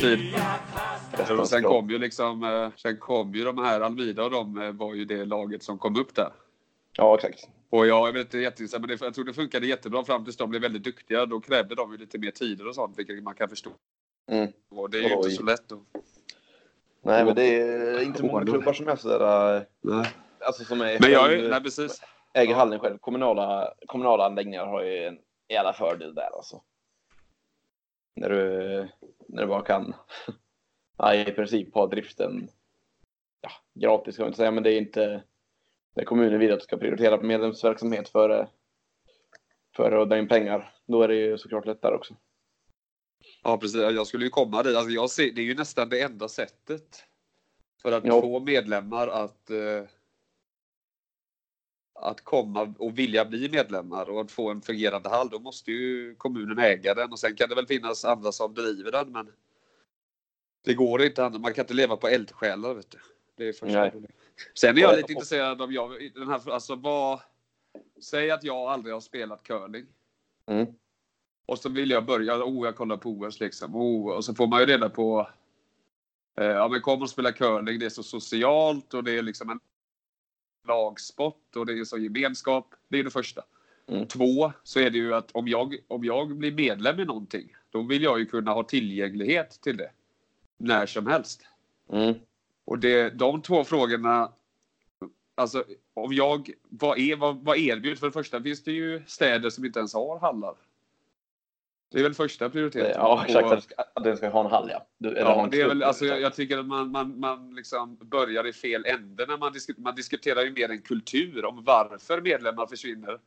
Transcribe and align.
tid. 0.00 0.34
Och 1.40 1.48
sen 1.48 1.62
kom 1.62 1.90
ju 1.90 1.98
liksom, 1.98 2.44
eh, 2.44 2.70
sen 2.76 2.96
kom 2.98 3.34
ju 3.34 3.44
de 3.44 3.58
här 3.58 3.80
Almida 3.80 4.24
och 4.24 4.30
de 4.30 4.62
eh, 4.62 4.72
var 4.72 4.94
ju 4.94 5.04
det 5.04 5.24
laget 5.24 5.62
som 5.62 5.78
kom 5.78 5.96
upp 5.96 6.14
där. 6.14 6.32
Ja, 6.96 7.14
exakt. 7.16 7.48
Och 7.70 7.86
jag, 7.86 8.08
jag 8.08 8.12
vet 8.12 8.26
inte 8.26 8.38
jätteinsatt, 8.38 8.80
men 8.80 8.88
det, 8.88 9.00
jag 9.00 9.14
tror 9.14 9.24
det 9.24 9.32
funkade 9.32 9.66
jättebra 9.66 10.04
fram 10.04 10.24
tills 10.24 10.36
de 10.36 10.50
blev 10.50 10.62
väldigt 10.62 10.82
duktiga. 10.84 11.26
Då 11.26 11.40
krävde 11.40 11.74
de 11.74 11.92
ju 11.92 11.98
lite 11.98 12.18
mer 12.18 12.30
tider 12.30 12.68
och 12.68 12.74
sånt, 12.74 12.98
vilket 12.98 13.22
man 13.22 13.34
kan 13.34 13.48
förstå. 13.48 13.70
Mm. 14.30 14.52
Och 14.70 14.90
det 14.90 14.98
är 14.98 15.02
ju 15.02 15.14
inte 15.14 15.28
Oj. 15.28 15.30
så 15.34 15.42
lätt. 15.42 15.68
Då. 15.68 15.84
Nej, 17.02 17.24
men 17.24 17.34
det 17.34 17.42
är 17.60 18.02
inte 18.02 18.22
många 18.22 18.44
klubbar 18.46 18.72
som 18.72 18.88
är 18.88 18.96
sådär... 18.96 19.66
Nej. 19.80 20.06
Alltså 20.40 20.64
som 20.64 20.80
är 20.80 20.98
Men 21.00 21.10
jag, 21.10 21.24
själv- 21.26 21.44
är- 21.44 21.50
nej 21.50 21.62
precis. 21.62 22.00
äger 22.34 22.54
hallen 22.54 22.78
själv. 22.80 22.98
Kommunala, 22.98 23.72
kommunala 23.86 24.26
anläggningar 24.26 24.66
har 24.66 24.82
ju 24.82 25.04
en 25.06 25.18
jävla 25.48 25.72
fördel 25.72 26.14
där 26.14 26.36
alltså. 26.36 26.62
När 28.16 28.28
du, 28.28 28.88
när 29.28 29.42
du 29.42 29.48
bara 29.48 29.62
kan 29.62 29.94
ja, 30.98 31.14
i 31.14 31.24
princip 31.24 31.74
ha 31.74 31.86
driften 31.86 32.48
ja, 33.40 33.50
gratis 33.74 34.16
kan 34.16 34.22
man 34.24 34.28
inte 34.28 34.36
säga, 34.36 34.50
men 34.50 34.62
det 34.62 34.72
är 34.72 34.78
inte 34.78 35.22
när 35.96 36.04
kommunen 36.04 36.38
vill 36.38 36.52
att 36.52 36.58
du 36.58 36.64
ska 36.64 36.76
prioritera 36.76 37.20
medlemsverksamhet 37.20 38.08
före, 38.08 38.48
före 39.76 40.02
att 40.02 40.08
dra 40.08 40.18
in 40.18 40.28
pengar. 40.28 40.74
Då 40.86 41.02
är 41.02 41.08
det 41.08 41.14
ju 41.14 41.38
såklart 41.38 41.66
lättare 41.66 41.94
också. 41.94 42.16
Ja, 43.42 43.58
precis. 43.58 43.80
Jag 43.80 44.06
skulle 44.06 44.24
ju 44.24 44.30
komma 44.30 44.62
dit. 44.62 44.76
Alltså, 44.76 44.90
jag 44.90 45.10
ser, 45.10 45.32
det 45.32 45.40
är 45.40 45.44
ju 45.44 45.54
nästan 45.54 45.88
det 45.88 46.02
enda 46.02 46.28
sättet 46.28 47.04
för 47.82 47.92
att 47.92 48.04
Ja. 48.04 48.20
få 48.20 48.40
medlemmar 48.40 49.08
att 49.08 49.50
eh, 49.50 49.84
att 52.00 52.24
komma 52.24 52.74
och 52.78 52.98
vilja 52.98 53.24
bli 53.24 53.48
medlemmar 53.48 54.10
och 54.10 54.20
att 54.20 54.30
få 54.30 54.50
en 54.50 54.62
fungerande 54.62 55.08
hall. 55.08 55.28
Då 55.28 55.38
måste 55.38 55.72
ju 55.72 56.14
kommunen 56.14 56.58
äga 56.58 56.94
den 56.94 57.12
och 57.12 57.18
sen 57.18 57.36
kan 57.36 57.48
det 57.48 57.54
väl 57.54 57.66
finnas 57.66 58.04
andra 58.04 58.32
som 58.32 58.54
driver 58.54 58.92
den. 58.92 59.12
Men 59.12 59.32
det 60.64 60.74
går 60.74 61.02
inte. 61.02 61.24
annat. 61.24 61.40
Man 61.40 61.54
kan 61.54 61.62
inte 61.62 61.74
leva 61.74 61.96
på 61.96 62.08
eldsjälar. 62.08 62.74
Vet 62.74 62.90
du. 62.90 62.98
Det 63.36 63.48
är 63.48 63.52
första. 63.52 63.90
Sen 64.54 64.78
är 64.78 64.82
jag 64.82 64.96
lite 64.96 65.12
intresserad 65.12 65.62
av 65.62 65.72
jag, 65.72 66.12
den 66.14 66.28
här, 66.28 66.50
alltså 66.50 66.74
vad, 66.74 67.20
Säg 68.00 68.30
att 68.30 68.44
jag 68.44 68.56
aldrig 68.56 68.94
har 68.94 69.00
spelat 69.00 69.42
curling. 69.42 69.86
Mm. 70.46 70.66
Och 71.46 71.58
så 71.58 71.68
vill 71.68 71.90
jag 71.90 72.06
börja, 72.06 72.44
oh 72.44 72.66
jag 72.66 72.76
kollar 72.76 72.96
på 72.96 73.10
OS 73.10 73.40
liksom. 73.40 73.76
Oh, 73.76 74.16
och 74.16 74.24
så 74.24 74.34
får 74.34 74.46
man 74.46 74.60
ju 74.60 74.66
reda 74.66 74.88
på, 74.88 75.28
eh, 76.40 76.46
ja 76.46 76.68
men 76.68 76.80
kom 76.80 77.02
och 77.02 77.10
spela 77.10 77.32
curling, 77.32 77.78
det 77.78 77.86
är 77.86 77.90
så 77.90 78.02
socialt 78.02 78.94
och 78.94 79.04
det 79.04 79.18
är 79.18 79.22
liksom 79.22 79.50
en 79.50 79.60
lagsport 80.68 81.56
och 81.56 81.66
det 81.66 81.72
är 81.72 81.84
så 81.84 81.98
gemenskap. 81.98 82.74
Det 82.88 82.98
är 82.98 83.04
det 83.04 83.10
första. 83.10 83.44
Mm. 83.86 84.06
Två, 84.06 84.52
så 84.62 84.80
är 84.80 84.90
det 84.90 84.98
ju 84.98 85.14
att 85.14 85.30
om 85.32 85.48
jag, 85.48 85.76
om 85.88 86.04
jag 86.04 86.36
blir 86.36 86.52
medlem 86.52 87.00
i 87.00 87.04
någonting, 87.04 87.54
då 87.70 87.82
vill 87.82 88.02
jag 88.02 88.18
ju 88.18 88.26
kunna 88.26 88.52
ha 88.52 88.62
tillgänglighet 88.62 89.50
till 89.62 89.76
det. 89.76 89.90
När 90.58 90.86
som 90.86 91.06
helst. 91.06 91.46
Mm. 91.92 92.14
Och 92.64 92.78
det, 92.78 93.10
de 93.10 93.42
två 93.42 93.64
frågorna, 93.64 94.32
alltså 95.34 95.64
om 95.94 96.12
jag, 96.12 96.50
vad, 96.68 96.98
är, 96.98 97.16
vad, 97.16 97.44
vad 97.44 97.58
erbjuds? 97.58 98.00
För 98.00 98.06
det 98.06 98.12
första 98.12 98.42
finns 98.42 98.62
det 98.62 98.72
ju 98.72 99.02
städer 99.06 99.50
som 99.50 99.64
inte 99.64 99.78
ens 99.78 99.94
har 99.94 100.18
hallar. 100.18 100.54
Det 101.90 101.98
är 101.98 102.02
väl 102.02 102.14
första 102.14 102.50
prioriteten. 102.50 102.92
Ja, 102.94 103.24
exakt. 103.26 103.46
Och- 103.76 103.84
Att 103.94 104.04
den 104.04 104.16
ska, 104.16 104.28
ha 104.28 104.44
en 104.44 104.50
hall, 104.50 104.68
ja. 104.72 104.86
Du, 104.98 105.08
Ja, 105.16 105.44
en 105.44 105.50
det 105.50 105.60
är 105.60 105.68
väl, 105.68 105.82
alltså, 105.82 106.04
jag, 106.04 106.20
jag 106.20 106.34
tycker 106.34 106.58
att 106.58 106.66
man, 106.66 106.90
man, 106.90 107.20
man 107.20 107.54
liksom 107.54 107.96
börjar 107.96 108.46
i 108.46 108.52
fel 108.52 108.84
ände 108.86 109.26
när 109.26 109.38
man, 109.38 109.52
disk, 109.52 109.70
man 109.78 109.94
diskuterar 109.94 110.42
ju 110.42 110.52
mer 110.52 110.68
en 110.70 110.82
kultur 110.82 111.44
om 111.44 111.64
varför 111.64 112.20
medlemmar 112.20 112.66
försvinner. 112.66 113.18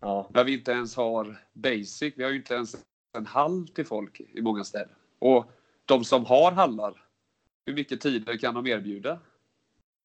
Ja. 0.00 0.30
När 0.34 0.44
vi 0.44 0.52
inte 0.52 0.72
ens 0.72 0.96
har 0.96 1.36
basic. 1.52 2.12
Vi 2.16 2.22
har 2.24 2.30
ju 2.30 2.36
inte 2.36 2.54
ens 2.54 2.76
en 3.16 3.26
hall 3.26 3.68
till 3.68 3.86
folk 3.86 4.20
i 4.20 4.42
många 4.42 4.64
städer. 4.64 4.94
Och 5.18 5.50
de 5.84 6.04
som 6.04 6.24
har 6.24 6.52
hallar, 6.52 7.04
hur 7.66 7.74
mycket 7.74 8.00
tider 8.00 8.36
kan 8.36 8.54
de 8.54 8.66
erbjuda 8.66 9.18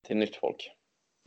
Till 0.07 0.17
nytt 0.17 0.35
folk. 0.35 0.71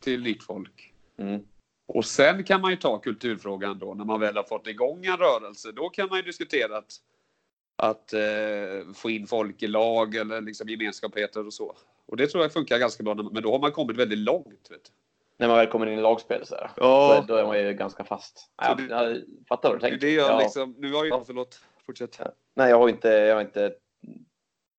till 0.01 0.21
nytt 0.23 0.43
folk? 0.43 0.93
Mm. 1.17 1.41
Och 1.87 2.05
sen 2.05 2.43
kan 2.43 2.61
man 2.61 2.71
ju 2.71 2.77
ta 2.77 2.99
kulturfrågan 2.99 3.79
då 3.79 3.93
när 3.93 4.05
man 4.05 4.19
väl 4.19 4.35
har 4.35 4.43
fått 4.43 4.67
igång 4.67 5.05
en 5.05 5.17
rörelse. 5.17 5.71
Då 5.71 5.89
kan 5.89 6.07
man 6.09 6.17
ju 6.17 6.23
diskutera 6.23 6.77
att, 6.77 6.93
att 7.77 8.13
eh, 8.13 8.93
få 8.95 9.09
in 9.09 9.27
folk 9.27 9.63
i 9.63 9.67
lag 9.67 10.15
eller 10.15 10.41
liksom 10.41 10.69
gemenskapheter 10.69 11.45
och 11.45 11.53
så. 11.53 11.75
Och 12.05 12.17
det 12.17 12.27
tror 12.27 12.43
jag 12.43 12.53
funkar 12.53 12.79
ganska 12.79 13.03
bra. 13.03 13.15
Men 13.15 13.43
då 13.43 13.51
har 13.51 13.59
man 13.59 13.71
kommit 13.71 13.97
väldigt 13.97 14.19
långt. 14.19 14.67
Vet 14.71 14.83
du. 14.83 14.89
När 15.37 15.47
man 15.47 15.57
väl 15.57 15.67
kommer 15.67 15.87
in 15.87 15.99
i 15.99 16.01
lagspel 16.01 16.45
så 16.45 16.55
här. 16.55 16.71
Ja. 16.75 17.25
Då, 17.27 17.33
då 17.33 17.39
är 17.39 17.45
man 17.45 17.59
ju 17.59 17.73
ganska 17.73 18.03
fast. 18.03 18.51
Ja, 18.61 18.75
det- 18.75 18.83
jag 18.83 19.21
fattar 19.49 19.69
vad 19.69 19.77
du 19.77 19.81
tänker. 19.81 19.97
det 19.97 20.13
jag 20.13 20.31
ja. 20.31 20.39
liksom, 20.39 20.75
nu 20.77 20.93
har 20.93 21.05
jag 21.05 21.25
förlåt, 21.25 21.59
fortsätt. 21.85 22.19
Nej, 22.55 22.69
jag 22.69 22.77
har 22.77 22.89
inte, 22.89 23.09
jag 23.09 23.35
har 23.35 23.41
inte, 23.41 23.73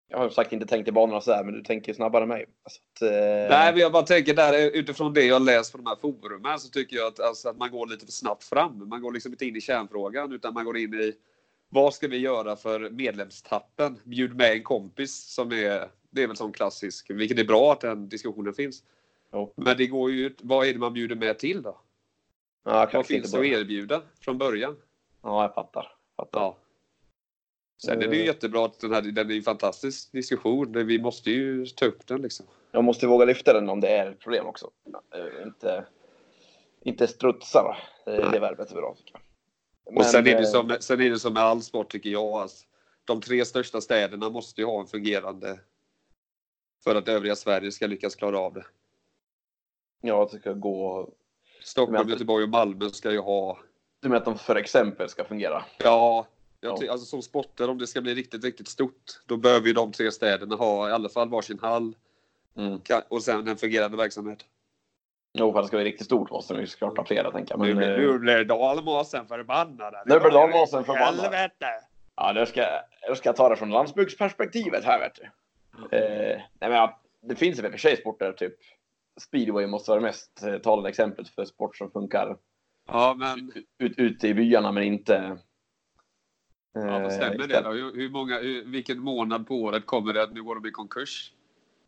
jag 0.09 0.19
har 0.19 0.29
sagt 0.31 0.53
inte 0.53 0.67
tänkt 0.67 0.89
i 0.89 0.93
banorna 0.93 1.21
så 1.21 1.33
här, 1.33 1.45
men 1.45 1.55
du 1.55 1.63
tänker 1.63 1.93
snabbare 1.95 2.23
än 2.23 2.29
mig. 2.29 2.47
Så 2.67 2.81
att, 2.93 3.11
eh, 3.11 3.49
Nej, 3.51 3.73
men 3.73 3.81
jag 3.81 3.93
bara 3.93 4.03
tänker 4.03 4.35
där 4.35 4.71
utifrån 4.77 5.13
det 5.13 5.25
jag 5.25 5.43
läst 5.43 5.73
på 5.73 5.79
de 5.79 5.87
här 5.87 5.97
forumen 5.97 6.59
så 6.59 6.69
tycker 6.69 6.97
jag 6.97 7.07
att, 7.07 7.21
alltså, 7.21 7.49
att 7.49 7.57
man 7.57 7.71
går 7.71 7.87
lite 7.87 8.05
för 8.05 8.13
snabbt 8.13 8.45
fram. 8.45 8.89
Man 8.89 9.03
går 9.03 9.13
liksom 9.13 9.33
inte 9.33 9.47
in 9.47 9.57
i 9.57 9.61
kärnfrågan 9.61 10.33
utan 10.33 10.55
man 10.55 10.65
går 10.65 10.77
in 10.77 10.95
i 10.95 11.13
vad 11.69 11.95
ska 11.95 12.09
vi 12.09 12.19
göra 12.19 12.57
för 12.57 12.91
medlemstappen? 12.91 14.01
Bjud 14.05 14.37
med 14.37 14.53
en 14.53 14.63
kompis 14.63 15.35
som 15.35 15.53
är, 15.53 15.89
det 16.11 16.23
är 16.23 16.27
väl 16.27 16.37
sån 16.37 16.53
klassisk, 16.53 17.11
vilket 17.11 17.39
är 17.39 17.45
bra 17.45 17.73
att 17.73 17.81
den 17.81 18.09
diskussionen 18.09 18.55
finns. 18.55 18.83
Jo. 19.33 19.53
Men 19.57 19.77
det 19.77 19.87
går 19.87 20.11
ju 20.11 20.35
vad 20.43 20.67
är 20.67 20.73
det 20.73 20.79
man 20.79 20.93
bjuder 20.93 21.17
med 21.17 21.39
till 21.39 21.63
då? 21.63 21.81
ja, 22.65 22.89
Vad 22.93 23.07
finns 23.07 23.27
inte 23.27 23.39
att 23.39 23.45
erbjuda 23.45 24.03
från 24.21 24.39
början? 24.39 24.77
Ja, 25.23 25.43
jag 25.43 25.55
fattar. 25.55 25.93
fattar. 26.17 26.41
Ja. 26.41 26.57
Sen 27.79 28.03
är 28.03 28.09
det 28.09 28.17
ju 28.17 28.21
Eh. 28.23 28.27
jättebra 28.27 28.65
att 28.65 28.81
den 28.81 28.93
här, 28.93 29.03
den 29.03 29.31
är 29.31 29.35
en 29.37 29.43
fantastisk 29.43 30.13
diskussion. 30.13 30.87
Vi 30.87 30.99
måste 31.03 31.31
ju 31.31 31.67
ta 31.67 31.87
upp 31.87 32.07
den 32.07 32.23
liksom. 32.23 32.47
Jag 32.73 32.85
måste 32.85 33.07
våga 33.07 33.25
lyfta 33.25 33.53
den 33.53 33.69
om 33.69 33.81
det 33.81 33.89
är 33.89 34.11
ett 34.11 34.19
problem 34.19 34.47
också. 34.47 34.71
Eh, 35.15 35.43
inte, 35.47 35.85
inte 36.85 37.07
strutsa. 37.07 37.77
Eh, 38.07 38.31
Det 38.31 38.39
verbet 38.39 38.71
är 38.71 38.75
bra 38.75 38.95
tycker 38.99 39.13
jag. 39.13 39.21
Men, 39.95 39.97
Och 39.99 40.05
sen 40.07 40.27
är, 40.27 40.35
eh, 40.35 40.39
det 40.41 40.47
som, 40.47 40.77
sen 40.81 41.01
är 41.01 41.11
det 41.11 41.19
som 41.19 41.33
med 41.35 41.43
all 41.43 41.63
sport 41.63 41.93
tycker 41.93 42.11
jag. 42.11 42.25
Alltså, 42.25 42.67
de 43.05 43.21
tre 43.21 43.45
största 43.45 43.81
städerna 43.81 44.31
måste 44.31 44.61
ju 44.61 44.67
ha 44.67 44.81
en 44.81 44.87
fungerande 44.87 45.61
för 46.85 46.95
att 46.95 47.09
övriga 47.09 47.37
Sverige 47.37 47.73
ska 47.73 47.87
lyckas 47.87 48.15
klara 48.15 48.39
av 48.39 48.55
det. 48.55 48.65
Ja, 50.01 50.29
det 50.33 50.39
ska 50.39 50.53
gå... 50.53 51.09
Stockholm, 51.63 52.09
Göteborg 52.09 52.45
och 52.45 52.51
Malmö 52.51 52.89
ska 52.91 53.13
ju 53.13 53.19
ha. 53.19 53.59
Du 54.01 54.09
menar 54.09 54.19
att 54.21 54.25
de 54.25 54.39
för 54.39 54.57
exempel 54.57 55.09
ska 55.09 55.25
fungera? 55.25 55.65
Ja, 55.79 56.27
jag 56.67 56.83
Ja. 56.85 56.93
alltså 56.93 57.07
som 57.07 57.23
sporter 57.23 57.71
om 57.71 57.79
det 57.79 57.87
ska 57.87 58.01
bli 58.01 58.15
riktigt, 58.15 58.45
riktigt 58.45 58.69
stort. 58.69 59.23
Då 59.27 59.37
behöver 59.37 59.67
ju 59.67 59.73
de 59.73 59.93
tre 59.93 60.13
städerna 60.13 60.57
ha 60.57 60.89
i 60.89 60.93
alla 60.93 61.09
fall 61.09 61.29
varsin 61.29 61.59
hall 61.59 61.95
Mm. 62.57 62.81
och 63.09 63.23
sen 63.23 63.49
en 63.49 63.57
fungerande 63.57 63.97
verksamhet. 63.97 64.39
Jo, 65.39 65.53
för 65.53 65.59
att 65.59 65.65
det 65.65 65.69
ska 65.69 65.77
bli 65.77 65.85
riktigt 65.85 66.07
stort 66.07 66.31
måste 66.31 66.55
de 66.55 66.61
ju 66.61 66.67
såklart 66.67 66.97
ha 66.99 67.05
flera, 67.05 67.31
tänker 67.31 67.55
jag. 67.55 67.61
nu, 67.61 67.67
Men, 67.67 67.77
blir- 67.77 67.91
eh, 67.91 68.13
nu 68.13 68.19
blir 68.19 68.45
dalmåsen 68.45 69.27
förbannade. 69.27 70.03
Nu 70.07 70.21
blir 70.21 70.31
dalmåsen 70.31 70.85
förbannad. 70.85 71.21
Helvete! 71.21 71.67
Ja, 72.17 72.33
nu 72.35 72.47
ska, 72.47 72.67
nu 73.09 73.15
ska 73.15 73.29
jag 73.29 73.37
ta 73.37 73.49
det 73.49 73.57
från 73.57 73.71
landsbygdsperspektivet 73.71 74.85
här, 74.85 74.99
vet 74.99 75.15
du. 75.15 75.25
Eh, 75.97 76.41
nej, 76.61 76.71
men 76.71 76.89
det 77.23 77.37
finns 77.37 77.59
väl 77.59 77.71
för 77.71 77.79
sig 77.79 77.97
sporter, 77.97 78.33
typ 78.33 78.55
speedway 79.21 79.67
måste 79.67 79.91
vara 79.91 80.01
det 80.01 80.07
mest 80.07 80.43
eh, 80.43 80.59
talande 80.59 80.89
exemplet 80.89 81.29
för 81.29 81.45
sport 81.45 81.77
som 81.77 81.91
funkar 81.91 82.37
Ja, 82.89 83.15
men 83.19 83.53
ut, 83.79 83.99
ute 83.99 84.29
i 84.29 84.35
byarna, 84.35 84.73
men 84.73 84.83
inte... 84.83 85.39
ja, 86.81 86.99
vad 86.99 87.05
eh, 87.05 87.11
stämmer 87.11 87.49
det 87.49 87.61
då? 87.61 87.71
Hur, 87.71 88.11
många, 88.11 88.39
hur, 88.39 88.65
vilken 88.65 88.99
månad 88.99 89.47
på 89.47 89.55
året 89.55 89.87
kommer 89.87 90.13
det 90.13 90.23
att 90.23 90.33
nu 90.33 90.43
går 90.43 90.55
de 90.55 90.69
i 90.69 90.71
konkurs? 90.71 91.33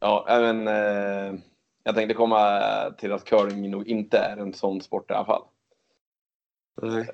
Ja, 0.01 0.25
men 0.29 0.69
eh, 0.69 1.41
jag 1.83 1.95
tänkte 1.95 2.15
komma 2.15 2.61
till 2.99 3.13
att 3.13 3.25
curling 3.25 3.71
nog 3.71 3.89
inte 3.89 4.19
är 4.19 4.37
en 4.37 4.55
sån 4.55 4.81
sport 4.81 5.11
i 5.11 5.15
alla 5.15 5.25
fall. 5.25 5.43
Nej. 6.83 7.09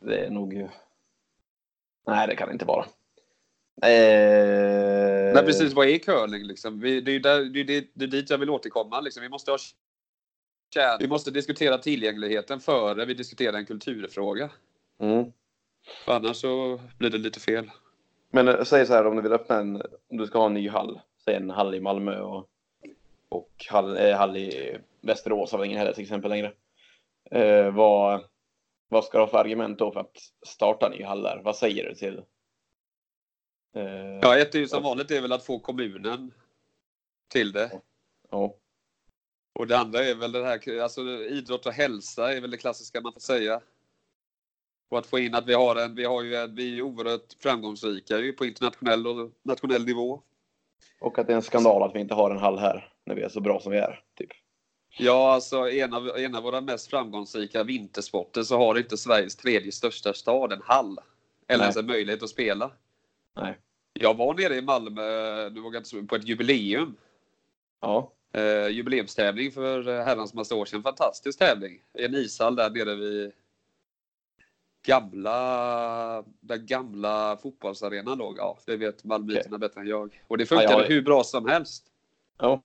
Det 0.00 0.26
är 0.26 0.30
nog... 0.30 0.70
Nej, 2.06 2.26
det 2.26 2.36
kan 2.36 2.48
det 2.48 2.52
inte 2.52 2.64
vara. 2.64 2.84
Eh, 3.82 5.34
Nej, 5.34 5.44
precis. 5.44 5.72
Vad 5.72 5.88
är 5.88 5.98
curling 5.98 6.42
liksom? 6.42 6.80
Vi, 6.80 7.00
det, 7.00 7.12
är 7.12 7.20
där, 7.20 7.44
det, 7.44 7.60
är 7.60 7.64
det, 7.64 8.04
är 8.04 8.08
dit 8.08 8.30
jag 8.30 8.38
vill 8.38 8.50
återkomma. 8.50 9.00
Liksom. 9.00 9.22
Vi 9.22 9.28
måste 9.28 9.50
ha. 9.50 9.58
Vi 11.00 11.08
måste 11.08 11.30
diskutera 11.30 11.78
tillgängligheten 11.78 12.60
före 12.60 13.04
vi 13.04 13.14
diskuterar 13.14 13.58
en 13.58 13.66
kulturfråga. 13.66 14.50
Mm. 15.00 15.32
För 16.04 16.12
annars 16.12 16.36
så 16.36 16.80
blir 16.98 17.10
det 17.10 17.18
lite 17.18 17.40
fel. 17.40 17.70
Men 18.30 18.48
eh, 18.48 18.62
säg 18.64 18.86
så 18.86 18.92
här 18.92 19.06
om 19.06 19.16
du 19.16 19.22
vill 19.22 19.32
öppna 19.32 19.56
en, 19.56 19.82
om 20.10 20.16
du 20.16 20.26
ska 20.26 20.38
ha 20.38 20.46
en 20.46 20.54
ny 20.54 20.68
hall, 20.68 21.00
säg 21.24 21.34
en 21.34 21.50
hall 21.50 21.74
i 21.74 21.80
Malmö 21.80 22.20
och, 22.20 22.48
och 23.28 23.66
hall, 23.68 23.96
eh, 23.96 24.16
hall 24.16 24.36
i 24.36 24.78
Västerås 25.00 25.52
har 25.52 25.58
vi 25.58 25.66
ingen 25.66 25.78
heller 25.78 25.92
till 25.92 26.02
exempel 26.02 26.30
längre. 26.30 26.52
Eh, 27.30 27.74
vad, 27.74 28.24
vad 28.88 29.04
ska 29.04 29.18
du 29.18 29.24
ha 29.24 29.30
för 29.30 29.38
argument 29.38 29.78
då 29.78 29.92
för 29.92 30.00
att 30.00 30.16
starta 30.46 30.88
nya 30.88 31.08
hallar? 31.08 31.40
Vad 31.44 31.56
säger 31.56 31.88
du 31.88 31.94
till? 31.94 32.18
Eh, 33.76 34.18
Ja, 34.22 34.38
ett 34.38 34.54
är 34.54 34.58
ju 34.58 34.68
som 34.68 34.82
vanligt 34.82 35.10
är 35.10 35.20
väl 35.20 35.32
att 35.32 35.44
få 35.46 35.58
kommunen 35.58 36.34
till 37.28 37.52
det. 37.52 37.80
ja. 38.30 38.54
Och 39.52 39.66
det 39.66 39.78
andra 39.78 40.04
är 40.04 40.14
väl 40.14 40.32
det 40.32 40.44
här, 40.44 40.80
alltså 40.80 41.00
idrott 41.10 41.66
och 41.66 41.72
hälsa 41.72 42.32
är 42.32 42.40
väl 42.40 42.50
det 42.50 42.56
klassiska 42.56 43.00
man 43.00 43.12
får 43.12 43.20
säga. 43.20 43.60
Och 44.94 45.00
att 45.00 45.06
få 45.06 45.18
in 45.18 45.34
att 45.34 45.46
vi 45.46 45.54
har 45.54 45.76
en, 45.76 45.94
vi 45.94 46.04
har 46.04 46.22
ju, 46.22 46.46
vi 46.46 46.78
är 46.78 46.82
oerhört 46.82 47.32
framgångsrika 47.42 48.18
ju 48.18 48.32
på 48.32 48.44
internationell 48.44 49.06
och 49.06 49.30
nationell 49.42 49.84
nivå. 49.84 50.20
Och 51.00 51.18
att 51.18 51.26
det 51.26 51.32
är 51.32 51.36
en 51.36 51.42
skandal 51.42 51.82
att 51.82 51.94
vi 51.94 52.00
inte 52.00 52.14
har 52.14 52.30
en 52.30 52.38
hall 52.38 52.58
här 52.58 52.92
när 53.06 53.14
vi 53.14 53.22
är 53.22 53.28
så 53.28 53.40
bra 53.40 53.60
som 53.60 53.72
vi 53.72 53.78
är. 53.78 54.02
Typ. 54.18 54.30
Ja, 54.98 55.32
alltså 55.32 55.70
en 55.70 55.94
av, 55.94 56.08
en 56.16 56.34
av 56.34 56.42
våra 56.42 56.60
mest 56.60 56.90
framgångsrika 56.90 57.64
vintersporter 57.64 58.42
så 58.42 58.58
har 58.58 58.78
inte 58.78 58.96
Sveriges 58.96 59.36
tredje 59.36 59.72
största 59.72 60.12
stad 60.12 60.52
en 60.52 60.62
hall. 60.62 60.98
Eller 61.48 61.58
Nej. 61.58 61.64
ens 61.64 61.76
en 61.76 61.86
möjlighet 61.86 62.22
att 62.22 62.30
spela. 62.30 62.70
Nej. 63.36 63.58
Jag 63.92 64.16
var 64.16 64.34
nere 64.34 64.56
i 64.56 64.62
Malmö, 64.62 65.02
nu 65.50 65.60
vågar 65.60 65.78
inte 65.78 66.02
på 66.02 66.16
ett 66.16 66.28
jubileum. 66.28 66.96
Ja. 67.80 68.12
Eh, 68.32 68.68
jubileumstävling 68.68 69.52
för 69.52 70.04
herrans 70.04 70.34
massa 70.34 70.54
år 70.54 70.64
sedan. 70.64 70.82
Fantastisk 70.82 71.38
tävling. 71.38 71.82
En 71.92 72.14
ishall 72.14 72.56
där 72.56 72.70
nere 72.70 72.94
vid 72.94 73.32
gamla, 74.84 76.24
där 76.40 76.56
gamla 76.56 77.36
fotbollsarenan 77.36 78.18
låg. 78.18 78.38
Ja, 78.38 78.58
det 78.66 78.76
vet 78.76 79.04
malmöiterna 79.04 79.58
bättre 79.58 79.80
än 79.80 79.86
jag. 79.86 80.22
Och 80.28 80.38
det 80.38 80.46
funkade 80.46 80.72
Ja, 80.72 80.80
jag- 80.80 80.88
hur 80.88 81.02
bra 81.02 81.24
som 81.24 81.48
helst. 81.48 81.86
ja. 82.38 82.62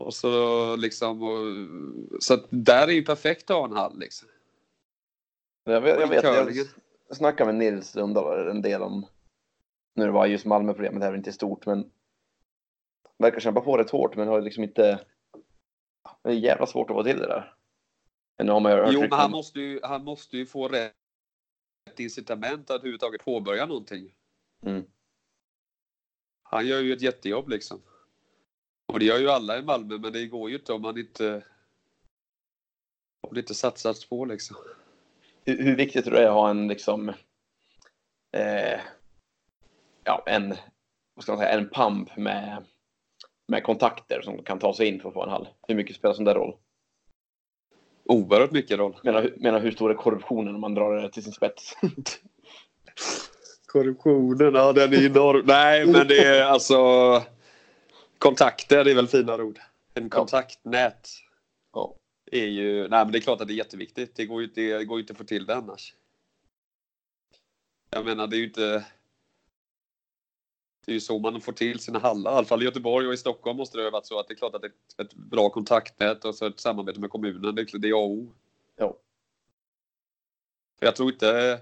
Och 0.00 0.14
så 0.14 0.76
liksom, 0.76 1.22
och, 1.22 2.22
så 2.22 2.34
att 2.34 2.46
där 2.50 2.88
är 2.88 2.92
ju 2.92 3.04
perfekt 3.04 3.50
att 3.50 3.56
ha 3.56 3.64
en 3.64 3.72
hall 3.72 3.98
liksom. 3.98 4.28
Jag 5.64 5.80
vet, 5.80 6.00
jag, 6.00 6.08
vet, 6.08 6.24
jag 7.08 7.16
snackade 7.16 7.52
med 7.52 7.72
Nils 7.72 7.94
Lundahl 7.94 8.48
en 8.48 8.62
del 8.62 8.82
om, 8.82 9.06
nu 9.94 10.04
det 10.04 10.10
var 10.10 10.26
just 10.26 10.44
Malmö-problemet, 10.44 11.00
det 11.00 11.04
här 11.06 11.12
är 11.12 11.16
inte 11.16 11.32
stort, 11.32 11.66
men 11.66 11.90
verkar 13.18 13.40
kämpa 13.40 13.60
på 13.60 13.76
rätt 13.76 13.90
hårt, 13.90 14.16
men 14.16 14.28
har 14.28 14.40
liksom 14.40 14.64
inte, 14.64 15.00
det 16.22 16.30
är 16.30 16.34
jävla 16.34 16.66
svårt 16.66 16.90
att 16.90 16.96
få 16.96 17.04
till 17.04 17.18
det 17.18 17.26
där. 17.26 17.54
Men 18.36 18.46
nu 18.46 18.52
har 18.52 18.60
man 18.60 18.72
ju 18.72 18.78
hört 18.78 18.92
Jo, 18.92 19.00
men 19.00 19.12
han 19.12 19.30
måste 19.30 19.60
ju, 19.60 19.80
han 19.82 20.04
måste 20.04 20.36
ju 20.36 20.46
få 20.46 20.68
rätt 20.68 20.94
incitament 21.96 22.70
att 22.70 22.76
överhuvudtaget 22.76 23.24
påbörja 23.24 23.66
någonting. 23.66 24.14
Mm. 24.62 24.84
Han 26.42 26.66
gör 26.66 26.80
ju 26.80 26.92
ett 26.92 27.02
jättejobb 27.02 27.48
liksom. 27.48 27.82
Och 28.86 28.98
det 28.98 29.04
gör 29.04 29.18
ju 29.18 29.30
alla 29.30 29.58
i 29.58 29.62
Malmö, 29.62 29.98
men 29.98 30.12
det 30.12 30.26
går 30.26 30.50
ju 30.50 30.56
inte 30.56 30.72
om 30.72 30.82
man 30.82 30.98
inte 30.98 31.44
om 33.20 33.34
det 33.34 33.40
inte 33.40 33.54
satsas 33.54 34.04
på 34.04 34.24
liksom. 34.24 34.56
hur, 35.44 35.62
hur 35.62 35.76
viktigt 35.76 36.04
tror 36.04 36.14
du 36.14 36.20
det 36.20 36.24
är 36.24 36.28
att 36.28 36.34
ha 36.34 36.50
en 36.50 36.68
liksom 36.68 37.08
eh, 38.32 38.80
ja, 40.04 40.22
en, 40.26 40.54
vad 41.14 41.22
ska 41.22 41.32
man 41.32 41.38
säga, 41.38 41.58
en 41.58 41.68
pump 41.68 42.16
med, 42.16 42.64
med 43.48 43.62
kontakter 43.62 44.20
som 44.22 44.42
kan 44.42 44.58
ta 44.58 44.74
sig 44.74 44.88
in 44.88 45.00
för 45.00 45.08
att 45.08 45.14
få 45.14 45.22
en 45.22 45.30
hall? 45.30 45.48
Hur 45.68 45.74
mycket 45.74 45.96
spelar 45.96 46.14
sån 46.14 46.24
där 46.24 46.34
roll? 46.34 46.56
Oerhört 48.08 48.50
mycket 48.52 48.78
roll. 48.78 48.96
Menar, 49.02 49.22
hur- 49.22 49.36
menar 49.36 49.60
hur 49.60 49.70
stor 49.70 49.90
är 49.90 49.94
korruptionen 49.94 50.54
om 50.54 50.60
man 50.60 50.74
drar 50.74 50.96
det 50.96 51.10
till 51.10 51.22
sin 51.24 51.32
spets? 51.32 51.76
Korruptionen, 53.66 54.54
ja 54.54 54.72
den 54.72 54.92
är 54.92 55.06
enorm. 55.06 55.42
Nej, 55.46 55.86
men 55.86 56.08
det 56.08 56.24
är 56.24 56.42
alltså 56.44 56.76
kontakter 58.18 58.84
är 58.88 58.94
väl 58.94 59.08
fina 59.08 59.34
ord. 59.34 59.58
En 59.94 60.10
kontaktnät 60.10 61.08
Ja. 61.72 61.94
är 62.32 62.46
ju, 62.46 62.80
nej 62.88 63.04
men 63.04 63.12
det 63.12 63.18
är 63.18 63.20
klart 63.20 63.40
att 63.40 63.48
det 63.48 63.54
är 63.54 63.56
jätteviktigt. 63.56 64.16
Det 64.16 64.26
går 64.26 64.40
ju, 64.42 64.46
det 64.46 64.84
går 64.84 64.98
ju 64.98 65.02
inte 65.02 65.12
att 65.12 65.18
få 65.18 65.24
till 65.24 65.46
det 65.46 65.54
annars. 65.56 65.94
Jag 67.90 68.04
menar 68.04 68.26
det 68.26 68.36
är 68.36 68.38
ju 68.38 68.44
inte 68.46 68.84
det 70.88 70.92
är 70.92 70.94
ju 70.94 71.00
så 71.00 71.18
man 71.18 71.40
får 71.40 71.52
till 71.52 71.80
sina 71.80 71.98
hallar. 71.98 72.32
I 72.32 72.34
alla 72.34 72.46
fall 72.46 72.62
i 72.62 72.64
Göteborg 72.64 73.06
och 73.06 73.14
i 73.14 73.16
Stockholm 73.16 73.56
måste 73.56 73.78
det 73.78 73.84
ha 73.84 73.90
varit 73.90 74.06
så 74.06 74.20
att 74.20 74.28
det 74.28 74.34
är 74.34 74.36
klart 74.36 74.54
att 74.54 74.64
är 74.64 74.72
ett 75.02 75.14
bra 75.14 75.50
kontaktnät 75.50 76.24
och 76.24 76.34
så 76.34 76.46
ett 76.46 76.60
samarbete 76.60 77.00
med 77.00 77.10
kommunen. 77.10 77.54
Det 77.54 77.62
är 77.62 77.78
det 77.78 77.88
är 77.88 77.92
A 77.92 77.96
och 77.96 78.10
O. 78.10 78.32
Ja. 78.76 78.96
Jag 80.80 80.96
tror 80.96 81.12
inte, 81.12 81.60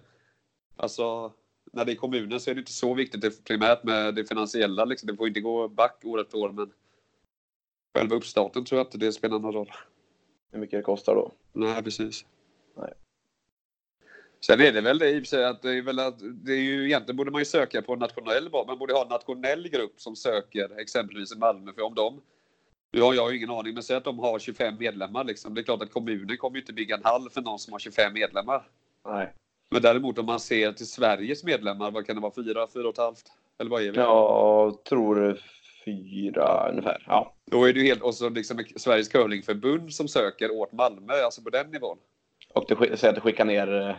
alltså 0.77 1.33
när 1.73 1.85
det 1.85 1.93
är 1.93 1.97
kommunen 1.97 2.41
så 2.41 2.51
är 2.51 2.55
det 2.55 2.59
inte 2.59 2.73
så 2.73 2.95
viktigt 2.95 3.21
det 3.21 3.45
primärt 3.45 3.85
med 3.85 4.15
det 4.15 4.25
finansiella. 4.25 4.85
Liksom. 4.85 5.07
Det 5.07 5.17
får 5.17 5.29
inte 5.29 5.41
gå 5.41 5.69
back 5.69 6.05
år 6.05 6.21
efter 6.21 6.39
år 6.39 6.53
men 6.53 6.73
själva 7.95 8.17
uppstarten 8.17 8.65
tror 8.65 8.79
jag 8.79 8.87
inte 8.87 8.99
det 8.99 9.13
spelar 9.13 9.39
någon 9.39 9.55
roll. 9.55 9.73
Hur 10.51 10.59
mycket 10.59 10.79
det 10.79 10.83
kostar 10.83 11.15
då? 11.15 11.33
Nej, 11.53 11.83
precis. 11.83 12.27
Nej. 12.77 12.93
Sen 14.41 14.61
är 14.61 14.73
det 14.73 14.81
väl 14.81 14.99
det 14.99 15.11
i 15.11 15.19
och 15.19 15.23
för 15.23 15.27
sig 15.27 15.45
att 15.45 15.63
det 15.63 15.71
är 15.71 15.83
väl 15.83 15.99
att 15.99 16.19
det 16.19 16.53
är 16.53 16.61
ju 16.61 16.87
egentligen 16.87 17.17
borde 17.17 17.31
man 17.31 17.41
ju 17.41 17.45
söka 17.45 17.83
på 17.83 17.93
en 17.93 17.99
nationell 17.99 18.51
bas. 18.51 18.67
Man 18.67 18.79
borde 18.79 18.95
ha 18.95 19.03
en 19.03 19.09
nationell 19.09 19.69
grupp 19.69 20.01
som 20.01 20.17
söker 20.17 20.81
exempelvis 20.81 21.33
i 21.33 21.39
Malmö. 21.39 21.73
För 21.73 21.83
om 21.83 21.95
de, 21.95 22.21
nu 22.93 23.01
har 23.01 23.15
jag 23.15 23.31
ju 23.31 23.37
ingen 23.37 23.51
aning, 23.51 23.75
men 23.75 23.83
säg 23.83 23.97
att 23.97 24.05
de 24.05 24.19
har 24.19 24.39
25 24.39 24.77
medlemmar 24.79 25.25
liksom. 25.25 25.55
Det 25.55 25.61
är 25.61 25.63
klart 25.63 25.83
att 25.83 25.93
kommunen 25.93 26.37
kommer 26.37 26.57
ju 26.57 26.63
inte 26.63 26.73
bygga 26.73 26.97
en 26.97 27.05
hall 27.05 27.31
för 27.31 27.41
någon 27.41 27.59
som 27.59 27.73
har 27.73 27.79
25 27.79 28.13
medlemmar. 28.13 28.69
Nej. 29.09 29.33
Men 29.71 29.83
däremot 29.83 30.19
om 30.19 30.27
man 30.27 30.41
ser 30.41 30.73
till 30.73 30.87
Sveriges 30.87 31.45
medlemmar, 31.45 31.91
vad 31.91 32.07
kan 32.07 32.17
det 32.17 32.23
vara? 32.23 32.33
Fyra, 32.35 32.67
fyra 32.75 32.89
och 32.89 32.95
ett 32.95 32.99
halvt? 32.99 33.33
Eller 33.59 33.71
vad 33.71 33.83
är 33.83 33.93
vi? 33.93 33.99
Jag 33.99 34.85
tror 34.85 35.41
fyra 35.85 36.69
ungefär. 36.71 37.05
Ja. 37.07 37.35
Då 37.51 37.65
är 37.65 37.73
det 37.73 37.81
ju 37.81 37.87
helt, 37.87 38.03
och 38.03 38.15
så 38.15 38.29
liksom 38.29 38.65
Sveriges 38.77 39.09
curlingförbund 39.09 39.95
som 39.95 40.09
söker 40.09 40.51
åt 40.51 40.73
Malmö, 40.73 41.13
alltså 41.25 41.43
på 41.43 41.51
den 41.51 41.71
nivån. 41.71 41.99
Och 42.55 42.69
säger 42.69 43.09
att 43.09 43.15
du 43.15 43.21
skickar 43.21 43.45
ner 43.45 43.99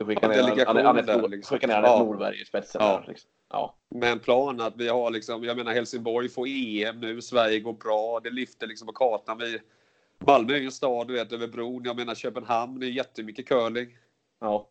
du 0.00 0.06
skickar 0.06 0.28
delegation 0.28 0.76
Anette- 0.76 1.28
liksom. 1.28 1.58
Ja. 1.62 1.98
Norberg 2.04 2.42
i 2.42 2.44
spetsen. 2.44 2.82
Ja. 2.82 3.00
Där, 3.00 3.08
liksom. 3.08 3.30
ja. 3.48 3.78
med 3.88 4.12
en 4.12 4.18
plan 4.18 4.60
att 4.60 4.76
vi 4.76 4.88
har 4.88 5.10
liksom, 5.10 5.44
jag 5.44 5.56
menar 5.56 5.72
Helsingborg 5.72 6.28
får 6.28 6.46
EM 6.48 7.00
nu, 7.00 7.20
Sverige 7.22 7.60
går 7.60 7.72
bra, 7.72 8.20
det 8.20 8.30
lyfter 8.30 8.66
liksom 8.66 8.86
på 8.86 8.92
kartan. 8.92 9.38
Vi, 9.38 9.60
Malmö 10.18 10.54
är 10.54 10.58
ju 10.58 10.64
en 10.64 10.72
stad 10.72 11.08
du 11.08 11.14
vet 11.14 11.32
över 11.32 11.48
bron, 11.48 11.82
jag 11.84 11.96
menar 11.96 12.14
Köpenhamn, 12.14 12.80
det 12.80 12.86
är 12.86 12.90
jättemycket 12.90 13.48
curling. 13.48 13.98
ja. 14.40 14.70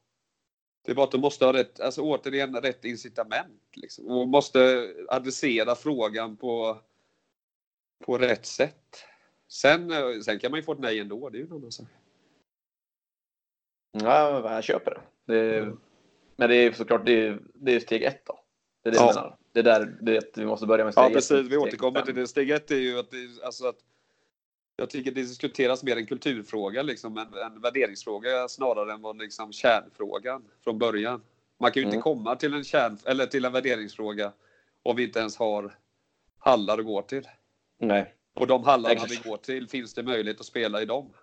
Det 0.85 0.91
är 0.91 0.95
bara 0.95 1.03
att 1.03 1.11
de 1.11 1.21
måste 1.21 1.45
ha 1.45 1.53
rätt, 1.53 1.79
alltså 1.79 2.01
återigen 2.01 2.55
rätt 2.55 2.85
incitament 2.85 3.61
liksom. 3.75 4.07
Och 4.07 4.27
måste 4.27 4.89
adressera 5.09 5.75
frågan 5.75 6.37
på, 6.37 6.77
på 8.05 8.17
rätt 8.17 8.45
sätt. 8.45 9.05
Sen, 9.47 9.91
eh, 9.91 10.19
sen 10.25 10.39
kan 10.39 10.51
man 10.51 10.59
ju 10.59 10.63
få 10.63 10.71
ett 10.71 10.79
nej 10.79 10.99
ändå, 10.99 11.29
det 11.29 11.37
är 11.37 11.39
ju 11.39 11.45
en 11.45 11.53
annan 11.53 11.71
sak. 11.71 11.87
Ja, 13.91 14.53
jag 14.53 14.63
köper 14.63 14.91
det. 14.91 15.01
Det 15.33 15.73
men 16.35 16.49
det 16.49 16.55
är 16.55 16.71
såklart 16.71 17.05
det 17.05 17.27
är, 17.27 17.39
det 17.53 17.75
är 17.75 17.79
steg 17.79 18.03
ett 18.03 18.25
då. 18.25 18.39
Det 18.83 18.89
är 18.89 18.93
det 18.93 18.97
jag 18.97 19.09
Ja. 19.09 19.13
menar. 19.15 19.37
Det 19.51 19.59
är 19.59 19.63
där 19.63 19.97
det, 20.01 20.17
är 20.17 20.23
vi 20.35 20.45
måste 20.45 20.65
börja 20.65 20.83
med 20.85 20.93
steg 20.93 21.05
Ja 21.05 21.09
precis, 21.09 21.51
vi 21.51 21.57
återkommer 21.57 22.01
till 22.01 22.15
det. 22.15 22.27
Steg 22.27 22.49
ett 22.51 22.71
är 22.71 22.75
ju 22.75 22.99
att, 22.99 23.11
det, 23.11 23.43
alltså 23.43 23.67
att 23.67 23.75
jag 24.75 24.89
tycker 24.89 25.11
det 25.11 25.21
diskuteras 25.21 25.83
mer 25.83 25.97
en 25.97 26.05
kulturfråga, 26.05 26.81
liksom 26.81 27.17
en, 27.17 27.33
en 27.33 27.61
värderingsfråga 27.61 28.47
snarare 28.47 28.93
än 28.93 29.01
vad 29.01 29.17
liksom 29.17 29.53
kärnfrågan 29.53 30.43
från 30.63 30.79
början. 30.79 31.21
Man 31.59 31.71
kan 31.71 31.81
ju 31.81 31.85
Mm. 31.85 31.93
inte 31.95 32.03
komma 32.03 32.35
till 32.35 32.53
en 32.53 32.63
kärn 32.63 32.97
eller 33.05 33.25
till 33.25 33.45
en 33.45 33.51
värderingsfråga 33.51 34.31
om 34.83 34.95
vi 34.95 35.03
inte 35.03 35.19
ens 35.19 35.37
har 35.37 35.75
hallar 36.37 36.77
att 36.77 36.85
gå 36.85 37.01
till. 37.01 37.27
Nej. 37.79 38.13
Och 38.33 38.47
de 38.47 38.63
hallarna 38.63 38.93
Exakt. 38.93 39.11
vi 39.11 39.29
går 39.29 39.37
till, 39.37 39.67
finns 39.67 39.93
det 39.93 40.03
möjlighet 40.03 40.39
att 40.39 40.45
spela 40.45 40.81
i 40.81 40.85
dem? 40.85 41.13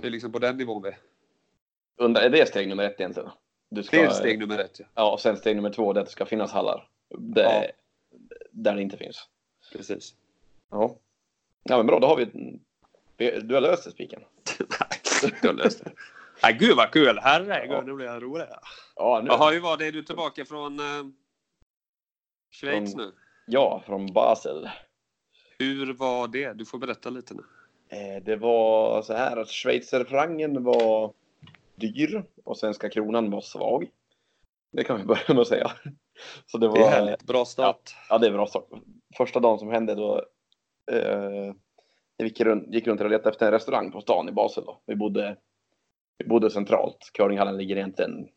Det 0.00 0.06
är 0.06 0.10
liksom 0.10 0.32
på 0.32 0.38
den 0.38 0.56
nivån 0.56 0.82
vi 0.82 0.88
är. 0.88 0.98
Undrar, 1.96 2.22
är 2.22 2.30
det 2.30 2.46
steg 2.48 2.68
nummer 2.68 2.84
ett 2.84 3.00
egentligen? 3.00 3.30
Du 3.70 3.82
ska, 3.82 3.96
Det 3.96 4.02
är 4.02 4.10
steg 4.10 4.38
nummer 4.38 4.58
ett. 4.58 4.80
Ja. 4.80 4.86
Ja, 4.94 5.12
och 5.12 5.20
sen 5.20 5.36
steg 5.36 5.56
nummer 5.56 5.70
två 5.70 5.92
det 5.92 6.00
att 6.00 6.06
det 6.06 6.12
ska 6.12 6.26
finnas 6.26 6.52
hallar. 6.52 6.88
Det, 7.18 7.42
Ja. 7.42 7.64
Där 8.50 8.74
det 8.76 8.82
inte 8.82 8.96
finns. 8.96 9.28
Precis. 9.72 10.14
Ja. 10.70 10.96
Ja 11.62 11.76
men 11.76 11.86
bra, 11.86 11.98
då 11.98 12.06
har 12.06 12.16
vi... 12.16 12.24
Du 13.40 13.54
har 13.54 13.60
löst 13.60 13.84
det 13.84 13.90
spiken. 13.90 14.22
Nej, 14.58 15.32
jag 15.42 15.56
löste 15.56 15.84
det. 15.84 15.92
Nej, 16.42 16.56
gud 16.60 16.76
vad 16.76 16.90
kul! 16.90 17.18
Herregud, 17.22 17.86
nu 17.86 17.92
blir 17.94 18.06
jag 18.06 18.22
rolig. 18.22 18.46
Ja, 18.96 19.20
nu. 19.24 19.28
Jaha, 19.30 19.50
hur 19.50 19.60
var 19.60 19.76
det? 19.76 19.86
Är 19.86 19.92
du 19.92 20.02
tillbaka 20.02 20.44
från 20.44 20.80
eh, 20.80 20.84
Schweiz 22.50 22.94
Från- 22.94 23.04
nu? 23.06 23.12
Ja, 23.46 23.82
från 23.86 24.06
Basel. 24.12 24.70
Hur 25.58 25.92
var 25.92 26.28
det? 26.28 26.52
Du 26.52 26.64
får 26.64 26.78
berätta 26.78 27.10
lite 27.10 27.34
nu. 27.34 27.42
Eh, 27.88 28.22
Det 28.22 28.36
var 28.36 29.02
så 29.02 29.12
här 29.14 29.36
att 29.36 29.48
schweizerfrancen 29.50 30.64
var 30.64 31.12
dyr 31.82 32.24
och 32.44 32.56
svenska 32.56 32.90
kronan 32.90 33.30
var 33.30 33.40
svag. 33.40 33.88
Det 34.72 34.84
kan 34.84 34.98
vi 34.98 35.04
börja 35.04 35.22
med 35.28 35.38
att 35.38 35.48
säga. 35.48 35.70
Så 36.46 36.58
det 36.58 36.68
var, 36.68 36.78
Det 36.78 36.84
är 36.84 36.90
härligt. 36.90 37.22
Bra 37.22 37.44
start. 37.44 37.94
Ja, 38.08 38.18
det 38.18 38.26
är 38.26 38.32
bra 38.32 38.46
start. 38.46 38.68
Första 39.16 39.40
dagen 39.40 39.58
som 39.58 39.70
hände 39.70 39.94
då 39.94 40.24
eh, 40.92 41.54
jag 42.16 42.28
gick 42.28 42.40
runt, 42.40 42.74
gick 42.74 42.86
runt 42.86 43.00
och 43.00 43.10
letade 43.10 43.30
efter 43.30 43.46
en 43.46 43.52
restaurang 43.52 43.90
på 43.92 44.00
stan 44.00 44.28
i 44.28 44.32
Basel. 44.32 44.64
Då. 44.64 44.82
Vi, 44.86 44.96
bodde, 44.96 45.36
vi 46.18 46.28
bodde 46.28 46.50
centralt. 46.50 47.10
Curlinghallen 47.14 47.56
ligger 47.56 47.76
egentligen, 47.76 48.28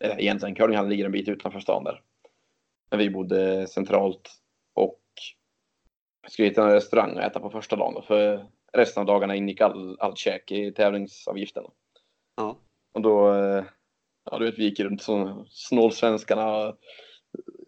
eller 0.00 0.20
egentligen, 0.20 0.54
curlinghallen 0.54 0.90
ligger 0.90 1.04
en 1.04 1.12
bit 1.12 1.28
utanför 1.28 1.60
stan 1.60 1.84
där. 1.84 2.02
Men 2.90 2.98
vi 2.98 3.10
bodde 3.10 3.66
centralt 3.66 4.30
och 4.74 5.00
skulle 6.28 6.48
hitta 6.48 6.62
en 6.62 6.72
restaurang 6.72 7.16
och 7.16 7.22
äta 7.22 7.40
på 7.40 7.50
första 7.50 7.76
dagen. 7.76 7.94
Då, 7.94 8.02
för 8.02 8.46
resten 8.72 9.00
av 9.00 9.06
dagarna 9.06 9.36
ingick 9.36 9.60
all, 9.60 9.96
allt 10.00 10.18
käk 10.18 10.52
i 10.52 10.72
tävlingsavgiften. 10.72 11.64
Ja. 12.36 12.58
Och 12.96 13.02
då, 13.02 13.34
eh, 13.34 13.64
ja 14.30 14.38
du 14.38 14.44
vet 14.44 14.58
vi 14.58 14.64
gick 14.64 14.80
runt 14.80 15.02
som 15.02 15.46
snålsvenskarna. 15.50 16.76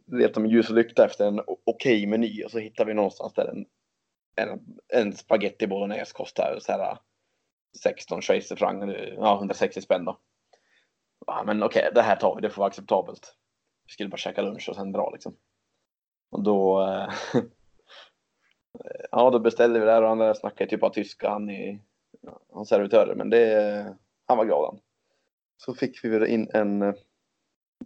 Letade 0.07 0.41
med 0.41 0.51
ljus 0.51 0.69
och 0.69 0.75
lykta 0.75 1.05
efter 1.05 1.27
en 1.27 1.41
okej 1.41 1.57
okej 1.65 2.07
meny 2.07 2.45
och 2.45 2.51
så 2.51 2.59
hittade 2.59 2.89
vi 2.89 2.95
någonstans 2.95 3.35
där 3.35 3.47
en, 3.47 3.67
en, 4.37 4.61
en 4.89 5.13
spagetti 5.13 5.67
bolognese 5.67 6.13
kostar 6.13 6.59
så 6.61 6.73
här 6.73 6.81
eh, 6.81 6.99
16 7.83 8.23
schweizerfranc, 8.23 8.95
ja 9.17 9.37
160 9.37 9.81
spänn 9.81 10.05
då. 10.05 10.19
Ja 11.27 11.43
men 11.47 11.63
okej, 11.63 11.91
det 11.95 12.03
här 12.03 12.17
tar 12.17 12.35
vi, 12.35 12.41
det 12.41 12.51
får 12.51 12.61
vara 12.61 12.69
acceptabelt. 12.69 13.35
Vi 13.87 13.93
skulle 13.93 14.09
bara 14.09 14.17
käka 14.17 14.43
lunch 14.43 14.69
och 14.69 14.77
sen 14.77 14.93
dra 14.93 15.11
liksom. 15.11 15.37
Och 16.31 16.43
då, 16.43 16.83
eh, 16.83 17.13
ja 19.11 19.31
då 19.31 19.39
beställde 19.39 19.81
vi 19.81 19.87
där 19.87 20.03
och 20.03 20.09
han 20.09 20.35
snackade 20.35 20.71
typ 20.71 20.81
bara 20.81 20.93
tyska, 20.93 21.31
han 21.31 21.51
är, 21.51 21.81
ja, 22.21 22.41
han 22.53 22.67
servitörer, 22.67 23.15
men 23.15 23.31
det, 23.31 23.97
han 24.27 24.39
var 24.39 24.45
glad 24.45 24.65
han. 24.65 24.81
Så 25.65 25.75
fick 25.75 26.05
vi 26.05 26.09
väl 26.09 26.27
in 26.27 26.51
en, 26.55 26.83
eh, 26.83 26.95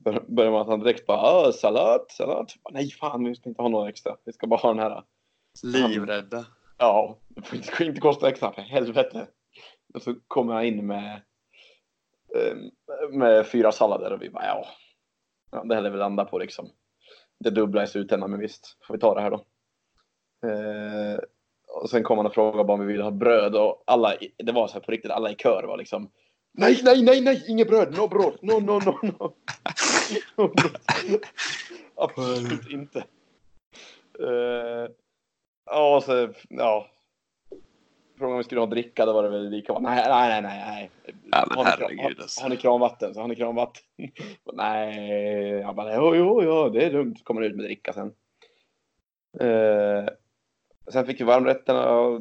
bör- 0.01 0.25
började 0.29 0.53
med 0.53 0.61
att 0.61 0.67
han 0.69 0.81
direkt 0.81 1.07
bara, 1.07 1.19
ah, 1.19 1.53
salat, 1.53 2.11
salat. 2.11 2.55
Nej 2.71 2.91
fan, 2.91 3.25
vi 3.25 3.35
ska 3.35 3.49
inte 3.49 3.63
ha 3.63 3.69
några 3.69 3.89
extra, 3.89 4.17
vi 4.25 4.33
ska 4.33 4.47
bara 4.47 4.61
ha 4.61 4.69
den 4.69 4.79
här. 4.79 5.05
Livrädda. 5.63 6.47
Ja, 6.79 7.19
det 7.29 7.43
får 7.43 7.57
inte, 7.57 7.85
inte 7.85 8.01
kosta 8.01 8.29
extra 8.29 8.53
för 8.53 8.63
helvete. 8.63 9.27
Och 9.95 10.03
så 10.03 10.15
kommer 10.29 10.55
han 10.55 10.65
in 10.65 10.87
med, 10.87 11.23
eh, 12.37 12.57
med 13.11 13.47
fyra 13.47 13.73
sallader 13.73 14.13
och 14.13 14.23
vi 14.23 14.31
bara 14.31 14.47
ja, 14.47 14.67
ja 15.51 15.65
det 15.65 15.75
hade 15.75 15.91
vi 15.91 15.97
landa 15.99 16.25
på 16.25 16.39
liksom. 16.39 16.69
Det 17.41 17.51
dubbla 17.51 17.83
i 17.83 17.87
slutändan 17.87 18.31
men 18.31 18.41
visst, 18.41 18.77
får 18.87 18.95
vi 18.95 19.01
ta 19.01 19.15
det 19.15 19.21
här 19.21 19.31
då. 19.31 19.45
Eh, 20.49 21.19
och 21.83 21.91
sen 21.91 22.03
kom 22.03 22.19
han 22.19 22.27
och 22.27 22.35
frågade 22.35 22.65
bara 22.65 22.75
om 22.75 22.81
vi 22.81 22.93
ville 22.93 23.05
ha 23.05 23.11
bröd 23.11 23.57
och 23.57 23.83
alla, 23.87 24.15
det 24.39 24.53
var 24.53 24.69
så 24.69 24.75
här 24.75 24.81
på 24.81 24.93
riktigt, 24.93 25.11
alla 25.11 25.31
i 25.31 25.35
kör 25.35 25.65
var 25.67 25.77
liksom 25.77 26.11
Nej, 26.53 26.81
nej, 26.85 27.03
nej, 27.03 27.21
nej, 27.21 27.45
inget 27.49 27.69
bröd, 27.69 27.97
no 27.97 28.09
bröd, 28.09 28.39
no, 28.43 28.53
no, 28.61 28.79
no, 28.85 28.99
no. 29.03 29.33
No 30.37 30.49
bröd. 30.49 30.77
Absolut 31.95 32.71
inte. 32.71 32.99
Eh, 34.21 34.91
ja, 35.67 36.03
så, 36.07 36.29
ja. 36.49 36.87
Frågade 38.19 38.33
om 38.33 38.39
vi 38.39 38.45
skulle 38.45 38.61
ha 38.61 38.67
dricka, 38.67 39.07
då 39.07 39.13
var 39.13 39.23
det 39.23 39.29
väl 39.29 39.51
lika 39.51 39.79
Nej, 39.79 40.05
nej, 40.09 40.29
nej, 40.29 40.43
nej. 40.43 40.65
nej. 40.67 40.91
Ja, 41.31 41.45
men 41.49 41.57
Har 41.59 41.65
ni 41.65 41.71
herregud, 41.71 42.01
har- 42.01 42.23
alltså. 42.23 42.43
Har 42.43 42.49
ni 42.49 42.57
kranvatten? 42.57 43.15
Så 43.15 43.21
har 43.21 43.29
ni 43.29 43.37
kranvatten? 43.37 43.83
nej, 44.53 45.49
jag 45.49 45.75
bara, 45.75 45.95
jo, 45.97 46.15
jo, 46.17 46.43
jo, 46.43 46.69
det 46.69 46.85
är 46.85 46.91
lugnt. 46.91 47.25
Kommer 47.25 47.43
ut 47.43 47.57
med 47.57 47.65
dricka 47.65 47.93
sen. 47.93 48.13
Eh, 49.41 50.05
sen 50.93 51.07
fick 51.07 51.21
vi 51.21 51.25
varmrätterna 51.25 51.91
och 51.91 52.21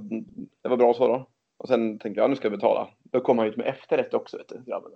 det 0.61 0.69
var 0.69 0.77
bra 0.77 0.93
så 0.93 1.07
då. 1.07 1.27
Och 1.61 1.67
sen 1.67 1.99
tänkte 1.99 2.19
jag, 2.19 2.23
ja, 2.23 2.27
nu 2.27 2.35
ska 2.35 2.45
jag 2.45 2.51
betala. 2.57 2.89
Då 3.03 3.21
kom 3.21 3.37
han 3.37 3.47
ut 3.47 3.57
med 3.57 3.67
efterrätt 3.67 4.13
också, 4.13 4.37
vet 4.37 4.49
du, 4.49 4.63
grabben. 4.65 4.91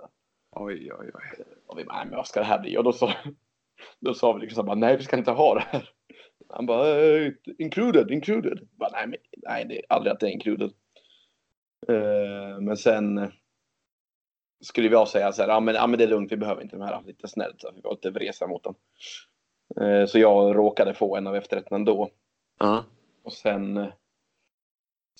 Oj, 0.51 0.93
oj, 0.93 1.11
oj. 1.13 1.45
Och 1.67 1.79
vi 1.79 1.85
bara, 1.85 1.97
nej 1.97 2.05
men 2.05 2.15
vad 2.15 2.27
ska 2.27 2.39
det 2.39 2.45
här 2.45 2.59
bli? 2.59 2.77
Och 2.77 2.83
då 2.83 2.93
sa, 2.93 3.13
då 3.99 4.13
sa 4.13 4.33
vi 4.33 4.41
liksom 4.41 4.55
så 4.55 4.61
här, 4.61 4.67
bara, 4.67 4.75
nej 4.75 4.97
vi 4.97 5.03
ska 5.03 5.17
inte 5.17 5.31
ha 5.31 5.53
det 5.53 5.59
här. 5.59 5.89
Han 6.49 6.65
bara, 6.65 6.87
eh, 6.87 7.31
included, 7.57 8.11
included. 8.11 8.57
Jag 8.59 8.67
Bara, 8.77 8.89
nej, 8.91 9.07
men, 9.07 9.19
nej, 9.37 9.65
det 9.65 9.79
är 9.79 9.85
aldrig 9.89 10.13
att 10.13 10.19
det 10.19 10.27
är 10.27 10.31
included. 10.31 10.71
Eh, 11.87 12.59
men 12.59 12.77
sen 12.77 13.31
skulle 14.61 14.89
vi 14.89 15.05
säga 15.05 15.31
så 15.31 15.41
här, 15.41 15.49
ja 15.49 15.59
men, 15.59 15.75
ja 15.75 15.87
men 15.87 15.97
det 15.97 16.03
är 16.03 16.09
lugnt, 16.09 16.31
vi 16.31 16.37
behöver 16.37 16.61
inte 16.61 16.75
de 16.75 16.81
här, 16.81 17.01
lite 17.05 17.27
snällt. 17.27 17.61
Så 17.61 17.71
vi 17.75 17.81
var 17.81 17.91
lite 17.91 18.11
vresiga 18.11 18.47
mot 18.47 18.63
dem. 18.63 18.75
Eh, 19.81 20.05
så 20.05 20.19
jag 20.19 20.55
råkade 20.55 20.93
få 20.93 21.15
en 21.15 21.27
av 21.27 21.35
efterrätterna 21.35 21.85
då. 21.85 22.09
Ja. 22.59 22.85
Och 23.23 23.33
sen 23.33 23.91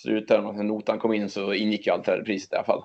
eh, 0.08 0.16
de, 0.16 0.56
när 0.58 0.64
notan 0.64 1.00
kom 1.00 1.14
in 1.14 1.30
så 1.30 1.54
ingick 1.54 1.88
ju 1.88 1.94
allt 1.94 2.06
det 2.06 2.24
priset 2.24 2.54
i 2.54 2.56
alla 2.56 2.66
fall. 2.66 2.84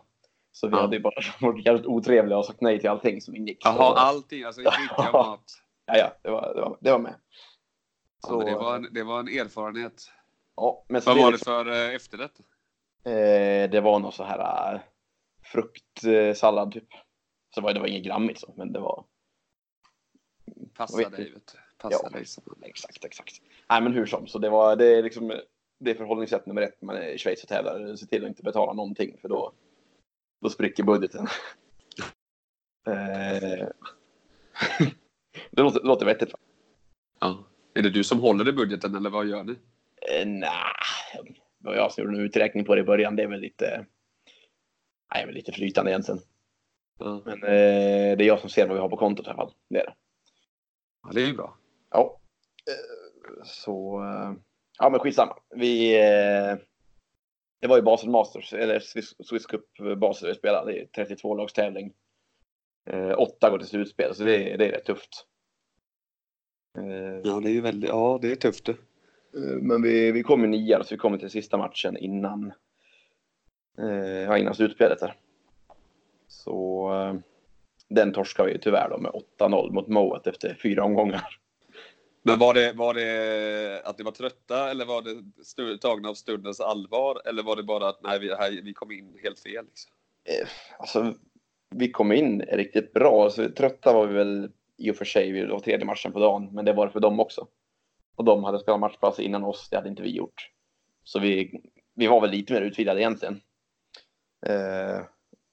Så 0.52 0.68
vi 0.68 0.74
Ja. 0.76 0.80
hade 0.80 0.96
ju 0.96 1.02
bara 1.02 1.14
varit 1.40 1.66
jävligt 1.66 1.86
otrevliga 1.86 2.38
och 2.38 2.46
sagt 2.46 2.60
nej 2.60 2.80
till 2.80 2.90
allting 2.90 3.20
som 3.20 3.36
ingick. 3.36 3.58
Jaha, 3.64 3.74
Så- 3.76 3.82
allting. 3.94 4.44
Alltså 4.44 4.60
dricka, 4.62 5.10
mat. 5.12 5.44
Ja, 5.86 5.96
ja, 5.98 6.12
det 6.22 6.30
var, 6.30 6.54
det 6.54 6.60
var, 6.60 6.78
det 6.80 6.90
var 6.92 6.98
med. 6.98 7.14
Ja, 8.28 8.36
men 8.36 8.46
det, 8.46 8.54
var 8.54 8.76
en, 8.76 8.88
det 8.94 9.02
var 9.04 9.20
en 9.20 9.28
erfarenhet. 9.28 10.10
ja, 10.56 10.84
men 10.88 11.02
så 11.02 11.10
Vad 11.10 11.18
var 11.22 11.32
det 11.32 11.38
för 11.38 11.70
eh, 11.70 11.94
efterrätt? 11.94 12.40
Eh, 13.04 13.70
det 13.70 13.80
var 13.82 13.98
någon 13.98 14.12
så 14.12 14.24
här 14.24 14.74
äh, 14.74 14.80
fruktsallad 15.42 16.72
typ. 16.72 16.88
Så 17.54 17.60
var 17.60 17.74
det 17.74 17.80
var 17.80 17.86
inget 17.86 18.04
grammigt 18.04 18.40
så, 18.40 18.54
men 18.56 18.72
det 18.72 18.80
var 18.80 19.04
Passa 20.76 21.08
dig, 21.08 21.32
vet 21.32 21.46
du. 21.52 21.58
Passa 21.78 22.00
Ja. 22.02 22.08
dig. 22.08 22.24
exakt, 22.70 23.04
exakt. 23.04 23.34
Nej, 23.70 23.82
men 23.82 23.92
hur 23.92 24.06
som, 24.06 24.26
så 24.26 24.38
det 24.38 24.50
var 24.50 24.76
det 24.76 24.86
är 24.86 25.02
liksom 25.02 25.32
det 25.80 25.90
är 25.90 25.94
förhållningssätt 25.94 26.46
nummer 26.46 26.62
ett 26.62 26.82
när 26.82 26.86
man 26.86 26.96
är 26.96 27.08
i 27.08 27.18
Schweiz 27.18 27.42
och 27.42 27.48
tävlar. 27.48 27.96
Se 27.96 28.06
till 28.06 28.24
att 28.24 28.28
inte 28.28 28.42
betala 28.42 28.72
någonting 28.72 29.18
för 29.20 29.28
då, 29.28 29.52
då 30.40 30.48
spricker 30.50 30.82
budgeten. 30.82 31.26
eh, 32.86 33.68
det 35.50 35.62
låter, 35.62 35.80
det 35.80 35.86
låter 35.86 36.06
vettigt. 36.06 36.34
Ja. 37.20 37.44
Är 37.74 37.82
det 37.82 37.90
du 37.90 38.04
som 38.04 38.20
håller 38.20 38.48
i 38.48 38.52
budgeten 38.52 38.94
eller 38.94 39.10
vad 39.10 39.26
gör 39.26 39.44
ni? 39.44 39.52
Eh, 40.12 40.28
nah, 40.28 41.24
var 41.58 41.74
jag 41.74 41.92
gjorde 41.96 42.18
en 42.18 42.24
uträkning 42.24 42.64
på 42.64 42.74
det 42.74 42.80
i 42.80 42.84
början. 42.84 43.16
Det 43.16 43.22
är 43.22 43.28
väl 43.28 43.40
lite, 43.40 43.86
nej, 45.14 45.26
väl 45.26 45.34
lite 45.34 45.52
flytande 45.52 45.90
egentligen. 45.90 46.20
Ja, 46.98 47.22
Men 47.24 47.42
eh, 47.42 48.16
det 48.16 48.24
är 48.24 48.26
jag 48.26 48.40
som 48.40 48.50
ser 48.50 48.66
vad 48.66 48.76
vi 48.76 48.80
har 48.80 48.88
på 48.88 48.96
kontot 48.96 49.26
i 49.26 49.28
alla 49.28 49.36
fall. 49.36 49.52
Det 49.68 49.80
är 49.80 49.86
det. 49.86 49.94
ja 51.02 51.10
det 51.12 51.22
är 51.22 51.26
ju 51.26 51.36
bra. 51.36 51.56
Ja. 51.90 52.20
Eh, 52.68 53.44
Så, 53.44 54.02
eh, 54.02 54.32
ja 54.80 54.90
men 54.90 55.00
skitsamma. 55.00 55.36
Vi, 55.56 55.96
eh, 56.00 56.56
det 57.60 57.66
var 57.68 57.76
ju 57.76 57.82
Basel 57.82 58.10
Masters, 58.10 58.52
eller 58.52 58.80
Swiss, 58.80 59.14
Swiss 59.26 59.46
Cup 59.46 59.64
Basel 59.96 60.28
vi 60.28 60.34
spelade. 60.34 60.72
Det 60.72 60.80
är 60.80 60.86
32 60.86 61.34
lags 61.34 61.52
tävling. 61.52 61.92
Eh, 62.90 63.14
åtta 63.18 63.50
går 63.50 63.58
till 63.58 63.66
slutspel, 63.68 64.14
så 64.14 64.24
det, 64.24 64.52
är- 64.52 64.58
det 64.58 64.66
är 64.66 64.72
rätt 64.72 64.84
tufft. 64.84 65.26
Eh, 66.78 67.20
Ja, 67.24 67.40
det 67.40 67.48
är 67.50 67.52
ju 67.52 67.60
väldigt, 67.60 67.90
ja, 67.90 68.18
det 68.22 68.32
är 68.32 68.36
tufft 68.36 68.64
det. 68.64 68.72
Eh, 68.72 69.56
Men 69.62 69.82
vi, 69.82 70.12
vi 70.12 70.22
kom 70.22 70.40
ju 70.40 70.46
nia, 70.46 70.84
så 70.84 70.94
vi 70.94 70.98
kom 70.98 71.18
till 71.18 71.30
sista 71.30 71.56
matchen 71.56 71.96
innan, 71.96 72.52
eh, 73.78 74.40
innan 74.40 74.54
slutspelet 74.54 75.00
där. 75.00 75.14
Så 76.28 76.90
eh, 76.94 77.14
den 77.88 78.12
torskade 78.12 78.52
vi 78.52 78.58
tyvärr 78.58 78.88
då 78.90 78.98
med 78.98 79.12
8-0 79.38 79.72
mot 79.72 79.88
Moet 79.88 80.26
efter 80.26 80.54
fyra 80.62 80.84
omgångar. 80.84 81.38
Men 82.22 82.38
var 82.38 82.54
det, 82.54 82.72
var 82.72 82.94
det 82.94 83.82
att 83.84 83.98
ni 83.98 84.04
var 84.04 84.12
trötta 84.12 84.70
eller 84.70 84.84
var 84.84 85.02
det 85.02 85.44
stu, 85.44 85.76
tagna 85.76 86.08
av 86.08 86.14
stundens 86.14 86.60
allvar? 86.60 87.22
Eller 87.24 87.42
var 87.42 87.56
det 87.56 87.62
bara 87.62 87.88
att 87.88 88.02
nej, 88.02 88.18
vi, 88.18 88.34
här, 88.34 88.62
vi 88.62 88.72
kom 88.72 88.92
in 88.92 89.18
helt 89.22 89.40
fel? 89.40 89.64
Liksom? 89.64 89.92
Eh, 90.24 90.48
alltså, 90.78 91.14
vi 91.70 91.90
kom 91.90 92.12
in 92.12 92.42
riktigt 92.42 92.92
bra. 92.92 93.24
Alltså, 93.24 93.48
trötta 93.48 93.92
var 93.92 94.06
vi 94.06 94.14
väl 94.14 94.50
i 94.76 94.90
och 94.90 94.96
för 94.96 95.04
sig. 95.04 95.32
Det 95.32 95.46
var 95.46 95.60
tredje 95.60 95.86
matchen 95.86 96.12
på 96.12 96.18
dagen, 96.18 96.48
men 96.52 96.64
det 96.64 96.72
var 96.72 96.86
det 96.86 96.92
för 96.92 97.00
dem 97.00 97.20
också. 97.20 97.46
Och 98.16 98.24
de 98.24 98.44
hade 98.44 98.58
spelat 98.58 98.80
matchpass 98.80 99.20
innan 99.20 99.44
oss, 99.44 99.68
det 99.70 99.76
hade 99.76 99.88
inte 99.88 100.02
vi 100.02 100.10
gjort. 100.10 100.50
Så 101.04 101.18
vi, 101.18 101.62
vi 101.94 102.06
var 102.06 102.20
väl 102.20 102.30
lite 102.30 102.52
mer 102.52 102.60
utvilade 102.60 103.00
egentligen. 103.00 103.40
Eh, 104.46 105.00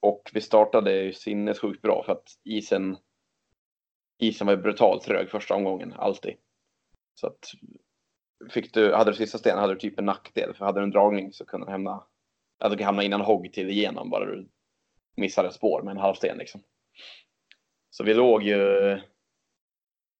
och 0.00 0.30
vi 0.34 0.40
startade 0.40 1.12
sinnessjukt 1.12 1.82
bra 1.82 2.02
för 2.02 2.12
att 2.12 2.28
isen, 2.44 2.96
isen 4.18 4.46
var 4.46 4.56
brutalt 4.56 5.02
trög 5.02 5.30
första 5.30 5.54
omgången, 5.54 5.94
alltid. 5.96 6.34
Så 7.18 7.26
att 7.26 7.50
fick 8.50 8.74
du, 8.74 8.94
hade 8.94 9.10
du 9.10 9.16
sista 9.16 9.38
stenen 9.38 9.58
hade 9.58 9.74
du 9.74 9.80
typ 9.80 9.98
en 9.98 10.04
nackdel, 10.04 10.54
för 10.54 10.64
hade 10.64 10.80
du 10.80 10.84
en 10.84 10.90
dragning 10.90 11.32
så 11.32 11.44
kunde 11.44 11.66
du 11.66 11.70
hamna, 11.70 11.94
att 11.94 12.08
alltså 12.58 12.76
du 12.76 12.78
kan 12.78 12.86
hamna 12.86 13.02
innan 13.02 13.20
hogg 13.20 13.52
till 13.52 13.70
igenom 13.70 14.10
bara 14.10 14.24
du 14.24 14.48
missade 15.16 15.48
ett 15.48 15.54
spår 15.54 15.82
med 15.82 15.90
en 15.90 15.98
halv 15.98 16.14
sten 16.14 16.38
liksom. 16.38 16.62
Så 17.90 18.04
vi 18.04 18.14
låg 18.14 18.42
ju 18.42 19.00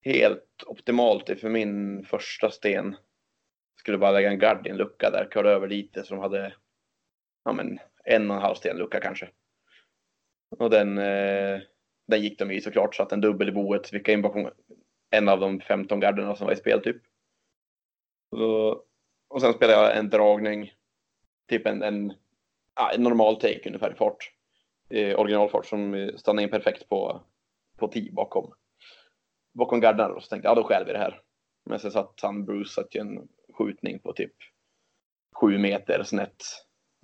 helt 0.04 0.62
optimalt 0.66 1.40
för 1.40 1.48
min 1.48 2.04
första 2.04 2.50
sten. 2.50 2.96
Skulle 3.80 3.98
bara 3.98 4.10
lägga 4.10 4.30
en 4.30 4.38
gard 4.38 4.66
i 4.66 4.70
en 4.70 4.76
lucka 4.76 5.10
där, 5.10 5.28
körde 5.32 5.50
över 5.50 5.68
lite 5.68 6.02
så 6.02 6.14
de 6.14 6.20
hade 6.20 6.54
ja, 7.44 7.52
men, 7.52 7.78
en 8.04 8.30
och 8.30 8.36
en 8.36 8.42
halv 8.42 8.54
sten 8.54 8.76
lucka 8.76 9.00
kanske. 9.00 9.30
Och 10.58 10.70
den, 10.70 10.98
eh, 10.98 11.60
den 12.06 12.22
gick 12.22 12.38
de 12.38 12.50
i 12.50 12.60
såklart, 12.60 12.94
så 12.94 13.02
att 13.02 13.12
en 13.12 13.20
dubbel 13.20 13.48
i 13.48 13.52
boet, 13.52 13.92
vilka 13.92 14.12
in 14.12 14.22
bakom 14.22 14.50
en 15.10 15.28
av 15.28 15.40
de 15.40 15.60
15 15.60 16.00
garderna 16.00 16.36
som 16.36 16.46
var 16.46 16.54
i 16.54 16.56
spel 16.56 16.82
typ. 16.82 17.02
Så, 18.36 18.82
och 19.28 19.40
sen 19.40 19.52
spelade 19.52 19.82
jag 19.82 19.96
en 19.96 20.10
dragning, 20.10 20.72
typ 21.48 21.66
en, 21.66 21.82
en, 21.82 22.12
en 22.94 23.02
normal 23.02 23.36
take 23.36 23.62
ungefär 23.66 23.92
i 23.92 23.94
fart. 23.94 24.32
Eh, 24.90 25.20
originalfart 25.20 25.66
som 25.66 26.10
stannade 26.16 26.42
in 26.42 26.50
perfekt 26.50 26.88
på, 26.88 27.22
på 27.78 27.88
10 27.88 28.12
bakom, 28.12 28.52
bakom 29.54 29.80
gardarna. 29.80 30.14
Och 30.14 30.22
så 30.22 30.28
tänkte 30.28 30.48
jag, 30.48 30.56
ja 30.56 30.62
då 30.62 30.68
stjäl 30.68 30.84
vi 30.86 30.92
det 30.92 30.98
här. 30.98 31.20
Men 31.64 31.80
sen 31.80 31.90
satt 31.90 32.20
han 32.22 32.44
Bruce 32.44 32.70
satt 32.70 32.94
ju 32.94 33.00
en 33.00 33.28
skjutning 33.52 33.98
på 33.98 34.12
typ 34.12 34.32
7 35.34 35.58
meter 35.58 36.02
snett. 36.02 36.42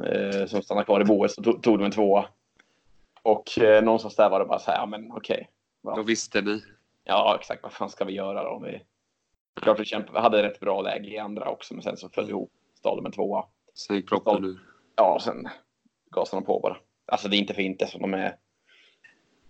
Eh, 0.02 0.46
som 0.46 0.62
stannade 0.62 0.84
kvar 0.84 1.00
i 1.00 1.04
boet 1.04 1.30
så 1.30 1.42
tog, 1.42 1.62
tog 1.62 1.78
de 1.78 1.84
en 1.84 1.90
tvåa. 1.90 2.28
Och 3.22 3.58
eh, 3.58 3.84
någonstans 3.84 4.16
där 4.16 4.30
var 4.30 4.40
det 4.40 4.46
bara 4.46 4.58
så 4.58 4.70
här, 4.70 4.78
ja 4.78 4.86
men 4.86 5.12
okej. 5.12 5.50
Då 5.82 6.02
visste 6.02 6.42
ni. 6.42 6.62
Ja, 7.04 7.36
exakt. 7.40 7.62
Vad 7.62 7.72
fan 7.72 7.90
ska 7.90 8.04
vi 8.04 8.12
göra 8.12 8.42
då? 8.42 8.50
Om 8.50 8.62
vi... 8.62 8.82
Klart 9.62 9.80
vi 9.80 9.84
kämpade, 9.84 10.12
vi 10.12 10.22
hade 10.22 10.42
rätt 10.42 10.60
bra 10.60 10.82
läge 10.82 11.08
i 11.08 11.18
andra 11.18 11.48
också, 11.50 11.74
men 11.74 11.82
sen 11.82 11.96
så 11.96 12.08
föll 12.08 12.28
ihop. 12.30 12.52
Stal 12.74 13.06
en 13.06 13.12
tvåa. 13.12 13.44
Sen 13.74 13.96
gick 13.96 14.08
proppen 14.08 14.44
ur. 14.44 14.58
Ja, 14.96 15.18
sen 15.20 15.48
gasade 16.10 16.42
de 16.42 16.46
på 16.46 16.60
bara. 16.60 16.76
Alltså 17.06 17.28
det 17.28 17.36
är 17.36 17.38
inte 17.38 17.54
för 17.54 17.62
inte 17.62 17.86
som 17.86 18.00
de 18.00 18.14
är 18.14 18.36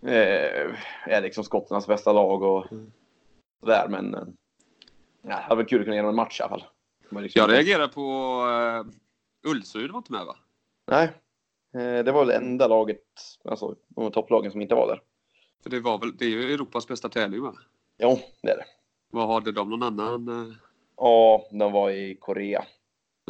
eh, 0.02 0.74
är 1.06 1.22
liksom 1.22 1.44
Skottlands 1.44 1.86
bästa 1.86 2.12
lag 2.12 2.42
och 2.42 2.72
Mm. 2.72 2.92
sådär. 3.60 3.86
Men 3.88 4.14
eh, 4.14 4.22
det 5.22 5.32
hade 5.32 5.54
varit 5.56 5.68
kul 5.68 5.80
att 5.80 5.84
kunna 5.84 5.96
ge 5.96 6.02
dem 6.02 6.08
en 6.08 6.16
match 6.16 6.40
i 6.40 6.42
alla 6.42 6.50
fall. 6.58 6.64
Liksom- 7.22 7.40
Jag 7.40 7.50
reagerar 7.52 7.88
på 7.88 8.00
uh, 9.46 9.50
Ulsryd 9.50 9.90
var 9.90 9.98
inte 9.98 10.12
med 10.12 10.24
va? 10.26 10.36
Nej, 10.86 11.04
eh, 11.74 12.04
det 12.04 12.12
var 12.12 12.24
väl 12.24 12.42
enda 12.42 12.66
laget, 12.68 13.02
alltså 13.44 13.76
de 13.88 14.10
topplagen 14.12 14.50
som 14.52 14.60
inte 14.62 14.74
var 14.74 14.86
där. 14.88 15.02
För 15.64 15.70
det 15.70 15.80
var 15.80 15.98
väl, 15.98 16.16
det 16.16 16.24
är 16.24 16.28
ju 16.28 16.54
Europas 16.54 16.88
bästa 16.88 17.08
tävling 17.08 17.42
va? 17.42 17.54
Jo, 17.98 18.18
det 18.42 18.50
är 18.50 18.56
det. 18.56 18.64
Vad 19.10 19.28
hade 19.28 19.52
de 19.52 19.70
någon 19.70 19.82
annan? 19.82 20.28
eh, 20.28 20.54
Ja, 20.96 21.46
de 21.50 21.72
var 21.72 21.90
i 21.90 22.14
Korea 22.20 22.64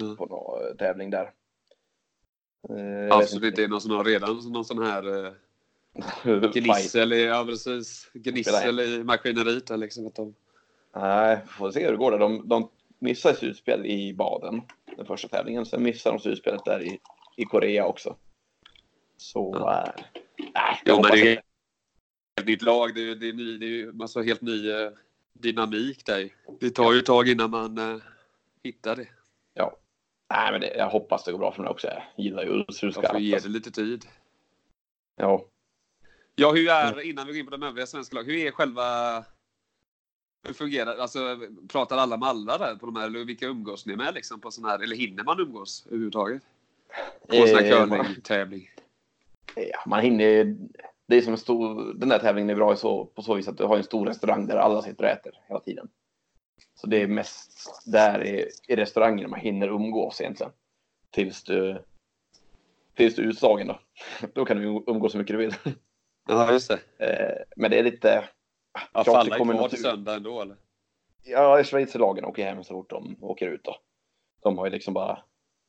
Mm. 0.02 0.16
på 0.16 0.26
någon 0.26 0.66
eh, 0.70 0.76
tävling 0.76 1.10
där. 1.10 1.30
Eh, 2.68 3.16
Alltså 3.16 3.38
det 3.38 3.48
inte 3.48 3.64
är 3.64 3.68
någon 3.68 3.80
sån 3.80 3.90
här, 3.96 4.04
redan 4.04 4.36
någon 4.52 4.64
sån 4.64 4.86
här 4.86 5.26
eh, 5.26 5.32
gnissel 6.52 7.12
i, 7.12 7.24
ja 7.24 7.44
precis, 7.44 8.10
gnissel 8.14 8.80
i 8.80 9.04
maskineriet 9.04 9.66
där 9.66 9.76
liksom. 9.76 10.06
Att 10.06 10.14
de, 10.14 10.34
Nej, 10.96 11.38
får 11.48 11.70
se 11.70 11.84
hur 11.84 11.90
det 11.90 11.96
går 11.96 12.10
där. 12.10 12.18
De, 12.18 12.48
de 12.48 12.68
missade 12.98 13.34
slutspel 13.36 13.86
i 13.86 14.14
Baden, 14.14 14.62
den 14.96 15.06
första 15.06 15.28
tävlingen. 15.28 15.66
Sen 15.66 15.82
missade 15.82 16.16
de 16.16 16.20
slutspelet 16.22 16.64
där 16.64 16.82
i, 16.82 16.98
i 17.36 17.44
Korea 17.44 17.86
också. 17.86 18.16
Så, 19.16 19.50
Ja. 19.60 19.82
äh, 19.86 19.92
nej, 20.54 20.80
Jo, 20.84 20.94
men 21.02 21.10
det 21.10 21.42
ett 22.40 22.46
nytt 22.46 22.62
lag. 22.62 22.94
Det 22.94 23.10
är, 23.10 23.14
det 23.14 23.28
är, 23.28 23.32
ny, 23.32 23.58
det 23.58 23.80
är 23.80 24.02
alltså 24.02 24.22
helt 24.22 24.40
ny 24.40 24.70
eh, 24.70 24.90
dynamik 25.32 26.06
där. 26.06 26.30
Det 26.60 26.70
tar 26.70 26.92
ju 26.92 26.98
ett 26.98 27.06
tag 27.06 27.28
innan 27.28 27.50
man 27.50 27.78
eh, 27.78 27.96
hittar 28.62 28.96
det. 28.96 29.08
Nej, 30.30 30.52
men 30.52 30.60
det, 30.60 30.74
jag 30.76 30.90
hoppas 30.90 31.24
det 31.24 31.32
går 31.32 31.38
bra 31.38 31.52
för 31.52 31.62
mig 31.62 31.70
också. 31.70 31.86
Jag 31.86 32.02
gillar 32.16 32.42
ju 32.42 32.48
Ulsrud 32.48 32.96
Man 32.96 33.04
får 33.04 33.20
ge 33.20 33.38
det 33.38 33.48
lite 33.48 33.70
tid. 33.70 34.04
Ja. 35.16 35.46
Ja, 36.34 36.52
hur 36.52 36.68
är, 36.68 37.00
innan 37.00 37.26
vi 37.26 37.32
går 37.32 37.40
in 37.40 37.46
på 37.46 37.50
de 37.50 37.62
övriga 37.62 37.86
svenska 37.86 38.16
lag, 38.16 38.24
hur 38.24 38.34
är 38.34 38.50
själva... 38.50 38.84
Hur 40.46 40.54
fungerar 40.54 40.96
Alltså, 40.96 41.40
pratar 41.68 41.96
alla 41.96 42.16
med 42.16 42.28
alla 42.28 42.58
där 42.58 42.76
på 42.76 42.86
de 42.86 42.96
här, 42.96 43.06
eller 43.06 43.24
vilka 43.24 43.46
umgås 43.46 43.86
ni 43.86 43.96
med 43.96 44.14
liksom 44.14 44.40
på 44.40 44.50
sån 44.50 44.64
här, 44.64 44.78
eller 44.82 44.96
hinner 44.96 45.24
man 45.24 45.40
umgås 45.40 45.86
överhuvudtaget? 45.86 46.42
På 47.28 47.36
en 47.36 47.48
sån 47.48 47.56
här 47.56 47.64
Eh, 47.72 47.88
curlingtävling? 47.88 48.70
Ja, 49.54 49.82
man 49.86 50.00
hinner 50.00 50.24
ju- 50.24 50.56
Det 51.06 51.16
är 51.16 51.22
som 51.22 51.32
en 51.32 51.38
stor... 51.38 51.94
Den 51.94 52.08
där 52.08 52.18
tävlingen 52.18 52.50
är 52.50 52.54
bra 52.54 52.76
så, 52.76 53.04
på 53.04 53.22
så 53.22 53.34
vis 53.34 53.48
att 53.48 53.58
du 53.58 53.64
har 53.64 53.76
en 53.76 53.84
stor 53.84 54.06
restaurang 54.06 54.46
där 54.46 54.56
alla 54.56 54.82
sitter 54.82 55.04
och 55.04 55.10
äter 55.10 55.32
hela 55.48 55.60
tiden. 55.60 55.88
Så 56.74 56.86
det 56.86 57.02
är 57.02 57.06
mest 57.06 57.82
där 57.86 58.24
i, 58.24 58.48
i 58.68 58.76
restaurangen 58.76 59.30
man 59.30 59.40
hinner 59.40 59.68
umgås 59.68 60.20
egentligen. 60.20 60.52
Tills 61.10 61.44
du... 61.44 61.82
Tills 62.94 63.14
du 63.14 63.22
är 63.22 63.26
utslagen 63.26 63.66
då. 63.66 63.80
Då 64.34 64.44
kan 64.44 64.56
du 64.56 64.84
umgås 64.86 65.12
så 65.12 65.18
mycket 65.18 65.34
du 65.34 65.38
vill. 65.38 65.54
Ja, 66.28 66.52
just 66.52 66.70
det. 66.70 67.06
Eh, 67.06 67.44
Men 67.56 67.70
det 67.70 67.78
är 67.78 67.82
lite... 67.82 68.24
Ja, 68.92 69.04
alla 69.06 69.34
är 69.34 69.38
kommer 69.38 69.54
kvar 69.54 69.68
till 69.68 69.82
söndag 69.82 70.14
ändå 70.14 70.40
eller? 70.40 70.56
Ja, 71.24 71.64
schweizerlagen 71.64 72.24
åker 72.24 72.44
hem 72.44 72.64
så 72.64 72.74
fort 72.74 72.90
de 72.90 73.16
åker 73.20 73.48
ut 73.48 73.64
då. 73.64 73.76
De 74.42 74.58
har 74.58 74.66
ju 74.66 74.72
liksom 74.72 74.94
bara... 74.94 75.22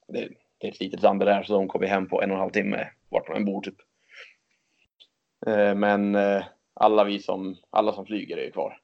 Det 0.08 0.20
är, 0.20 0.38
det 0.58 0.68
är 0.68 0.72
ett 0.72 0.80
litet 0.80 1.02
land 1.02 1.20
det 1.20 1.26
där 1.26 1.44
så 1.44 1.54
de 1.54 1.68
kommer 1.68 1.88
hem 1.88 2.10
på 2.10 2.22
en 2.22 2.32
och 2.32 2.36
en 2.36 2.42
halv 2.42 2.52
timme 2.52 2.90
vart 3.10 3.28
de 3.28 3.36
än 3.36 3.46
bor 3.46 3.62
typ. 3.62 3.76
Eh, 5.46 5.76
Men 5.76 6.16
eh, 6.16 6.44
alla 6.74 7.04
vi 7.04 7.20
som, 7.20 7.58
alla 7.70 7.94
som 7.94 8.06
flyger 8.06 8.38
är 8.38 8.44
ju 8.44 8.52
kvar. 8.52 8.82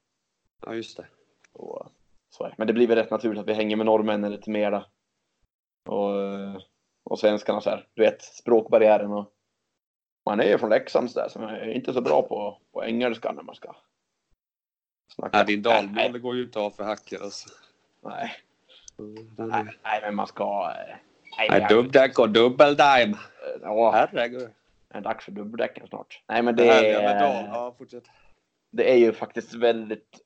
Ja, 0.65 0.73
just 0.73 0.97
det. 0.97 1.05
Och, 1.53 1.85
så. 2.29 2.51
Men 2.57 2.67
det 2.67 2.73
blir 2.73 2.87
väl 2.87 2.97
rätt 2.97 3.11
naturligt 3.11 3.39
att 3.41 3.47
vi 3.47 3.53
hänger 3.53 3.75
med 3.75 3.85
norrmännen 3.85 4.31
lite 4.31 4.49
mera. 4.49 4.85
Och, 5.89 6.11
och 7.03 7.19
svenskarna 7.19 7.61
så 7.61 7.69
här. 7.69 7.87
Du 7.93 8.01
vet, 8.01 8.21
språkbarriären 8.21 9.11
och... 9.11 9.33
Man 10.25 10.39
är 10.39 10.45
ju 10.45 10.57
från 10.57 10.69
Leksand 10.69 11.11
så 11.11 11.19
där 11.19 11.29
så 11.29 11.39
man 11.39 11.49
är 11.49 11.69
inte 11.69 11.93
så 11.93 12.01
bra 12.01 12.21
på, 12.21 12.57
på 12.71 12.85
engelska 12.85 13.31
när 13.31 13.43
man 13.43 13.55
ska 13.55 13.75
snacka. 15.15 15.37
Nej, 15.37 15.45
din 15.45 15.61
dalmål 15.61 16.19
går 16.19 16.35
ju 16.35 16.43
inte 16.43 16.59
av 16.59 16.69
för 16.71 16.83
hacker 16.83 17.23
alltså. 17.23 17.49
Nej, 18.03 18.31
nej, 19.83 19.99
men 20.01 20.15
man 20.15 20.27
ska... 20.27 20.73
eh, 20.75 20.95
Nej, 21.49 21.65
dubbdäck 21.69 22.19
och 22.19 22.29
dubbeldime. 22.29 23.17
Ja, 23.61 23.91
Herregud. 23.91 24.49
Det 24.91 24.97
är 24.97 25.01
dags 25.01 25.25
för 25.25 25.31
dubbeldäcken 25.31 25.87
snart. 25.87 26.23
Nej, 26.27 26.41
men 26.41 26.55
Det 26.55 26.63
det, 26.63 26.91
är, 26.91 27.01
Ja, 27.47 27.75
fortsätt. 27.77 28.03
det 28.71 28.91
är 28.91 28.97
ju 28.97 29.13
faktiskt 29.13 29.53
väldigt... 29.53 30.19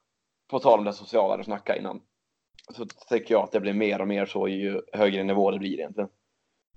På 0.47 0.59
tal 0.59 0.79
om 0.79 0.85
det 0.85 0.93
sociala 0.93 1.37
du 1.37 1.43
snackade 1.43 1.79
innan. 1.79 2.01
Så 2.73 2.85
tycker 2.85 3.33
jag 3.33 3.43
att 3.43 3.51
det 3.51 3.59
blir 3.59 3.73
mer 3.73 4.01
och 4.01 4.07
mer 4.07 4.25
så 4.25 4.47
ju 4.47 4.81
högre 4.93 5.23
nivå 5.23 5.51
det 5.51 5.59
blir 5.59 5.73
egentligen. 5.73 6.09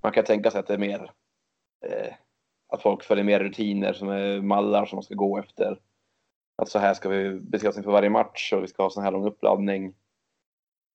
Man 0.01 0.11
kan 0.11 0.23
tänka 0.23 0.51
sig 0.51 0.59
att 0.59 0.67
det 0.67 0.73
är 0.73 0.77
mer... 0.77 1.11
Eh, 1.85 2.13
att 2.67 2.81
folk 2.81 3.03
följer 3.03 3.25
mer 3.25 3.39
rutiner 3.39 3.93
som 3.93 4.09
är 4.09 4.41
mallar 4.41 4.85
som 4.85 4.95
man 4.97 5.03
ska 5.03 5.15
gå 5.15 5.37
efter. 5.37 5.79
Att 6.55 6.69
så 6.69 6.79
här 6.79 6.93
ska 6.93 7.09
vi 7.09 7.39
bete 7.39 7.69
oss 7.69 7.77
inför 7.77 7.91
varje 7.91 8.09
match 8.09 8.53
och 8.53 8.63
vi 8.63 8.67
ska 8.67 8.83
ha 8.83 8.89
sån 8.89 9.03
här 9.03 9.11
lång 9.11 9.25
uppladdning. 9.25 9.93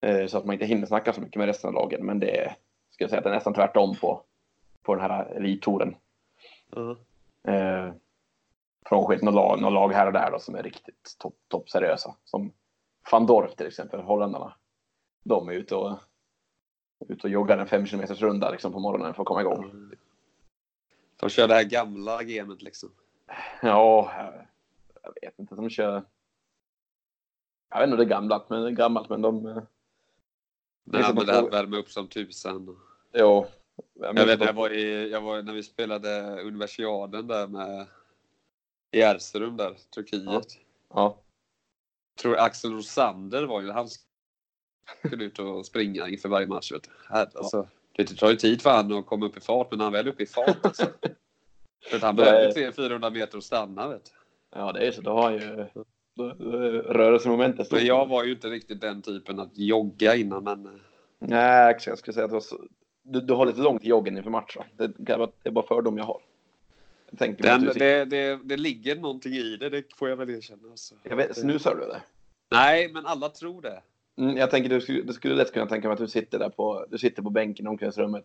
Eh, 0.07 0.27
så 0.27 0.39
att 0.39 0.45
man 0.45 0.53
inte 0.53 0.67
hinner 0.67 0.87
snacka 0.87 1.13
så 1.13 1.21
mycket 1.21 1.37
med 1.37 1.47
resten 1.47 1.69
av 1.69 1.75
lagen. 1.75 2.07
Men 2.07 2.21
det 2.21 2.39
är, 2.41 2.57
ska 2.91 3.05
jag 3.05 3.11
säga, 3.11 3.19
att 3.19 3.25
det 3.25 3.31
är 3.31 3.35
nästan 3.35 3.55
tvärtom 3.55 3.95
på, 3.95 4.23
på 4.83 4.95
den 4.95 5.11
här 5.11 5.25
elittouren. 5.25 5.97
Ja. 6.75 6.97
Eh, 7.53 7.93
frånsett 8.87 9.23
några 9.23 9.37
lag, 9.37 9.61
några 9.61 9.75
lag 9.75 9.93
här 9.93 10.07
och 10.07 10.13
där 10.13 10.31
då, 10.31 10.39
som 10.39 10.55
är 10.55 10.63
riktigt 10.63 11.17
topp 11.19 11.37
top 11.49 11.71
seriösa. 11.71 12.17
Som 12.25 12.53
van 13.13 13.27
Dorp 13.27 13.57
till 13.57 13.67
exempel, 13.67 14.01
holländarna. 14.01 14.55
De 15.25 15.49
är 15.49 15.53
ute 15.53 15.75
och, 15.77 15.99
ute 17.09 17.23
och 17.27 17.31
joggar 17.31 17.59
en 17.59 17.67
fem 17.67 17.87
kilometers 17.87 18.21
runda 18.21 18.51
liksom, 18.51 18.73
på 18.73 18.79
morgonen 18.79 19.15
för 19.15 19.23
att 19.23 19.27
komma 19.29 19.41
igång. 19.41 19.91
De 21.17 21.29
kör 21.31 21.49
det 21.49 21.55
här 21.55 21.65
gamla 21.65 22.23
gamet 22.23 22.63
liksom. 22.63 22.91
Ja, 23.63 24.13
jag- 25.03 25.15
vet 25.23 25.39
inte. 25.39 25.55
De 25.55 25.71
kör... 25.71 26.05
Jag 27.71 27.79
vet 27.79 27.85
inte 27.87 27.93
om 27.95 27.99
det 27.99 28.05
är 28.05 28.09
gammalt, 28.19 28.51
men 28.51 28.75
gammalt, 28.75 29.09
men 29.09 29.23
de... 29.23 29.47
eh, 29.47 29.63
Nej, 30.85 31.03
som 31.03 31.15
men 31.15 31.21
att 31.23 31.27
det 31.27 31.33
här 31.33 31.43
få- 31.43 31.49
värmer 31.51 31.79
upp 31.79 31.91
som 31.91 32.09
tusan. 32.09 32.69
och- 32.69 33.51
Jo. 33.77 33.85
Jag 33.95 34.27
vet, 34.27 34.41
jag 34.41 34.53
var, 34.53 34.71
i, 34.71 35.11
jag 35.11 35.21
var 35.21 35.43
när 35.43 35.53
vi 35.53 35.63
spelade 35.63 36.41
universiaden 36.43 37.27
där 37.27 37.47
med 37.47 37.87
i 38.91 39.01
Erzurum 39.01 39.57
där, 39.57 39.77
Turkiet. 39.95 40.59
Ja. 40.95 41.19
tror 42.21 42.37
Axel 42.37 42.73
Rosander 42.73 43.43
var 43.43 43.63
ju, 43.63 43.71
han 43.71 43.89
skulle 45.05 45.25
ut 45.25 45.39
och 45.39 45.67
springa 45.67 46.09
inför 46.09 46.29
varje 46.29 46.47
match. 46.47 46.73
Vet 46.73 46.83
du. 46.83 46.91
Här, 47.09 47.29
alltså, 47.35 47.69
det 47.97 48.05
tar 48.05 48.31
ju 48.31 48.37
tid 48.37 48.63
för 48.63 48.71
han 48.71 48.93
att 48.93 49.07
komma 49.07 49.27
upp 49.27 49.37
i 49.37 49.41
fart, 49.41 49.71
men 49.71 49.81
han 49.81 49.95
är 49.95 49.99
väl 49.99 50.09
uppe 50.09 50.23
i 50.23 50.27
fart 50.27 50.67
alltså. 50.67 50.87
För 51.91 51.97
att 51.97 52.03
han 52.03 52.17
behövde 52.17 52.71
300-400 52.71 53.11
meter 53.11 53.37
och 53.37 53.45
stanna. 53.45 53.89
Vet 53.89 54.05
du. 54.05 54.11
ja, 54.59 54.73
det 54.73 54.87
är 54.87 54.93
så. 54.93 55.01
Då 55.01 55.11
har 55.11 55.31
ju 55.31 55.67
då, 55.75 55.85
då, 56.15 56.25
rörelsemomentet. 56.29 57.73
Men 57.73 57.87
jag 57.87 58.07
var 58.07 58.25
ju 58.25 58.33
inte 58.33 58.49
riktigt 58.49 58.81
den 58.81 59.03
typen 59.03 59.41
att 59.41 59.59
jogga 59.59 60.15
innan, 60.15 60.45
men 60.45 60.67
eh, 60.67 60.73
Nej. 61.19 61.77
Jag 61.87 61.99
skulle 61.99 62.15
säga 62.15 62.25
att 62.25 62.31
det 62.31 62.35
var 62.35 62.41
så... 62.41 62.61
du, 63.15 63.21
du 63.21 63.35
har 63.35 63.47
lite 63.47 63.61
långt 63.61 63.81
till 63.81 63.91
joggen 63.91 64.17
inför 64.17 64.31
match. 64.31 64.57
va? 64.57 64.65
Det, 64.77 64.87
det 64.97 65.13
är 65.45 65.51
bara 65.51 65.67
fördom 65.67 65.99
jag 65.99 66.05
har. 66.05 66.21
Jag, 67.11 67.19
tänker 67.19 67.43
den, 67.45 67.65
det, 67.65 68.05
det, 68.05 68.41
det 68.45 68.57
ligger 68.57 68.97
någonting 68.97 69.33
i 69.33 69.57
det, 69.57 69.71
det 69.71 69.95
får 69.97 70.09
jag 70.09 70.17
väl 70.17 70.31
erkänna. 70.31 70.71
Alltså. 70.71 70.95
jag 71.03 71.17
vet, 71.17 71.37
snusar 71.37 71.75
du 71.75 71.85
eller? 71.85 72.01
Nej, 72.51 72.93
men 72.93 73.07
alla 73.07 73.29
tror 73.29 73.63
det. 73.63 73.83
Mm, 74.17 74.37
jag 74.37 74.51
tänker 74.51 74.71
du 74.71 74.81
skulle, 74.81 75.03
du 75.03 75.13
skulle 75.13 75.35
lätt 75.35 75.53
kunna 75.53 75.67
tänka 75.67 75.89
mig 75.89 75.93
att 75.93 76.01
du 76.01 76.09
sitter 76.09 76.39
där 76.39 76.49
på, 76.49 76.87
du 76.91 76.99
sitter 76.99 77.23
på 77.23 77.31
bänken 77.31 77.67
i 77.67 77.69
omklädningsrummet. 77.69 78.25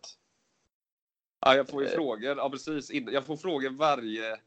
Ja, 1.45 1.55
jag 1.55 1.69
får 1.69 1.81
ju 1.83 1.87
Eh. 1.89 1.93
frågor. 1.95 2.37
Ja, 2.37 2.49
precis. 2.49 2.91
Jag 2.91 3.25
får 3.25 3.37
frågor 3.37 3.69
varje, 3.69 4.37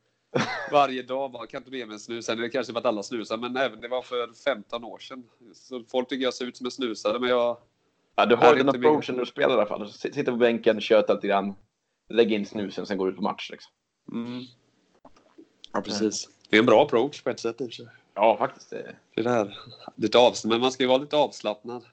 varje 0.72 1.02
dag. 1.02 1.30
Bara, 1.32 1.46
kan 1.46 1.58
inte 1.58 1.70
du 1.70 1.78
ge 1.78 1.86
mig 1.86 1.94
en 1.94 2.00
snus? 2.00 2.26
Det 2.26 2.48
kanske 2.48 2.72
för 2.72 2.80
att 2.80 2.86
alla 2.86 3.02
snusar, 3.02 3.36
men 3.36 3.56
även 3.56 3.80
det 3.80 3.88
var 3.88 4.02
för 4.02 4.32
15 4.44 4.84
år 4.84 4.98
sedan. 4.98 5.24
Så 5.54 5.84
folk 5.90 6.08
tycker 6.08 6.24
jag 6.24 6.34
ser 6.34 6.44
ut 6.46 6.56
som 6.56 6.66
en 6.66 6.70
snusare, 6.70 7.18
men 7.18 7.28
jag... 7.28 7.56
Ja, 8.16 8.26
du 8.26 8.36
har 8.36 8.56
den 8.56 8.68
approachen 8.68 9.14
när 9.14 9.20
du 9.24 9.26
spelar 9.30 9.50
i 9.50 9.52
alla 9.52 9.66
fall. 9.66 9.92
Sitter 9.92 10.24
på 10.24 10.36
bänken, 10.36 10.80
tjötar 10.80 11.14
lite 11.14 11.26
grann, 11.26 11.54
lägger 12.10 12.38
in 12.38 12.46
snusen, 12.46 12.86
sen 12.86 12.98
går 12.98 13.06
du 13.06 13.10
ut 13.12 13.16
på 13.16 13.22
match. 13.22 13.50
Liksom. 13.50 13.72
Mm. 14.12 14.42
Ja, 15.72 15.80
precis. 15.80 16.28
Det 16.50 16.56
är 16.56 16.60
en 16.60 16.66
bra 16.66 16.82
approach 16.82 17.22
på 17.22 17.30
ett 17.30 17.40
sätt. 17.40 17.60
i 17.60 17.64
och 17.64 17.68
för 17.68 17.74
sig. 17.74 17.86
Ja, 18.14 18.36
faktiskt. 18.38 18.70
Det, 18.70 18.96
Det 19.14 19.20
är 19.20 19.24
det 19.24 19.30
här. 19.30 19.58
Lite 19.96 20.18
avs- 20.18 20.46
men 20.48 20.60
man 20.60 20.72
ska 20.72 20.82
ju 20.82 20.88
vara 20.88 20.98
lite 20.98 21.16
avslappnad. 21.16 21.84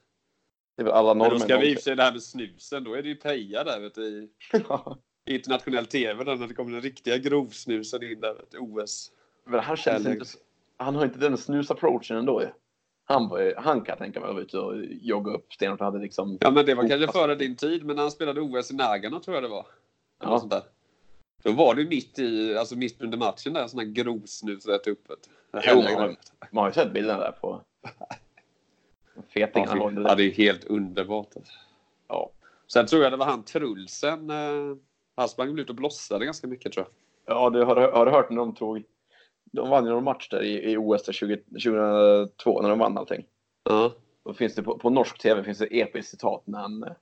det 0.76 0.82
är 0.82 0.84
väl 0.84 0.94
alla 0.94 1.14
Men 1.14 1.18
då 1.18 1.24
normer. 1.24 1.38
ska 1.44 1.58
vi 1.58 1.70
i 1.70 1.74
och 1.74 1.76
för 1.76 1.82
sig 1.82 1.96
det 1.96 2.02
här 2.02 2.12
med 2.12 2.22
snusen, 2.22 2.84
då 2.84 2.94
är 2.94 3.02
det 3.02 3.08
ju 3.08 3.14
Peja 3.16 3.64
där 3.64 3.80
vet 3.80 3.94
du, 3.94 4.02
i 4.04 4.28
i 5.32 5.34
internationell 5.34 5.86
tv 5.86 6.24
där 6.24 6.36
när 6.36 6.46
det 6.48 6.54
kommer 6.54 6.72
den 6.72 6.80
riktiga 6.80 7.18
grovsnusen 7.18 8.02
in 8.02 8.20
där 8.20 8.34
vet 8.34 8.50
du, 8.50 8.58
OS. 8.58 9.10
Men 9.46 9.60
han 9.60 9.76
känns 9.76 10.06
inte... 10.06 10.24
Han 10.76 10.94
har 10.96 11.04
inte 11.04 11.18
den 11.18 11.38
snus-approachen 11.38 12.16
ändå 12.16 12.42
ju. 12.42 12.48
Han, 13.10 13.52
han 13.56 13.80
kan 13.80 13.98
tänka 13.98 14.20
mig 14.20 14.32
var 14.32 14.40
ute 14.40 14.58
och 14.58 14.84
jogga 14.84 15.32
upp 15.32 15.52
stenhårt. 15.52 15.80
Hade 15.80 15.98
liksom... 15.98 16.38
Ja, 16.40 16.50
men 16.50 16.66
det 16.66 16.74
var 16.74 16.88
kanske 16.88 17.12
före 17.12 17.34
din 17.34 17.56
tid, 17.56 17.84
men 17.84 17.96
när 17.96 18.02
han 18.02 18.10
spelade 18.10 18.40
OS 18.40 18.70
i 18.70 18.74
Nagano 18.74 19.20
tror 19.20 19.36
jag 19.36 19.44
det 19.44 19.48
var. 19.48 19.66
Ja. 20.22 20.38
sånt 20.38 20.50
där. 20.50 20.62
Då 21.42 21.52
var 21.52 21.74
det 21.74 21.84
mitt 21.84 22.18
i, 22.18 22.56
alltså 22.56 22.76
mitt 22.76 23.02
under 23.02 23.18
matchen 23.18 23.52
där, 23.52 23.62
en 23.62 23.68
sån 23.68 23.80
här 23.80 23.86
rätt 24.66 24.84
du. 24.84 24.96
Jo, 25.66 25.82
man, 25.82 26.16
man 26.50 26.62
har 26.62 26.68
ju 26.68 26.74
sett 26.74 26.92
bilderna 26.92 27.20
där 27.20 27.32
på... 27.32 27.60
Fetingen 29.34 29.68
han 29.68 30.04
Ja, 30.04 30.14
det 30.14 30.24
är 30.24 30.30
helt 30.30 30.64
underbart. 30.64 31.36
alltså. 31.36 31.52
Ja. 32.08 32.30
Sen 32.72 32.86
tror 32.86 33.02
jag 33.02 33.12
det 33.12 33.16
var 33.16 33.26
han 33.26 33.44
Trulsen. 33.44 34.30
Eh, 34.30 34.76
han 35.16 35.28
sprang 35.28 35.48
väl 35.48 35.60
ut 35.60 35.70
och 35.70 35.76
blossade 35.76 36.24
ganska 36.24 36.46
mycket 36.46 36.72
tror 36.72 36.86
jag. 36.86 37.36
Ja, 37.36 37.50
du 37.50 37.64
har, 37.64 37.76
har 37.76 38.06
du 38.06 38.12
hört 38.12 38.30
när 38.30 38.36
de 38.36 38.54
tog... 38.54 38.84
de 39.52 39.70
vann 39.70 39.84
ju 39.84 39.90
någon 39.90 40.04
match 40.04 40.28
där 40.28 40.42
i, 40.42 40.72
i 40.72 40.76
OS 40.76 41.02
där 41.02 41.12
20, 41.12 41.36
2002 41.36 42.62
när 42.62 42.68
de 42.68 42.78
vann 42.78 42.98
allting. 42.98 43.24
Ja. 43.64 43.92
Då 44.24 44.34
finns 44.34 44.54
det 44.54 44.62
på, 44.62 44.78
på 44.78 44.90
norsk 44.90 45.18
tv 45.18 45.44
finns 45.44 45.58
det 45.58 45.80
episkt 45.80 46.10
citat 46.10 46.42
när 46.46 46.58
han 46.58 46.82
eh, 46.82 46.92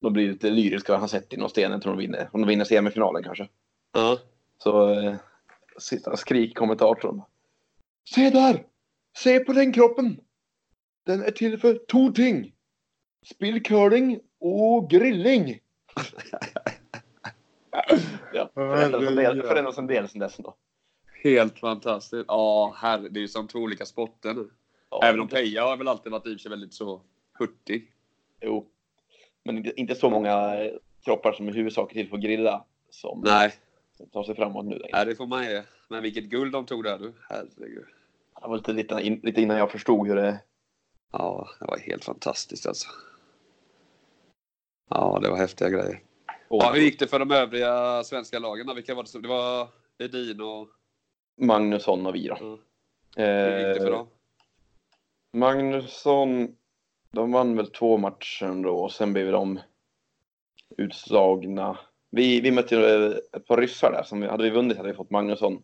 de 0.00 0.12
blir 0.12 0.28
lite 0.28 0.50
lyriska. 0.50 0.96
Han 0.96 1.08
sätter 1.08 1.36
i 1.36 1.40
någon 1.40 1.50
sten. 1.50 1.72
Jag 1.72 1.82
tror 1.82 1.92
de 1.92 1.98
vinner. 1.98 2.28
Om 2.32 2.40
de 2.40 2.46
vinner 2.46 2.64
semifinalen 2.64 3.22
kanske. 3.22 3.48
Ja. 3.92 4.18
Så 4.58 4.90
eh, 4.90 5.14
skrik 6.14 6.56
kommentatorn. 6.56 7.22
Se 8.14 8.30
där! 8.30 8.64
Se 9.18 9.40
på 9.40 9.52
den 9.52 9.72
kroppen! 9.72 10.20
Den 11.06 11.22
är 11.22 11.30
till 11.30 11.58
för 11.58 11.80
två 11.90 12.08
ting. 12.08 12.52
Spillcurling 13.26 14.20
och 14.40 14.90
grilling. 14.90 15.60
ja, 18.32 18.50
förändras 18.54 19.08
en 19.08 19.16
del, 19.16 19.42
förändras 19.42 19.78
en 19.78 19.86
del 19.86 20.08
sen 20.08 20.20
dess 20.20 20.36
då. 20.36 20.56
Helt 21.22 21.58
fantastiskt. 21.58 22.24
Ja, 22.28 22.74
herre, 22.76 23.08
det 23.08 23.18
är 23.18 23.22
ju 23.22 23.28
som 23.28 23.48
två 23.48 23.58
olika 23.58 23.86
sporter 23.86 24.34
nu. 24.34 24.50
Ja, 24.90 25.00
Även 25.04 25.20
om 25.20 25.28
Peja 25.28 25.64
har 25.64 25.76
väl 25.76 25.88
alltid 25.88 26.12
varit 26.12 26.26
i 26.26 26.38
sig 26.38 26.50
väldigt 26.50 26.74
så 26.74 27.00
hurtig. 27.38 27.92
Jo. 28.40 28.66
Men 29.44 29.78
inte, 29.78 29.94
så 29.94 30.10
många 30.10 30.56
kroppar 31.04 31.32
som 31.32 31.48
i 31.48 31.52
huvudsak 31.52 31.90
är 31.90 31.94
till 31.94 32.08
för 32.08 32.16
att 32.16 32.22
grilla 32.22 32.64
som 32.90 33.22
Nej, 33.24 33.54
tar 34.12 34.22
sig 34.22 34.34
framåt 34.34 34.64
nu 34.64 34.82
nej 34.92 35.06
det 35.06 35.14
får 35.14 35.26
man 35.26 35.44
ge. 35.44 35.62
Men 35.88 36.02
vilket 36.02 36.24
guld 36.24 36.52
de 36.52 36.66
tog 36.66 36.84
där 36.84 36.98
du. 36.98 37.12
Herregud. 37.28 37.86
Det 38.42 38.48
var 38.48 38.56
lite, 38.56 38.72
lite, 38.72 39.00
lite 39.22 39.40
innan 39.40 39.56
jag 39.58 39.70
förstod 39.70 40.08
hur 40.08 40.16
det... 40.16 40.40
Ja, 41.12 41.48
det 41.60 41.66
var 41.66 41.78
helt 41.78 42.04
fantastiskt 42.04 42.66
alltså. 42.66 42.88
Ja, 44.88 45.18
det 45.22 45.30
var 45.30 45.36
häftiga 45.36 45.68
grejer. 45.68 46.02
Ja, 46.48 46.72
hur 46.74 46.80
gick 46.80 46.98
det 46.98 47.06
för 47.06 47.18
de 47.18 47.30
övriga 47.30 48.04
svenska 48.04 48.38
lagen? 48.38 48.74
Vilka 48.74 48.94
var 48.94 49.02
det 49.02 49.08
som... 49.08 49.22
Det 49.22 49.28
var 49.28 49.68
Edin 49.98 50.40
och... 50.40 50.68
Magnusson 51.38 52.06
och 52.06 52.14
vi 52.14 52.28
då. 52.28 52.36
Ja. 52.40 52.58
Hur 53.16 53.68
gick 53.68 53.78
det 53.78 53.84
för 53.84 53.90
dem? 53.90 54.08
Magnusson, 55.32 56.56
de 57.10 57.32
vann 57.32 57.56
väl 57.56 57.70
två 57.70 57.96
matcher 57.96 58.62
då 58.62 58.78
och 58.78 58.92
sen 58.92 59.12
blev 59.12 59.32
de 59.32 59.60
utslagna. 60.76 61.78
Vi, 62.10 62.40
vi 62.40 62.50
mötte 62.50 62.74
ju 62.74 63.12
ett 63.12 63.46
par 63.46 63.56
ryssar 63.56 63.92
där 63.92 64.02
som 64.02 64.20
vi, 64.20 64.26
hade 64.26 64.44
vi 64.44 64.50
vunnit 64.50 64.76
hade 64.76 64.88
vi 64.88 64.94
fått 64.94 65.10
Magnusson. 65.10 65.62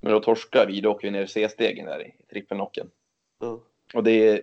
Men 0.00 0.12
då 0.12 0.20
torskade 0.20 0.72
vi, 0.72 0.80
då 0.80 0.90
åker 0.90 1.08
vi 1.08 1.12
ner 1.12 1.22
i 1.22 1.28
C-stegen 1.28 1.86
där 1.86 2.06
i 2.06 2.14
trippelnocken. 2.30 2.90
Ja. 3.40 3.60
Och 3.94 4.04
det 4.04 4.28
är 4.28 4.42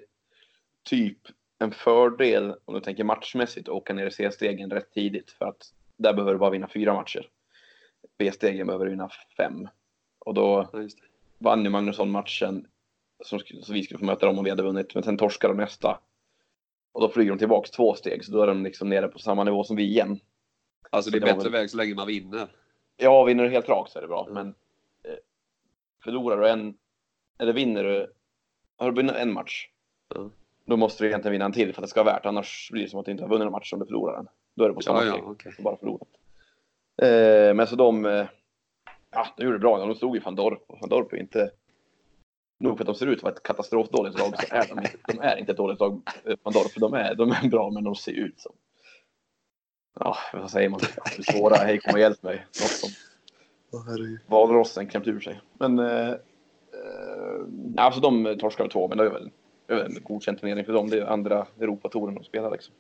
typ 0.84 1.18
en 1.60 1.72
fördel 1.72 2.56
om 2.66 2.74
du 2.74 2.80
tänker 2.80 3.04
matchmässigt 3.04 3.70
att 3.70 3.76
åka 3.76 3.94
ner 3.94 4.08
i 4.08 4.12
C-stegen 4.12 4.72
rätt 4.72 4.92
tidigt 4.92 5.32
för 5.32 5.46
att 5.46 5.74
där 5.98 6.14
behöver 6.14 6.34
du 6.34 6.40
bara 6.40 6.50
vinna 6.50 6.68
fyra 6.68 6.94
matcher. 6.94 7.30
B-stegen 8.18 8.68
behöver 8.68 8.86
du 8.86 8.92
vinna 8.92 9.10
fem. 9.38 9.68
Och 10.26 10.34
då 10.34 10.70
Ja, 10.74 10.80
vann 11.38 11.64
ju 11.64 11.70
Magnusson 11.70 12.12
matchen 12.12 12.68
som 13.24 13.40
så 13.40 13.74
vi 13.74 13.84
skulle 13.84 14.00
få 14.00 14.06
möta 14.06 14.26
dem 14.26 14.38
om 14.38 14.44
vi 14.44 14.50
hade 14.50 14.64
vunnit. 14.64 14.94
Men 14.96 15.04
sen 15.04 15.18
torskade 15.18 15.54
de 15.54 15.58
nästa. 15.62 16.00
Och 16.92 17.02
då 17.02 17.10
flyger 17.10 17.32
de 17.32 17.38
tillbaks 17.40 17.72
två 17.72 17.94
steg 17.94 18.26
så 18.26 18.32
då 18.32 18.42
är 18.42 18.48
de 18.48 18.64
liksom 18.64 18.90
nere 18.90 19.08
på 19.08 19.20
samma 19.20 19.44
nivå 19.44 19.64
som 19.64 19.76
vi 19.76 19.84
igen. 19.84 20.20
Alltså 20.90 21.12
det 21.12 21.18
är 21.18 21.22
bättre 21.22 21.36
väl- 21.44 21.52
väg 21.52 21.70
så 21.70 21.78
länge 21.78 21.96
man 21.96 22.08
vinner. 22.08 22.48
Ja, 22.98 23.24
vinner 23.24 23.44
du 23.44 23.50
helt 23.50 23.70
rakt 23.70 23.92
så 23.92 23.98
är 24.00 24.02
det 24.02 24.08
bra. 24.08 24.28
Mm. 24.30 24.34
Men 24.34 24.48
eh, 25.12 25.18
förlorar 26.04 26.38
du 26.42 26.50
en, 26.50 26.78
eller 27.38 27.54
vinner 27.54 27.84
du, 27.84 28.14
har 28.78 28.92
du 28.92 28.96
vunnit 28.96 29.16
en 29.16 29.34
match. 29.34 29.70
Ja. 30.16 30.30
Då 30.66 30.78
måste 30.78 31.04
du 31.04 31.08
egentligen 31.08 31.32
vinna 31.32 31.46
en 31.46 31.52
till 31.52 31.74
för 31.74 31.82
att 31.82 31.84
det 31.84 31.90
ska 31.90 32.04
vara 32.04 32.14
värt. 32.16 32.26
Annars 32.26 32.70
blir 32.72 32.84
det 32.84 32.90
som 32.90 33.00
att 33.00 33.06
du 33.06 33.12
inte 33.12 33.24
har 33.24 33.30
vunnit 33.30 33.46
en 33.46 33.52
match 33.52 33.74
om 33.74 33.80
du 33.80 33.86
förlorar 33.86 34.16
den. 34.16 34.28
Då 34.56 34.64
är 34.64 34.68
det 34.70 34.76
på 34.76 34.82
samma 34.82 35.04
Ja, 35.04 35.12
steg. 35.12 35.24
ja, 35.46 35.52
som 35.56 35.64
bara 35.64 35.78
förlorat. 35.78 36.08
Eh, 37.02 37.54
men 37.56 37.68
så 37.68 37.76
de, 37.76 38.06
eh, 38.06 38.26
ja, 39.14 39.28
de 39.38 39.44
gjorde 39.44 39.58
det 39.58 39.62
bra. 39.62 39.86
De 39.86 39.96
slog 39.96 40.16
ju 40.16 40.22
van 40.22 40.36
Dorp. 40.36 40.64
Och 40.68 40.78
van 40.82 40.90
Dorp 40.90 41.14
är 41.14 41.18
inte, 41.18 41.52
nog 42.60 42.78
för 42.78 42.84
att 42.84 42.88
de 42.88 42.96
ser 42.96 43.08
ut 43.08 43.18
att 43.18 43.24
vara 43.24 43.34
ett 43.34 43.44
katastrofdåligt 43.44 44.20
lag 44.20 44.42
så 44.42 44.56
är 44.56 44.68
de 44.68 44.80
inte, 44.80 44.98
de 45.08 45.20
är 45.20 45.38
inte 45.38 45.52
ett 45.52 45.58
dåligt 45.58 45.80
lag. 45.80 46.02
eh, 46.26 46.36
Van 46.44 46.54
Dorp, 46.54 46.76
de 46.76 46.94
är, 46.94 47.16
de 47.16 47.32
är 47.32 47.50
bra 47.50 47.70
men 47.72 47.84
de 47.84 47.96
ser 47.96 48.12
ut 48.12 48.40
som, 48.40 48.52
ja 50.00 50.18
vad 50.34 50.52
säger 50.52 50.70
man, 50.70 50.80
Det 51.18 51.24
svåra, 51.24 51.56
hej 51.56 51.80
kom 51.80 51.94
och 51.94 52.00
hjälp 52.00 52.24
mig. 52.24 52.38
Något 52.38 52.56
som 52.56 52.90
valrossen 54.28 54.88
klämt 54.88 55.08
ur 55.08 55.20
sig. 55.20 55.42
Men, 55.58 55.80
eh, 55.80 56.16
alltså 57.78 58.02
de 58.02 58.38
torskade 58.40 58.70
två 58.70 58.88
men 58.88 58.98
det 58.98 59.04
är 59.06 59.10
väl, 59.10 59.32
det 59.68 59.74
är 59.74 59.86
en 59.86 60.04
godkänd 60.04 60.40
turnering 60.40 60.66
för 60.66 60.74
dem. 60.74 60.90
Det 60.90 60.98
är 60.98 61.06
andra 61.06 61.48
Europatouren 61.60 62.16
de 62.16 62.24
spelar 62.24 62.52
liksom. 62.52 62.74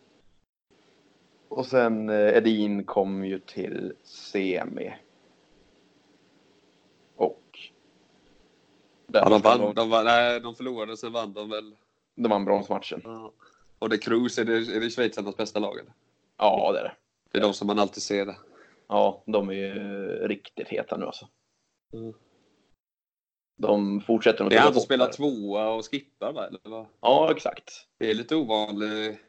Och 1.47 1.65
sen 1.65 2.09
eh, 2.09 2.37
Edin 2.37 2.83
kom 2.83 3.25
ju 3.25 3.39
till 3.39 3.93
semi. 4.03 4.93
Och... 7.15 7.59
Ja, 9.13 9.29
de, 9.29 9.41
vann, 9.41 9.73
de, 9.75 9.89
vann, 9.89 10.05
nej, 10.05 10.39
de 10.39 10.55
förlorade, 10.55 10.97
sen 10.97 11.11
vann 11.13 11.33
de 11.33 11.49
väl. 11.49 11.75
de 12.15 12.29
vann 12.29 12.45
bronsmatchen. 12.45 13.01
Ja. 13.03 13.31
Och 13.79 13.89
det 13.89 13.97
Cruz, 13.97 14.37
är 14.39 14.45
det, 14.45 14.53
är 14.53 14.79
det 14.79 14.89
schweizarnas 14.89 15.37
bästa 15.37 15.59
lag? 15.59 15.79
eller? 15.79 15.93
Ja, 16.37 16.71
det 16.71 16.79
är 16.79 16.83
det. 16.83 16.93
Det 17.31 17.37
är 17.37 17.41
de 17.41 17.53
som 17.53 17.67
man 17.67 17.79
alltid 17.79 18.03
ser 18.03 18.25
det. 18.25 18.35
Ja, 18.87 19.23
de 19.25 19.49
är 19.49 19.53
ju 19.53 19.73
riktigt 20.27 20.67
heta 20.67 20.97
nu 20.97 21.05
alltså. 21.05 21.27
Mm. 21.93 22.13
De 23.57 24.01
fortsätter 24.01 24.43
nog 24.43 24.51
Det 24.51 24.55
är 24.55 24.59
att 24.59 24.65
han 24.65 24.73
som 24.73 24.81
spela 24.81 25.11
spelar 25.11 25.29
tvåa 25.31 25.69
och 25.69 25.85
skippar 25.91 26.33
va? 26.33 26.47
Eller 26.47 26.59
vad? 26.63 26.85
Ja, 27.01 27.31
exakt. 27.31 27.87
Det 27.97 28.09
är 28.09 28.13
lite 28.13 28.35
ovanligt. 28.35 29.19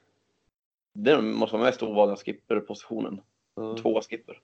Det 0.94 1.22
måste 1.22 1.56
vara 1.56 1.66
mest 1.66 1.82
ovanliga 1.82 2.16
skipperpositionen. 2.16 3.20
Ja. 3.56 3.76
Två 3.76 4.00
skipper. 4.00 4.40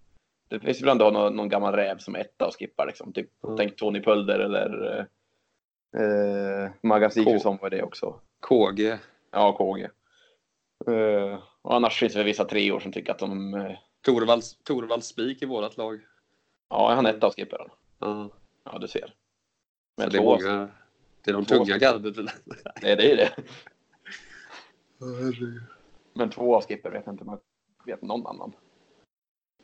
Det 0.49 0.61
finns 0.61 0.81
ibland 0.81 1.03
att 1.03 1.13
ha 1.13 1.21
någon, 1.21 1.37
någon 1.37 1.49
gammal 1.49 1.75
räv 1.75 1.99
som 1.99 2.15
är 2.15 2.21
etta 2.21 2.47
och 2.47 2.55
skippar 2.59 2.87
liksom. 2.87 3.13
Typ, 3.13 3.31
Mm. 3.45 3.57
Tänk 3.57 3.77
Tony 3.77 4.01
Pölder 4.01 4.39
eller 4.39 5.09
eh, 5.97 6.71
Maggan 6.83 7.11
Sigfridsson 7.11 7.59
var 7.63 7.71
det 7.71 7.83
också. 7.83 8.21
KG. 8.41 8.99
Ja, 9.31 9.53
KG. 9.53 9.89
Eh, 10.87 11.39
och 11.63 11.75
annars 11.75 11.99
finns 11.99 12.13
det 12.13 12.25
vissa 12.25 12.45
treor 12.45 12.81
som 12.81 12.93
tycker 12.93 13.13
att 13.13 13.19
de... 13.19 13.55
Eh, 13.55 13.79
Torvalds, 14.03 14.59
Torvalds 14.63 15.07
spik 15.07 15.43
i 15.43 15.47
vårat 15.47 15.77
lag. 15.77 16.01
ja, 16.71 16.95
han 16.95 17.07
är 17.07 17.15
etta 17.15 17.27
och 17.27 17.35
skippar 17.37 17.59
han. 17.99 18.31
Ja. 18.65 18.79
Du 18.79 18.89
ser. 18.89 19.15
Men 19.97 20.11
det, 20.11 20.19
är 20.19 20.23
många, 20.23 20.69
det 21.25 21.31
är 21.31 21.35
de 21.35 21.45
tunga 21.45 21.79
gardet. 21.79 22.17
Nej, 22.83 22.97
det 22.97 23.13
är 23.13 23.17
det. 23.17 23.33
Men 26.13 26.31
två 26.31 26.57
av 26.57 26.63
skipper 26.63 26.91
vet 26.91 27.07
inte 27.07 27.25
om 27.25 27.29
jag 27.29 27.95
vet 27.95 28.03
någon 28.03 28.27
annan. 28.27 28.53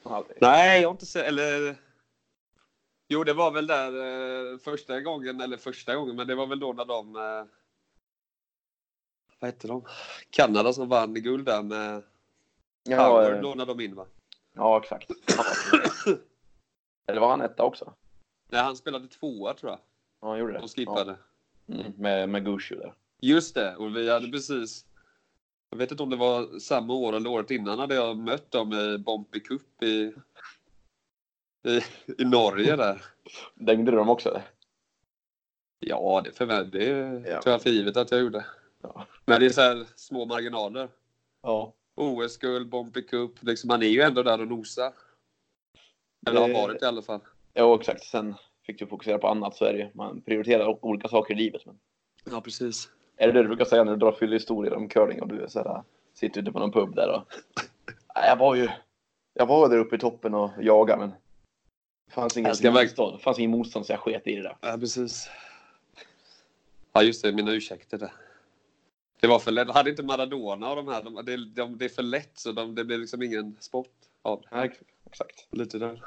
Aldrig. 0.03 0.39
Nej, 0.41 0.81
jag 0.81 0.89
har 0.89 0.93
inte 0.93 1.07
sett... 1.07 1.27
Eller... 1.27 1.77
Jo, 3.09 3.25
det 3.25 3.33
var 3.33 3.51
väl 3.51 3.67
där 3.67 3.93
eh, 4.53 4.59
första 4.59 5.01
gången, 5.01 5.41
eller 5.41 5.57
första 5.57 5.95
gången, 5.97 6.17
men 6.17 6.27
det 6.27 6.35
var 6.35 6.47
väl 6.47 6.61
då 6.61 6.73
när 6.73 6.85
de... 6.85 7.17
Eh, 7.17 7.45
vad 9.41 9.51
hette 9.51 9.69
de? 9.69 9.85
Kanada 10.31 10.73
som 10.73 10.89
vann 10.89 11.15
guld 11.15 11.45
där 11.45 11.63
med 11.63 12.03
Ja, 12.83 13.09
Howard 13.09 13.35
eh, 13.35 13.43
lånade 13.43 13.75
de 13.75 13.81
in 13.85 13.95
va? 13.95 14.07
ja, 14.53 14.81
exakt. 14.83 15.11
Eller 17.07 17.21
var 17.21 17.31
han 17.31 17.41
etta 17.41 17.63
också? 17.65 17.93
Nej, 18.49 18.63
han 18.63 18.77
spelade 18.77 19.09
tvåa 19.09 19.55
tror 19.55 19.71
jag. 19.73 19.81
Ja, 20.21 20.29
han 20.29 20.39
gjorde 20.39 20.53
det. 20.53 20.59
De 20.59 20.69
skippade. 20.69 21.17
Ja. 21.67 21.75
Mm, 21.75 21.93
med, 21.97 22.29
med 22.29 22.45
Gushu 22.45 22.77
där. 22.77 22.95
Just 23.21 23.55
det, 23.55 23.77
och 23.77 23.97
vi 23.97 24.11
hade 24.11 24.29
precis... 24.31 24.87
Jag 25.71 25.79
vet 25.79 25.91
inte 25.91 26.03
om 26.03 26.11
det 26.11 26.17
var 26.17 26.59
samma 26.59 26.93
år 26.95 27.13
eller 27.13 27.31
året 27.31 27.51
innan 27.51 27.79
hade 27.79 27.95
jag 27.95 28.17
mött 28.17 28.51
dem 28.51 28.73
i 28.73 28.99
Bompy 28.99 29.41
Cup 29.41 29.83
i, 29.83 30.15
i, 31.65 31.81
i 32.23 32.25
Norge 32.25 32.77
där. 32.77 33.03
Dängde 33.55 33.91
du 33.91 33.97
dem 33.97 34.09
också? 34.09 34.29
Eller? 34.29 34.43
Ja, 35.79 36.21
det, 36.25 36.31
förvä- 36.31 36.65
det 36.71 36.85
Ja. 37.31 37.43
tror 37.43 37.53
jag 37.53 37.63
för 37.63 37.71
givet 37.71 37.97
att 37.97 38.11
jag 38.11 38.21
gjorde. 38.21 38.47
Ja. 38.83 39.07
Men 39.27 39.41
det 39.41 39.47
är 39.47 39.51
så 39.51 39.61
här 39.61 39.87
små 39.97 40.25
marginaler. 40.25 40.89
Ja. 41.43 41.73
OS-guld, 41.95 42.69
Bompy 42.69 43.03
Cup. 43.03 43.33
Liksom, 43.41 43.69
man 43.69 43.83
är 43.83 43.87
ju 43.87 44.01
ändå 44.01 44.23
där 44.23 44.41
och 44.41 44.49
nosar. 44.49 44.93
Eller 46.27 46.41
har 46.41 46.49
varit 46.49 46.83
i 46.83 46.85
alla 46.85 47.03
fall. 47.03 47.21
Ja, 47.55 47.75
exakt. 47.81 48.05
Sen 48.05 48.35
fick 48.67 48.79
du 48.79 48.87
fokusera 48.87 49.19
på 49.19 49.29
annat 49.29 49.57
så 49.57 49.65
är 49.65 49.73
det 49.73 49.79
ju. 49.79 49.89
Man 49.95 50.21
prioriterar 50.21 50.85
olika 50.85 51.09
saker 51.09 51.35
i 51.35 51.37
livet. 51.37 51.67
Men... 51.67 51.79
Ja, 52.31 52.41
precis. 52.41 52.89
Är 53.17 53.27
det 53.27 53.33
det 53.33 53.43
du 53.43 53.49
brukar 53.49 53.65
säga 53.65 53.85
när 53.85 53.93
du 53.93 53.99
drar 53.99 54.13
fyllehistorier 54.13 54.75
om 54.75 54.89
curling 54.89 55.23
och 55.23 55.29
du 55.29 55.43
är 55.43 55.49
så 55.49 55.59
här, 55.59 55.83
sitter 56.15 56.41
ute 56.43 56.53
på 56.53 56.59
någon 56.59 56.73
pub 56.73 56.95
där 56.95 57.09
och... 57.15 57.23
Jag 58.15 58.37
var 58.37 58.55
ju... 58.55 58.69
Jag 59.35 59.47
var 59.47 59.69
där 59.69 59.79
uppe 59.79 59.97
i 59.97 59.99
toppen 59.99 60.35
och 60.35 60.51
jagade 60.61 61.01
men... 61.01 61.13
Fanns 62.11 62.37
ingen 62.37 62.49
Jag 62.49 62.57
ska 62.57 62.71
verk- 62.71 62.85
motstånd. 62.85 63.19
Det 63.19 63.23
fanns 63.23 63.39
ingen 63.39 63.51
motstånd 63.51 63.87
så 63.87 63.93
jag 63.93 64.01
sket 64.01 64.27
i 64.27 64.37
det 64.37 64.43
där. 64.43 64.57
Ja, 64.61 64.77
precis. 64.81 65.29
Ja, 66.93 67.03
just 67.03 67.23
det. 67.23 67.33
Mina 67.33 67.53
ursäkter 67.53 67.99
där. 67.99 68.13
Det 69.21 69.27
var 69.27 69.39
för 69.39 69.51
lätt. 69.53 69.71
Hade 69.71 69.91
inte 69.91 70.03
Maradona 70.03 70.71
och 70.71 70.77
de 70.77 70.89
här, 70.89 71.03
de, 71.03 71.15
det, 71.25 71.37
de, 71.37 71.79
det 71.79 71.85
är 71.85 71.89
för 71.89 72.03
lätt 72.03 72.31
så 72.35 72.53
de, 72.53 72.75
det 72.75 72.85
blir 72.85 72.99
liksom 72.99 73.23
ingen 73.23 73.57
sport 73.61 73.93
av 74.23 74.41
det. 74.41 74.49
Nej, 74.57 74.73
exakt. 75.07 75.47
Lite 75.51 75.79
där. 75.79 76.03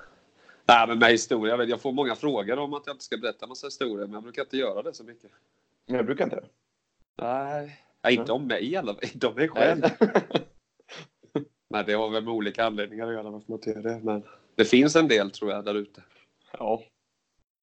Nej, 0.65 0.87
men 0.87 0.99
med 0.99 1.11
historia, 1.11 1.53
jag, 1.53 1.57
vet, 1.57 1.69
jag 1.69 1.81
får 1.81 1.91
många 1.91 2.15
frågor 2.15 2.59
om 2.59 2.73
att 2.73 2.83
jag 2.85 2.93
inte 2.93 3.03
ska 3.05 3.17
berätta 3.17 3.47
massa 3.47 3.67
historier, 3.67 4.05
men 4.05 4.13
jag 4.13 4.23
brukar 4.23 4.41
inte 4.41 4.57
göra 4.57 4.81
det 4.81 4.93
så 4.93 5.03
mycket. 5.03 5.31
Men 5.85 5.95
jag 5.95 6.05
brukar 6.05 6.23
inte 6.23 6.35
det. 6.35 6.47
Nej. 7.17 7.79
Nej, 8.03 8.15
inte 8.15 8.31
om 8.31 8.47
mig 8.47 8.71
i 8.71 8.75
alla 8.75 8.93
fall. 8.93 9.03
Inte 9.13 9.27
om 9.27 9.35
mig 9.35 9.49
själv. 9.49 9.81
Nej. 9.99 10.11
Men 11.69 11.85
det 11.85 11.93
har 11.93 12.09
väl 12.09 12.23
med 12.23 12.33
olika 12.33 12.65
anledningar 12.65 13.07
att 13.07 13.13
göra 13.13 13.23
varför 13.29 13.45
man 13.51 13.57
inte 13.57 13.69
gör 13.69 13.81
det. 13.81 13.99
Men 14.03 14.23
det 14.59 14.65
finns 14.65 14.95
en 14.95 15.07
del 15.07 15.31
tror 15.31 15.51
jag 15.51 15.65
där 15.65 15.75
ute. 15.75 16.03
ja. 16.57 16.81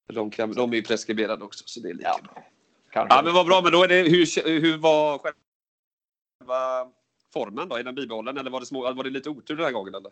Det 0.09 0.15
de, 0.15 0.31
kan, 0.31 0.53
de 0.53 0.73
är 0.73 0.77
ju 0.77 0.83
preskriberade 0.83 1.45
också, 1.45 1.65
så 1.67 1.81
det 1.81 1.89
är 1.91 1.95
lika 1.95 2.09
Ja, 2.09 2.19
bra. 2.23 2.43
kanske. 2.91 3.17
Ja, 3.17 3.23
men 3.23 3.35
vad 3.35 3.47
bra. 3.47 3.61
Men 3.63 3.73
då 3.73 3.83
är 3.85 3.89
det, 3.89 3.95
hur, 4.03 4.61
hur 4.61 4.79
var 4.79 5.19
själva 5.19 6.91
formen 7.33 7.69
då? 7.69 7.77
Är 7.77 7.83
den 7.83 7.95
bibehållen 7.95 8.39
eller 8.39 8.51
var 8.51 8.61
det, 8.61 8.67
små, 8.67 8.93
var 8.95 9.05
det 9.05 9.11
lite 9.11 9.31
otur 9.31 9.57
den 9.57 9.65
här 9.65 9.73
gången? 9.73 9.95
Eller? 9.95 10.11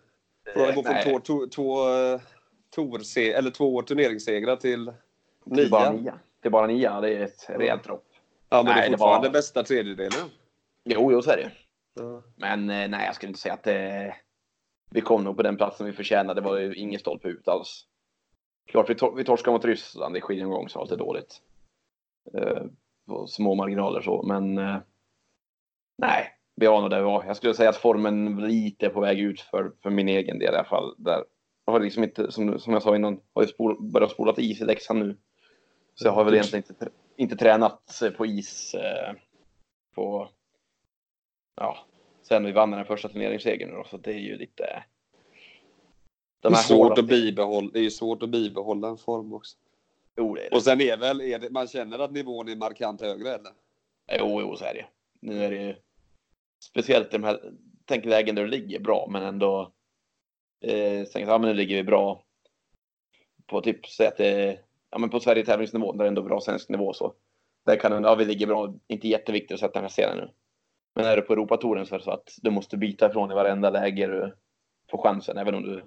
För 0.55 0.69
att 0.69 0.75
gå 0.75 0.83
från 0.83 1.03
två, 1.05 1.21
två, 1.21 1.47
två, 1.47 1.89
eh, 1.95 2.21
torse, 2.71 3.33
eller 3.33 3.51
två 3.51 3.83
turneringssegrar 3.83 4.57
till 4.57 4.93
Till 5.55 5.71
bara 5.71 5.93
nia. 5.93 6.01
nia. 6.03 6.19
Till 6.43 6.51
bara 6.51 6.67
nia, 6.67 7.01
det 7.01 7.11
är 7.17 7.21
ett 7.25 7.47
rejält 7.49 7.85
dropp. 7.85 8.07
Ja, 8.49 8.63
men 8.63 8.65
Nej, 8.65 8.75
det 8.75 8.81
det 8.81 8.87
är 8.87 8.91
fortfarande 8.91 9.29
var- 9.29 9.33
bästa 9.33 9.63
tredjedelen. 9.63 10.31
Jo, 10.85 11.13
jo, 11.13 11.23
så 11.23 11.31
är 11.31 11.37
det 11.37 11.51
Ja. 11.95 12.23
Men 12.37 12.71
eh, 12.71 12.89
nej, 12.89 13.07
jag 13.07 13.15
skulle 13.15 13.29
inte 13.29 13.41
säga 13.41 13.55
att 13.55 13.63
det... 13.63 14.17
Vi 14.95 15.01
kom 15.01 15.25
nog 15.25 15.37
på 15.37 15.43
den 15.43 15.57
platsen 15.57 15.87
vi 15.87 15.93
förtjänade. 15.93 16.41
Det 16.41 16.45
var 16.45 16.59
ju 16.59 16.75
ingen 16.75 17.01
stolpe 17.01 17.29
ut 17.29 17.49
alls. 17.49 17.87
Klart, 18.67 18.91
vi, 18.91 18.95
tor- 18.95 19.17
vi 19.17 19.25
torskade 19.25 19.53
mot 19.53 19.65
Ryssland 19.65 20.17
i 20.17 20.21
skiljeomgång 20.21 20.69
så 20.69 20.79
var 20.79 20.93
är 20.93 20.97
dåligt. 20.97 21.41
Eh, 22.35 22.63
på 23.07 23.27
små 23.27 23.55
marginaler 23.55 24.01
så, 24.01 24.23
men... 24.23 24.59
Eh, 24.59 24.77
nej, 25.99 26.29
vi 26.57 26.67
var 26.67 26.81
nog 26.81 26.91
där 26.91 26.99
vi 26.99 27.05
var. 27.05 27.25
Jag 27.25 27.37
skulle 27.37 27.55
säga 27.55 27.71
att 27.71 27.77
formen 27.77 28.37
lite 28.49 28.87
är 28.87 28.91
på 28.91 29.01
väg 29.01 29.21
ut 29.21 29.41
för, 29.41 29.73
för 29.83 29.91
min 29.91 30.09
egen 30.09 30.39
del 30.39 30.55
i 30.55 30.57
alla 30.57 30.69
fall. 30.69 30.95
Där 30.99 31.25
jag 31.65 31.73
har 31.73 31.81
liksom 31.81 32.05
inte, 32.05 32.33
som, 32.33 32.59
som 32.59 32.73
jag 32.73 32.83
sa 32.83 32.97
innan, 32.97 33.21
har 33.33 33.43
ju 33.43 33.49
spol, 33.49 33.83
börjat 33.83 34.11
spola 34.11 34.35
is 34.37 34.61
i 34.61 34.65
Leksand 34.65 34.99
nu. 34.99 35.17
Så 35.95 36.07
jag 36.07 36.13
har 36.13 36.25
väl 36.25 36.35
egentligen 36.35 36.65
inte, 36.69 36.89
inte 37.17 37.37
tränat 37.37 38.03
på 38.17 38.27
is 38.27 38.75
eh, 38.75 39.15
på... 39.95 40.29
Ja, 41.57 41.79
sen 42.25 42.45
vi 42.45 42.53
vann 42.53 42.71
den 42.71 42.85
första 42.85 43.09
turneringssegern 43.09 43.71
nu 43.71 43.77
då, 43.77 43.85
så 43.85 43.97
det 43.97 44.13
är 44.13 44.19
ju 44.19 44.37
lite... 44.37 44.85
Det 46.41 46.49
är, 46.49 46.55
svårt 46.55 46.99
att 46.99 47.07
bibehålla, 47.07 47.71
det 47.73 47.79
är 47.79 47.83
ju 47.83 47.91
svårt 47.91 48.23
att 48.23 48.29
bibehålla 48.29 48.89
en 48.89 48.97
form 48.97 49.33
också. 49.33 49.57
Jo, 50.17 50.35
det 50.35 50.47
är 50.47 50.51
det. 50.51 50.57
Och 50.57 50.63
sen 50.63 50.81
är 50.81 50.97
väl, 50.97 51.21
är 51.21 51.39
det, 51.39 51.51
man 51.51 51.69
känner 51.69 51.99
att 51.99 52.13
nivån 52.13 52.49
är 52.49 52.57
markant 52.57 53.01
högre 53.01 53.29
eller? 53.29 53.53
Jo, 54.19 54.41
jo, 54.41 54.57
så 54.57 54.65
är 54.65 54.75
det 54.75 54.87
Nu 55.21 55.45
är 55.45 55.51
det 55.51 55.63
ju 55.63 55.75
speciellt 56.65 57.07
i 57.07 57.11
de 57.17 57.25
här 57.25 57.53
tänk 57.85 58.05
lägen 58.05 58.35
där 58.35 58.43
det 58.43 58.51
ligger 58.51 58.81
bra, 58.81 59.07
men 59.11 59.23
ändå. 59.23 59.73
Eh, 60.61 61.07
tänk, 61.13 61.29
ja, 61.29 61.39
men 61.39 61.49
nu 61.49 61.55
ligger 61.55 61.77
vi 61.77 61.83
bra 61.83 62.25
på 63.47 63.61
typ 63.61 63.87
säg 63.87 64.07
att 64.07 64.17
det, 64.17 64.59
ja, 64.91 64.99
men 64.99 65.11
på 65.11 65.21
Sverige 65.21 65.45
tävlingsnivå, 65.45 65.93
där 65.93 65.99
det 65.99 66.05
är 66.05 66.09
ändå 66.09 66.23
bra 66.23 66.41
svensk 66.41 66.69
nivå 66.69 66.93
så. 66.93 67.15
Där 67.67 67.77
kan 67.77 68.05
ja, 68.05 68.15
vi 68.15 68.25
ligger 68.25 68.47
bra, 68.47 68.75
inte 68.87 69.09
jätteviktigt 69.09 69.55
att 69.55 69.61
sätta 69.61 69.73
den 69.73 69.85
här 69.85 69.89
scenen 69.89 70.17
nu. 70.17 70.31
Men 70.95 71.05
är 71.05 71.17
du 71.17 71.23
på 71.23 71.33
Europatouren 71.33 71.87
så 71.87 71.95
är 71.95 71.99
det 71.99 72.05
så 72.05 72.11
att 72.11 72.29
du 72.43 72.51
måste 72.51 72.77
byta 72.77 73.07
ifrån 73.11 73.31
i 73.31 73.35
varenda 73.35 73.71
läge 73.71 74.07
du 74.07 74.35
får 74.91 75.03
chansen, 75.03 75.39
även 75.39 75.55
om 75.55 75.63
du, 75.63 75.85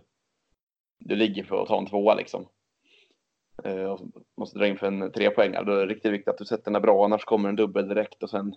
du 0.99 1.15
ligger 1.15 1.43
för 1.43 1.61
att 1.61 1.67
ta 1.67 1.77
en 1.77 1.85
tvåa 1.85 2.15
liksom. 2.15 2.47
Eh, 3.63 3.83
och 3.83 3.99
måste 4.37 4.59
dra 4.59 4.67
in 4.67 4.77
för 4.77 4.87
en 4.87 5.11
trepoängare. 5.11 5.63
Då 5.65 5.71
är 5.71 5.85
det 5.87 5.93
riktigt 5.93 6.11
viktigt 6.11 6.27
att 6.27 6.37
du 6.37 6.45
sätter 6.45 6.71
den 6.71 6.81
bra, 6.81 7.05
annars 7.05 7.25
kommer 7.25 7.49
en 7.49 7.55
dubbel 7.55 7.87
direkt 7.87 8.23
och 8.23 8.29
sen 8.29 8.55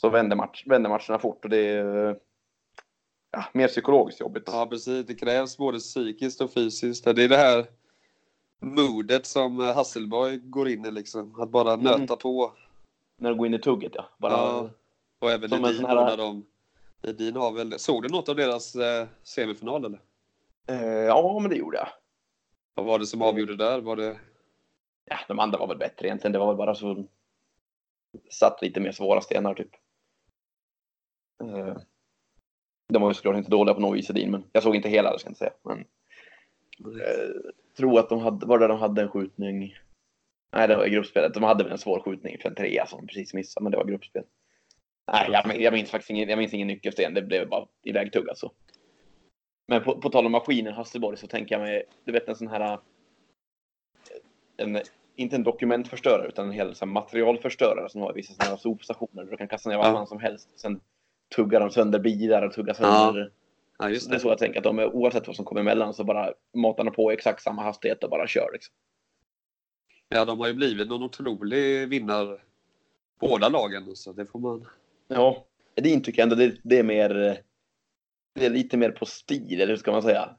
så 0.00 0.08
vänder, 0.10 0.36
match, 0.36 0.64
vänder 0.66 0.90
matcherna 0.90 1.18
fort 1.18 1.44
och 1.44 1.50
det 1.50 1.58
är 1.68 2.18
ja, 3.30 3.44
mer 3.54 3.68
psykologiskt 3.68 4.20
jobbigt. 4.20 4.44
Ja, 4.46 4.66
precis. 4.66 5.06
Det 5.06 5.14
krävs 5.14 5.56
både 5.58 5.78
psykiskt 5.78 6.40
och 6.40 6.52
fysiskt. 6.52 7.04
Det 7.04 7.24
är 7.24 7.28
det 7.28 7.36
här 7.36 7.66
modet 8.60 9.26
som 9.26 9.58
Hasselborg 9.58 10.36
går 10.38 10.68
in 10.68 10.86
i 10.86 10.90
liksom. 10.90 11.40
Att 11.40 11.50
bara 11.50 11.72
Mm. 11.72 11.84
nöta 12.00 12.16
på. 12.16 12.52
När 13.20 13.30
du 13.30 13.36
går 13.36 13.46
in 13.46 13.54
i 13.54 13.58
tugget 13.58 13.92
ja. 13.94 14.04
Bara, 14.18 14.32
Ja. 14.32 14.70
Och 15.18 15.30
även 15.30 15.48
Som 15.48 15.64
Edin 15.64 15.84
här- 15.84 16.16
de... 16.16 16.46
Edin 17.02 17.36
har 17.36 17.52
väl... 17.52 17.78
Såg 17.78 18.02
du 18.02 18.08
något 18.08 18.28
av 18.28 18.36
deras 18.36 18.74
eh, 18.74 19.08
semifinal 19.22 19.84
eller? 19.84 20.00
eh, 20.68 21.04
ja, 21.04 21.38
men 21.40 21.50
det 21.50 21.56
gjorde 21.56 21.76
jag. 21.76 21.88
Vad 22.74 22.86
var 22.86 22.98
det 22.98 23.06
som 23.06 23.22
avgjorde 23.22 23.56
där? 23.56 23.80
Var 23.80 23.96
det... 23.96 24.20
Ja, 25.04 25.18
de 25.28 25.38
andra 25.38 25.58
var 25.58 25.66
väl 25.66 25.78
bättre 25.78 26.06
egentligen. 26.06 26.32
Det 26.32 26.38
var 26.38 26.46
väl 26.46 26.56
bara 26.56 26.74
så 26.74 27.04
satt 28.30 28.62
lite 28.62 28.80
mer 28.80 28.92
svåra 28.92 29.20
stenar 29.20 29.54
typ. 29.54 29.70
Eh, 31.42 31.76
de 32.88 33.02
var 33.02 33.10
ju 33.10 33.14
såklart 33.14 33.36
inte 33.36 33.50
dåliga 33.50 33.74
på 33.74 33.80
något 33.80 33.98
vis 33.98 34.10
Edin, 34.10 34.30
men 34.30 34.44
jag 34.52 34.62
såg 34.62 34.76
inte 34.76 34.88
hela 34.88 35.12
det 35.12 35.18
ska 35.18 35.26
jag 35.26 35.30
inte 35.30 35.38
säga. 35.38 35.52
Men 35.62 35.78
eh, 37.00 37.52
tror 37.76 37.98
att 37.98 38.08
de 38.08 38.20
hade, 38.20 38.46
var 38.46 38.58
det 38.58 38.66
de 38.66 38.78
hade 38.78 39.02
en 39.02 39.08
skjutning? 39.10 39.74
Nej, 40.52 40.68
det 40.68 40.76
var 40.76 40.86
i 40.86 40.90
gruppspelet. 40.90 41.34
De 41.34 41.42
hade 41.42 41.64
väl 41.64 41.72
en 41.72 41.78
svår 41.78 42.00
skjutning 42.00 42.38
för 42.42 42.48
en 42.48 42.54
trea 42.54 42.86
som 42.86 43.06
precis 43.06 43.34
missade, 43.34 43.64
men 43.64 43.70
det 43.72 43.78
var 43.78 43.84
gruppspel. 43.84 44.24
Nej, 45.12 45.28
jag, 45.32 45.60
jag 45.60 45.72
minns 45.72 45.90
faktiskt 45.90 46.10
ingen, 46.10 46.28
jag 46.28 46.38
minns 46.38 46.54
ingen 46.54 46.66
nyckelsten. 46.68 47.14
Det 47.14 47.22
blev 47.22 47.48
bara 47.48 47.66
ivägtugg 47.82 48.28
alltså. 48.28 48.50
Men 49.68 49.82
på, 49.84 50.00
på 50.00 50.10
tal 50.10 50.26
om 50.26 50.32
maskinen 50.32 50.74
Hasselborg 50.74 51.16
så 51.16 51.26
tänker 51.26 51.54
jag 51.54 51.62
mig, 51.62 51.84
du 52.04 52.12
vet 52.12 52.28
en 52.28 52.36
sån 52.36 52.48
här 52.48 52.72
eh, 52.72 52.78
en, 54.56 54.80
inte 55.16 55.36
en 55.36 55.42
dokumentförstörare 55.42 56.28
utan 56.28 56.46
en 56.46 56.52
hel 56.52 56.74
så 56.74 56.84
här, 56.84 56.92
materialförstörare 56.92 57.88
som 57.88 58.00
har 58.00 58.12
vissa 58.12 58.32
sådana 58.34 58.50
här 58.50 58.56
sopstationer 58.56 59.24
du 59.24 59.36
kan 59.36 59.48
kasta 59.48 59.70
ner 59.70 59.76
vad 59.76 59.86
Ja. 59.86 60.06
som 60.06 60.20
helst. 60.20 60.60
Sen 60.60 60.80
tuggar 61.36 61.60
de 61.60 61.70
sönder 61.70 61.98
bilar 61.98 62.42
och 62.42 62.52
tuggar 62.52 62.74
sönder 62.74 63.32
Ja, 63.78 63.90
just 63.90 64.08
det 64.08 64.12
är 64.12 64.14
det. 64.14 64.20
så 64.20 64.28
jag 64.28 64.38
tänker 64.38 64.58
att 64.58 64.64
de 64.64 64.78
är, 64.78 64.94
oavsett 64.94 65.26
vad 65.26 65.36
som 65.36 65.44
kommer 65.44 65.60
emellan 65.60 65.94
så 65.94 66.04
bara 66.04 66.32
matar 66.54 66.84
de 66.84 66.90
på 66.94 67.12
i 67.12 67.14
exakt 67.14 67.42
samma 67.42 67.62
hastighet 67.62 68.04
och 68.04 68.10
bara 68.10 68.26
kör. 68.26 68.50
Liksom. 68.52 68.74
Ja, 70.08 70.24
de 70.24 70.40
har 70.40 70.46
ju 70.46 70.54
blivit 70.54 70.88
någon 70.88 71.02
otrolig 71.02 71.88
vinnare. 71.88 72.38
Båda 73.20 73.48
lagen. 73.48 73.96
Så 73.96 74.12
det 74.12 74.26
får 74.26 74.38
man... 74.38 74.66
Ja, 75.08 75.46
Edin 75.74 76.02
tycker 76.02 76.18
jag 76.22 76.24
ändå 76.32 76.36
det, 76.36 76.56
det 76.62 76.78
är 76.78 76.82
mer 76.82 77.22
eh, 77.22 77.34
det 78.34 78.46
är 78.46 78.50
lite 78.50 78.76
mer 78.76 78.90
på 78.90 79.06
stil, 79.06 79.54
eller 79.60 79.66
hur 79.66 79.76
ska 79.76 79.92
man 79.92 80.02
säga? 80.02 80.36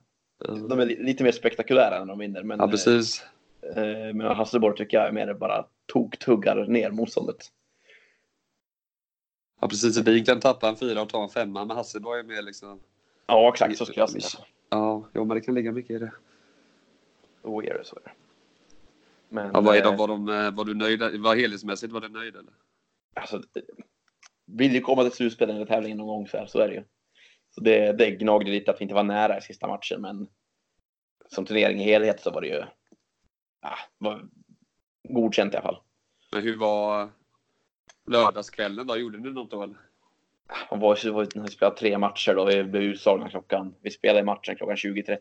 De 0.69 0.79
är 0.79 0.85
li- 0.85 1.03
lite 1.03 1.23
mer 1.23 1.31
spektakulära 1.31 1.99
när 1.99 2.05
de 2.05 2.19
vinner. 2.19 2.43
Men, 2.43 2.59
Ja, 2.59 2.67
precis. 2.67 3.23
eh, 3.75 3.83
men 4.13 4.21
Hasselborg 4.21 4.77
tycker 4.77 4.97
jag 4.97 5.07
är 5.07 5.11
mer 5.11 5.33
bara 5.33 5.65
tok-tuggar 5.93 6.65
ner 6.67 6.91
motståndet. 6.91 7.37
Ja, 9.61 9.67
precis. 9.67 9.97
Edin 9.97 10.25
kan 10.25 10.39
tappa 10.39 10.69
en 10.69 10.75
fyra 10.75 11.01
och 11.01 11.09
ta 11.09 11.23
en 11.23 11.29
femma, 11.29 11.65
men 11.65 11.77
Hasselborg 11.77 12.19
är 12.19 12.23
mer 12.23 12.41
liksom... 12.41 12.79
Ja, 13.27 13.49
exakt 13.53 13.77
så 13.77 13.85
skulle 13.85 13.99
jag 14.01 14.09
säga. 14.09 14.45
Ja, 14.69 15.09
jo, 15.13 15.25
men 15.25 15.35
det 15.35 15.41
kan 15.41 15.55
ligga 15.55 15.71
mycket 15.71 15.91
i 15.91 15.99
det. 15.99 16.11
Då 17.41 17.63
är 17.63 17.73
det 17.73 17.85
så. 17.85 17.95
är 17.95 18.01
det. 18.03 18.11
Men, 19.29 19.51
Ja, 19.53 19.61
vad 19.61 19.75
är 19.77 19.83
de, 19.83 19.93
eh, 19.93 19.97
var, 19.99 20.07
de, 20.07 20.29
eh, 20.29 20.51
var 20.51 20.65
du 20.65 20.73
nöjd? 20.75 21.19
Var 21.21 21.35
helhetsmässigt 21.35 21.93
var 21.93 22.01
du 22.01 22.09
nöjd 22.09 22.35
eller? 22.35 22.53
alltså, 23.13 23.43
vill 24.57 24.73
ju 24.73 24.81
komma 24.81 25.03
till 25.03 25.11
slutspel 25.11 25.49
eller 25.49 25.65
tävlingen 25.65 25.97
någon 25.97 26.07
gång 26.07 26.27
så, 26.27 26.37
här, 26.37 26.45
så 26.45 26.59
är 26.59 26.67
det 26.67 26.73
ju. 26.73 26.83
Så 27.51 27.61
det, 27.61 27.93
det 27.93 28.11
gnagde 28.11 28.51
lite 28.51 28.71
att 28.71 28.81
vi 28.81 28.83
inte 28.83 28.95
var 28.95 29.03
nära 29.03 29.37
i 29.37 29.41
sista 29.41 29.67
matchen, 29.67 30.01
men 30.01 30.27
som 31.27 31.45
turnering 31.45 31.79
i 31.79 31.83
helhet 31.83 32.21
så 32.21 32.31
var 32.31 32.41
det 32.41 32.47
ju 32.47 32.63
ja, 33.61 33.75
var 33.97 34.25
godkänt 35.09 35.53
i 35.53 35.57
alla 35.57 35.65
fall. 35.65 35.81
Men 36.31 36.43
hur 36.43 36.57
var 36.57 37.09
lördagskvällen 38.07 38.87
då? 38.87 38.97
Gjorde 38.97 39.17
ni 39.17 39.31
något 39.31 39.51
då 39.51 39.63
eller? 39.63 39.77
Var, 40.69 40.77
var, 41.11 41.41
vi 41.43 41.51
spelade 41.51 41.77
tre 41.77 41.97
matcher 41.97 42.35
då, 42.35 42.45
vi 42.45 42.63
blev 42.63 42.83
utslagna 42.83 43.29
klockan, 43.29 43.75
vi 43.81 43.91
spelade 43.91 44.19
i 44.19 44.23
matchen 44.23 44.55
klockan 44.55 44.75
20.30. 44.75 45.17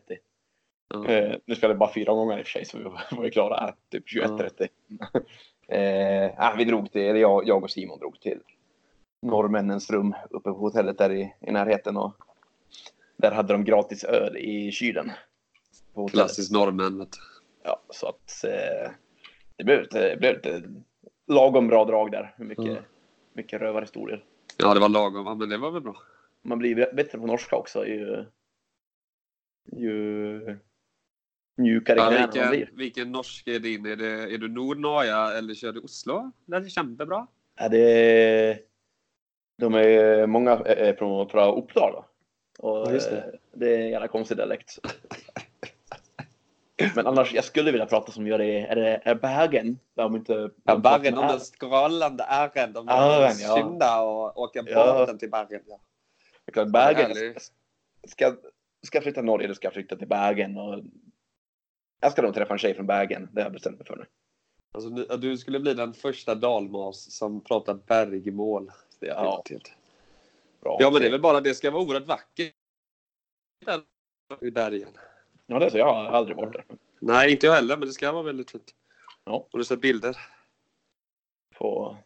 Ja. 0.93 1.07
Eh, 1.07 1.35
nu 1.45 1.55
spelade 1.55 1.73
vi 1.73 1.79
bara 1.79 1.93
fyra 1.93 2.13
gånger 2.13 2.37
i 2.37 2.41
och 2.41 2.45
för 2.45 2.51
sig, 2.51 2.65
så 2.65 2.77
vi 2.77 2.83
var, 2.83 3.01
var 3.11 3.23
ju 3.23 3.31
klara 3.31 3.75
typ 3.91 4.07
21.30. 4.07 4.67
eh, 5.67 6.33
ah, 6.37 6.55
vi 6.57 6.65
drog 6.65 6.91
till, 6.91 7.01
eller 7.01 7.19
jag, 7.19 7.47
jag 7.47 7.63
och 7.63 7.71
Simon 7.71 7.99
drog 7.99 8.19
till 8.19 8.39
norrmännens 9.21 9.89
rum 9.89 10.15
uppe 10.29 10.49
på 10.49 10.57
hotellet 10.57 10.97
där 10.97 11.11
i, 11.11 11.33
i 11.41 11.51
närheten 11.51 11.97
och 11.97 12.13
där 13.17 13.31
hade 13.31 13.53
de 13.53 13.63
gratis 13.63 14.03
öl 14.03 14.37
i 14.37 14.71
kylen. 14.71 15.11
Klassiskt 16.11 16.51
norrmän. 16.51 17.07
Ja, 17.63 17.81
så 17.89 18.07
att 18.07 18.43
eh, 18.43 18.91
det 19.57 19.63
blev 19.63 19.81
lite, 19.81 20.09
det 20.09 20.17
blev 20.17 20.33
lite 20.35 20.63
lagom 21.27 21.67
bra 21.67 21.85
drag 21.85 22.11
där. 22.11 22.33
Hur 22.37 22.45
mycket, 22.45 22.65
Mm. 22.65 22.83
mycket 23.33 23.61
rövarhistorier. 23.61 24.23
Ja, 24.57 24.73
det 24.73 24.79
var 24.79 24.89
lagom. 24.89 25.25
Ja, 25.25 25.35
men 25.35 25.49
det 25.49 25.57
var 25.57 25.71
väl 25.71 25.81
bra. 25.81 25.95
Man 26.41 26.59
blir 26.59 26.93
bättre 26.95 27.17
på 27.19 27.27
norska 27.27 27.55
också 27.55 27.85
ju, 27.85 28.25
ju 29.77 30.57
mjukare 31.57 31.99
Ja, 31.99 32.07
knäna 32.07 32.21
man 32.21 32.29
vilken, 32.31 32.49
blir. 32.49 32.69
vilken 32.73 33.11
norsk 33.11 33.47
är 33.47 33.59
din? 33.59 33.85
Är, 33.85 33.95
det, 33.95 34.33
är 34.33 34.37
du 34.37 34.47
Nordnorge 34.47 35.37
eller 35.37 35.53
kör 35.53 35.71
du 35.71 35.79
Oslo? 35.79 36.31
Det 36.45 36.55
är 36.57 36.69
kämpebra. 36.69 37.27
Ja, 37.55 37.69
det, 37.69 38.59
de 39.59 39.73
är 39.75 40.27
många 40.27 40.51
är 40.51 40.93
från, 40.93 41.29
från 41.29 41.57
Uppsala. 41.57 41.91
då. 41.91 42.05
Och 42.69 42.87
Ja, 42.87 42.91
just 42.91 43.09
det. 43.09 43.17
eh, 43.17 43.23
det 43.53 43.75
är 43.75 43.79
en 43.79 43.89
jävla 43.89 44.07
konstig 44.07 44.37
dialekt. 44.37 44.79
Men 46.95 47.07
annars, 47.07 47.33
jag 47.33 47.43
skulle 47.43 47.71
vilja 47.71 47.85
prata 47.85 48.11
som 48.11 48.27
gör 48.27 48.37
det, 48.37 48.59
är 48.59 48.75
det 48.75 49.01
är 49.05 49.15
Bergen? 49.15 49.79
Där 49.95 50.03
de 50.03 50.15
inte... 50.15 50.33
Ja, 50.33 50.73
de 50.75 50.81
Bergen, 50.81 51.15
de 51.15 51.23
är- 51.23 51.27
där 51.31 51.39
skrollande 51.39 52.23
ärren. 52.23 52.73
De 52.73 52.85
vill 52.85 52.95
ja. 53.41 53.55
skynda 53.55 54.01
och 54.01 54.37
åka 54.37 54.63
Ja. 54.67 54.93
båten 54.99 55.17
till 55.17 55.29
Bergen. 55.29 55.61
Ja. 55.67 55.79
Det 56.45 56.49
är 56.51 56.53
klart, 56.53 56.67
Bergen. 56.67 57.35
Ska, 58.07 58.35
ska 58.87 58.95
jag 58.97 59.03
flytta 59.03 59.21
Norge, 59.21 59.47
då 59.47 59.53
ska 59.55 59.65
jag 59.65 59.73
flytta 59.73 59.95
till 59.95 60.07
Bergen. 60.07 60.57
Och 60.57 60.79
jag 62.01 62.11
ska 62.11 62.21
nog 62.21 62.33
träffa 62.33 62.53
en 62.53 62.59
tjej 62.59 62.73
från 62.73 62.87
Bergen. 62.87 63.29
Det 63.31 63.41
har 63.41 63.45
jag 63.45 63.53
bestämt 63.53 63.77
mig 63.77 63.87
för 63.87 63.95
nu. 63.95 64.05
Alltså, 64.73 65.17
du 65.17 65.37
skulle 65.37 65.59
bli 65.59 65.73
den 65.73 65.93
första 65.93 66.35
dalmas 66.35 67.11
som 67.17 67.43
pratar 67.43 67.73
bergmål. 67.73 68.71
Det 68.99 69.07
är 69.07 69.13
Ja. 69.23 69.35
häftigt. 69.47 69.73
Bra. 70.61 70.77
Ja, 70.79 70.91
men 70.91 71.01
det 71.01 71.07
är 71.07 71.11
väl 71.11 71.21
bara 71.21 71.41
det 71.41 71.53
ska 71.55 71.71
vara 71.71 71.83
oerhört 71.83 72.07
vackert 72.07 72.53
där 73.65 73.81
i 74.41 74.51
bergen. 74.51 74.89
Ja, 75.45 75.59
det 75.59 75.65
är 75.65 75.69
så. 75.69 75.77
Jag 75.77 75.93
har 75.93 76.05
aldrig 76.05 76.37
varit 76.37 76.53
där. 76.53 76.65
Nej, 76.99 77.31
inte 77.31 77.45
jag 77.45 77.53
heller, 77.53 77.77
men 77.77 77.87
det 77.87 77.93
ska 77.93 78.11
vara 78.11 78.23
väldigt 78.23 78.51
fint. 78.51 78.75
Ja. 79.23 79.47
Har 79.51 79.57
du 79.59 79.63
sett 79.65 79.81
bilder? 79.81 80.17
På, 81.57 81.97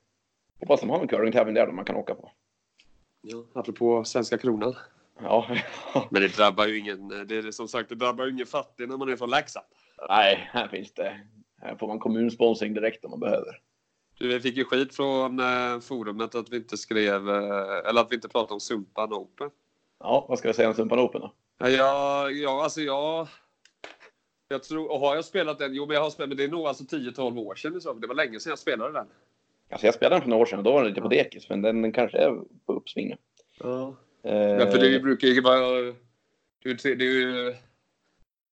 hoppas 0.59 0.79
de 0.81 0.89
har 0.89 0.99
en 0.99 1.07
curlingtävling 1.07 1.55
där 1.55 1.67
man 1.71 1.85
kan 1.85 1.95
åka 1.95 2.15
på. 2.15 2.31
Ja. 3.21 3.43
Apropå 3.53 4.03
svenska 4.03 4.37
kronan. 4.37 4.75
Ja, 5.21 5.47
Men 6.11 6.21
det 6.21 6.27
drabbar 6.37 6.67
ju 6.67 6.79
ingen, 6.79 7.07
det 7.07 7.35
är 7.37 7.51
som 7.51 7.67
sagt, 7.67 7.89
det 7.89 7.95
drabbar 7.95 8.25
ju 8.25 8.31
ingen 8.31 8.45
fattig 8.45 8.89
när 8.89 8.97
man 8.97 9.09
är 9.09 9.15
från 9.15 9.29
Leksand. 9.29 9.65
nej, 10.09 10.49
här 10.51 10.67
finns 10.67 10.93
det. 10.93 11.21
Här 11.61 11.75
får 11.75 11.87
man 11.87 11.99
kommunsponsring 11.99 12.73
direkt 12.73 13.05
om 13.05 13.11
man 13.11 13.19
behöver. 13.19 13.61
Du, 14.23 14.29
vi 14.29 14.39
fick 14.39 14.57
ju 14.57 14.65
skit 14.65 14.95
från 14.95 15.39
eh, 15.39 15.79
forumet 15.79 16.35
att 16.35 16.49
vi 16.49 16.57
inte 16.57 16.77
skrev, 16.77 17.29
eh, 17.29 17.89
eller 17.89 18.01
att 18.01 18.11
vi 18.11 18.15
inte 18.15 18.29
pratade 18.29 18.53
om 18.53 18.59
Sumpan 18.59 19.13
Open. 19.13 19.49
Ja, 19.99 20.25
vad 20.29 20.39
ska 20.39 20.47
jag 20.47 20.55
säga 20.55 20.67
om 20.67 20.73
Sumpan 20.73 20.99
Open 20.99 21.21
då? 21.21 21.33
Ja, 21.57 22.29
ja, 22.29 22.63
alltså 22.63 22.81
jag... 22.81 23.27
Jag 24.47 24.63
tror, 24.63 24.91
och 24.91 24.99
har 24.99 25.15
jag 25.15 25.25
spelat 25.25 25.59
den? 25.59 25.73
Jo, 25.73 25.85
men 25.85 25.95
jag 25.95 26.03
har 26.03 26.09
spelat, 26.09 26.29
men 26.29 26.37
det 26.37 26.43
är 26.43 26.47
nog 26.47 26.67
alltså 26.67 26.83
10-12 26.83 27.39
år 27.39 27.55
sedan. 27.55 27.81
Så. 27.81 27.93
Det 27.93 28.07
var 28.07 28.15
länge 28.15 28.39
sedan 28.39 28.49
jag 28.49 28.59
spelade 28.59 28.93
den. 28.93 29.07
Alltså 29.71 29.87
jag 29.87 29.95
spelade 29.95 30.15
den 30.15 30.21
för 30.21 30.29
några 30.29 30.41
år 30.41 30.45
sedan 30.45 30.59
och 30.59 30.63
då 30.63 30.71
var 30.71 30.81
den 30.81 30.89
lite 30.89 31.01
på 31.01 31.07
dekis, 31.07 31.49
men 31.49 31.61
den, 31.61 31.81
den 31.81 31.91
kanske 31.91 32.17
är 32.17 32.41
på 32.65 32.73
uppsving 32.73 33.09
nu. 33.09 33.17
Ja. 33.59 33.95
Eh, 34.23 34.35
Ja, 34.35 34.71
för 34.71 34.77
det 34.77 34.99
brukar 34.99 35.27
ju 35.27 35.41
vara... 35.41 35.93
Det 36.63 36.85
är 36.85 37.01
ju... 37.01 37.55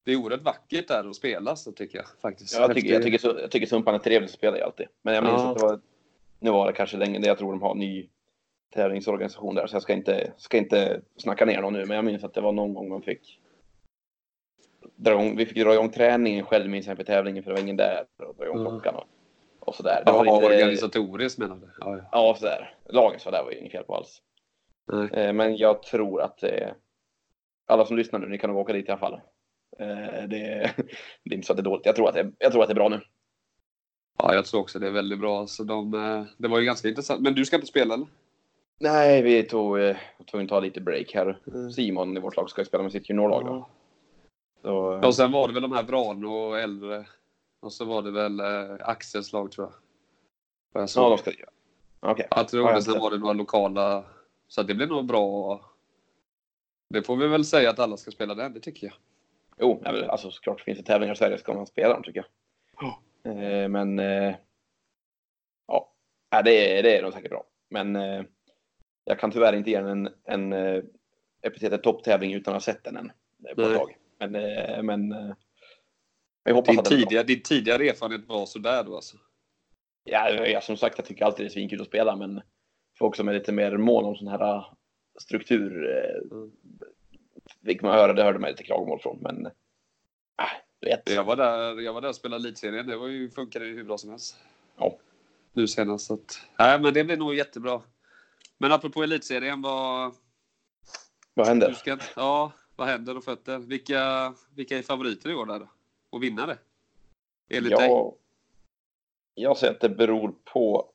Det 0.04 0.12
är, 0.12 0.16
oerhört 0.16 0.42
vackert 0.42 0.88
där 0.88 1.10
att 1.10 1.16
spela, 1.16 1.56
så 1.56 1.72
tycker 1.72 1.98
jag 1.98 2.08
faktiskt. 2.22 2.54
ja, 2.56 2.62
jag, 2.62 2.76
tycker, 2.76 2.94
jag, 2.94 3.04
tycker, 3.04 3.40
jag 3.42 3.52
tycker 3.52 3.68
Sumpan 3.68 3.96
är 3.96 4.00
trevligt 4.00 4.30
att 4.30 4.36
spela 4.38 4.58
i 4.58 4.62
alltid. 4.62 4.88
Men 5.02 5.16
jag 5.16 5.24
minns 5.24 5.42
Ja. 5.42 5.52
att 5.52 5.58
det 5.60 5.66
var, 5.66 5.80
nu 6.40 6.52
var 6.52 6.68
det 6.68 6.74
kanske 6.74 6.98
länge, 6.98 7.20
jag 7.28 7.38
tror 7.38 7.52
de 7.52 7.62
har 7.62 7.76
ny 7.76 8.10
tävlingsorganisation 8.74 9.56
där, 9.56 9.68
så 9.68 9.76
jag 9.76 9.82
ska 9.84 9.94
inte, 9.94 10.34
ska 10.38 10.58
inte 10.58 11.02
snacka 11.18 11.46
ner 11.46 11.62
någon 11.62 11.74
nu, 11.74 11.86
men 11.86 11.96
jag 11.96 12.06
minns 12.06 12.24
att 12.24 12.34
det 12.34 12.42
var 12.42 12.52
någon 12.52 12.74
gång 12.74 12.90
man 12.90 13.02
fick 13.02 13.40
dra 14.96 15.12
igång, 15.12 15.36
vi 15.38 15.46
fick 15.46 15.58
dra 15.64 15.74
igång 15.74 15.90
träningen 15.90 16.46
själv 16.46 16.70
minns 16.70 16.88
jag 16.88 16.98
på 16.98 17.04
tävlingen 17.04 17.44
för 17.44 17.52
det 17.52 17.56
var 17.56 17.62
ingen 17.64 17.78
där 17.78 18.06
och 18.18 18.36
dra 18.36 18.46
igång 18.46 18.64
Ja. 18.64 18.70
klockan 18.70 18.96
och, 18.96 19.06
och 19.60 19.76
sådär. 19.76 20.04
Det 20.06 20.12
Ja, 20.12 20.18
var 20.18 20.24
lite, 20.26 20.36
organisatoriskt 20.46 21.40
menar 21.40 21.56
du? 21.56 21.70
Ja, 21.80 21.98
ja. 21.98 22.04
ja, 22.12 22.36
sådär. 22.40 22.76
Lagen 22.90 23.20
så 23.20 23.32
där 23.32 23.44
var 23.44 23.52
ju 23.52 23.58
inget 23.58 23.72
fel 23.72 23.84
på 23.84 23.96
alls. 23.96 24.22
Nej. 24.92 25.10
Eh, 25.14 25.34
Men 25.34 25.58
jag 25.58 25.84
tror 25.84 26.22
att 26.22 26.44
eh, 26.44 26.70
alla 27.66 27.86
som 27.86 27.98
lyssnar 27.98 28.20
nu, 28.20 28.28
ni 28.28 28.38
kan 28.38 28.50
nog 28.50 28.60
åka 28.60 28.74
dit 28.74 28.88
i 28.88 28.92
alla 28.92 29.00
fall. 29.00 29.22
Eh, 29.80 30.28
Det, 30.28 30.28
det 31.24 31.32
är 31.32 31.34
inte 31.34 31.48
så 31.48 31.54
att 31.54 31.58
det 31.58 31.62
är 31.62 31.64
dåligt. 31.64 31.86
Jag 31.86 31.96
tror 31.96 32.08
att 32.10 32.16
det, 32.16 32.32
jag 32.40 32.52
tror 32.52 32.62
att 32.64 32.70
det 32.70 32.74
är 32.74 32.76
bra 32.76 32.90
nu. 32.90 33.02
ja, 34.18 34.34
jag 34.34 34.46
tror 34.46 34.62
också 34.62 34.80
det 34.80 34.88
är 34.88 34.92
väldigt 34.92 35.20
bra. 35.20 35.48
Så 35.48 35.64
de, 35.64 35.94
eh, 35.94 36.24
det 36.38 36.48
var 36.48 36.60
ju 36.60 36.66
ganska 36.66 36.90
intressant. 36.90 37.22
Men 37.22 37.34
du 37.36 37.46
ska 37.46 37.56
inte 37.56 37.68
spela 37.68 37.94
eller? 37.94 38.08
Nej, 38.80 39.22
vi 39.22 39.44
tog, 39.44 39.80
eh, 39.80 39.98
tog 40.26 40.42
att 40.42 40.50
ta 40.50 40.60
lite 40.60 40.82
break 40.82 41.12
här. 41.14 41.40
Simon 41.76 42.18
i 42.18 42.20
vårt 42.20 42.36
lag 42.36 42.50
ska 42.50 42.66
spela 42.66 42.84
med 42.84 42.92
sitt 42.92 43.10
juniorlag. 43.10 43.46
Då. 43.46 43.70
Så, 44.62 45.08
Och 45.08 45.16
sen 45.16 45.32
var 45.32 45.48
det 45.48 45.54
väl 45.54 45.64
de 45.64 45.72
här 45.72 45.84
Vrano 45.84 46.28
och 46.34 46.60
äldre. 46.60 47.08
Och 47.62 47.74
så 47.74 47.86
var 47.86 48.02
det 48.02 48.12
väl 48.12 48.42
Axels 48.82 49.34
lag 49.34 49.52
tror 49.52 49.68
jag. 49.68 49.74
Jag 50.82 50.90
ja, 50.96 51.10
de 51.10 51.18
ska 51.18 51.32
Okej. 52.00 52.28
Jag 52.32 52.48
tror 52.48 52.64
Ja, 52.64 52.68
det. 52.70 52.74
jag 52.74 52.84
Sen 52.84 53.00
var 53.00 53.12
det 53.12 53.18
några 53.18 53.34
lokala. 53.34 54.04
Så 54.48 54.64
det 54.64 54.76
blir 54.76 54.88
nog 54.88 55.06
bra. 55.06 55.62
Det 56.90 57.04
får 57.04 57.16
vi 57.16 57.28
väl 57.28 57.46
säga 57.46 57.70
att 57.70 57.80
alla 57.80 57.98
ska 57.98 58.12
spela 58.12 58.36
den, 58.36 58.54
det 58.54 58.60
tycker 58.60 58.88
jag. 58.88 58.94
Jo, 59.62 59.82
alltså 59.86 60.32
såklart 60.32 60.62
finns 60.62 60.78
det 60.78 60.84
tävlingar 60.84 61.14
i 61.14 61.18
Sverige 61.18 61.38
ska 61.38 61.54
man 61.54 61.68
spela 61.68 61.94
dem 61.94 62.04
tycker 62.04 62.26
jag. 62.80 62.88
Eh, 63.64 63.68
Men 63.70 64.00
eh, 64.00 64.36
ja, 65.68 66.42
det, 66.44 66.78
är- 66.80 66.84
det 66.84 66.98
är 66.98 67.02
nog 67.04 67.14
säkert 67.14 67.30
bra. 67.32 67.44
Men 67.70 67.96
eh, 67.96 68.24
jag 69.06 69.20
kan 69.20 69.32
tyvärr 69.32 69.54
inte 69.54 69.70
ge 69.70 69.82
den 69.82 70.08
en, 70.24 70.54
en 70.54 70.84
epitetet 71.42 71.84
topptävling 71.84 72.34
utan 72.34 72.56
att 72.56 72.66
ha 72.66 72.74
sett 72.74 72.84
den 72.84 72.98
än 72.98 73.12
på 73.56 73.62
ett 73.62 73.78
tag. 73.78 73.96
Men, 74.20 74.36
eh, 74.36 74.84
men 74.84 75.12
eh, 75.12 75.34
jag 76.44 76.54
hoppas 76.54 76.68
Din 76.72 76.80
att 76.80 76.86
tidigare, 76.86 77.24
din 77.24 77.42
tidigare 77.44 77.90
erfarenhet 77.90 78.28
var 78.28 78.46
sådär 78.46 78.84
då 78.84 78.96
alltså? 78.96 79.18
Ja, 80.04 80.30
jag, 80.30 80.64
som 80.64 80.78
sagt, 80.78 80.98
jag 80.98 81.06
tycker 81.06 81.26
alltid 81.26 81.46
det 81.46 81.48
är 81.48 81.52
svinkul 81.54 81.82
att 81.82 81.88
spela, 81.88 82.16
men 82.16 82.42
folk 83.00 83.16
som 83.16 83.28
är 83.28 83.34
lite 83.34 83.52
mer 83.52 83.78
mån 83.78 84.06
om 84.06 84.16
sån 84.16 84.28
här 84.28 84.66
struktur 85.22 85.98
eh, 85.98 86.38
Mm. 86.38 86.52
Fick 87.66 87.82
man 87.82 87.92
höra, 87.92 88.14
det 88.14 88.24
hörde 88.24 88.40
man 88.40 88.50
lite 88.50 88.64
klagomål 88.64 89.00
från, 89.00 89.20
men 89.22 89.46
äh, 89.46 89.52
du 90.80 90.88
vet. 90.88 91.10
Jag 91.10 91.24
var 91.24 91.36
där, 91.36 91.82
jag 91.82 91.94
var 91.94 92.02
där 92.02 92.10
och 92.10 92.16
spelade 92.16 92.48
elitserien. 92.48 92.88
Det 92.88 92.98
var 92.98 93.08
ju, 93.08 93.30
funkade 93.30 93.66
ju 93.66 93.76
hur 93.76 93.84
bra 93.84 93.98
som 93.98 94.10
helst. 94.10 94.38
Ja. 94.78 94.98
Nu 95.54 95.68
senast. 95.68 96.06
Så 96.06 96.14
att, 96.14 96.42
nej, 96.60 96.80
men 96.80 96.94
det 96.94 97.04
blir 97.04 97.18
nog 97.18 97.36
jättebra. 97.36 97.82
Men 98.58 98.72
apropå 98.72 99.04
elitserien, 99.04 99.62
vad... 99.62 100.16
Vad 101.34 101.48
händer? 101.48 101.74
ska, 101.74 101.98
ja, 102.16 102.52
vad 102.76 102.88
händer 102.88 103.18
och 103.18 103.24
fötter? 103.24 103.58
Vilka, 103.60 104.34
vilka 104.56 104.78
är 104.78 104.82
favoriter 104.82 105.30
i 105.30 105.36
år 105.36 105.46
där? 105.46 105.68
Och 106.10 106.24
vinnare? 106.24 106.58
Enligt 107.50 107.78
dig? 107.78 107.90
Jag, 109.34 109.58
säger 109.58 109.74
att 109.74 109.80
det 109.80 109.90
beror 109.90 110.36
på 110.44 110.92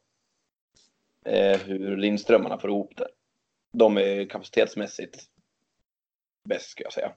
eh, 1.24 1.60
hur 1.60 1.96
Lindströmarna 1.96 2.58
får 2.58 2.70
ihop 2.70 2.96
det. 2.96 3.08
De 3.72 3.98
är 3.98 4.28
kapacitetsmässigt 4.28 5.28
bäst, 6.46 6.70
ska 6.70 6.84
jag 6.84 6.92
säga. 6.92 7.12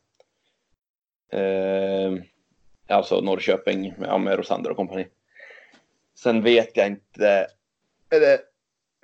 Eh, 1.31 2.13
alltså 2.87 3.21
Norrköping 3.21 3.93
ja, 4.01 4.17
med 4.17 4.37
Rosander 4.37 4.69
och 4.71 4.77
kompani. 4.77 5.07
Sen 6.15 6.43
vet 6.43 6.77
jag 6.77 6.87
inte. 6.87 7.47
Är 8.09 8.19
det 8.19 8.41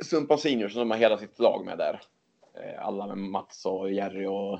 Sumpan 0.03 0.37
Seniors 0.37 0.71
som 0.71 0.79
de 0.79 0.91
har 0.91 0.97
hela 0.97 1.17
sitt 1.17 1.39
lag 1.39 1.65
med 1.65 1.77
där? 1.77 2.01
Eh, 2.53 2.85
alla 2.85 3.07
med 3.07 3.17
Mats 3.17 3.65
och 3.65 3.91
Jerry 3.91 4.25
och, 4.25 4.59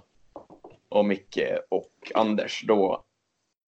och 0.89 1.06
Micke 1.06 1.39
och 1.69 2.12
Anders. 2.13 2.63
Då 2.67 3.04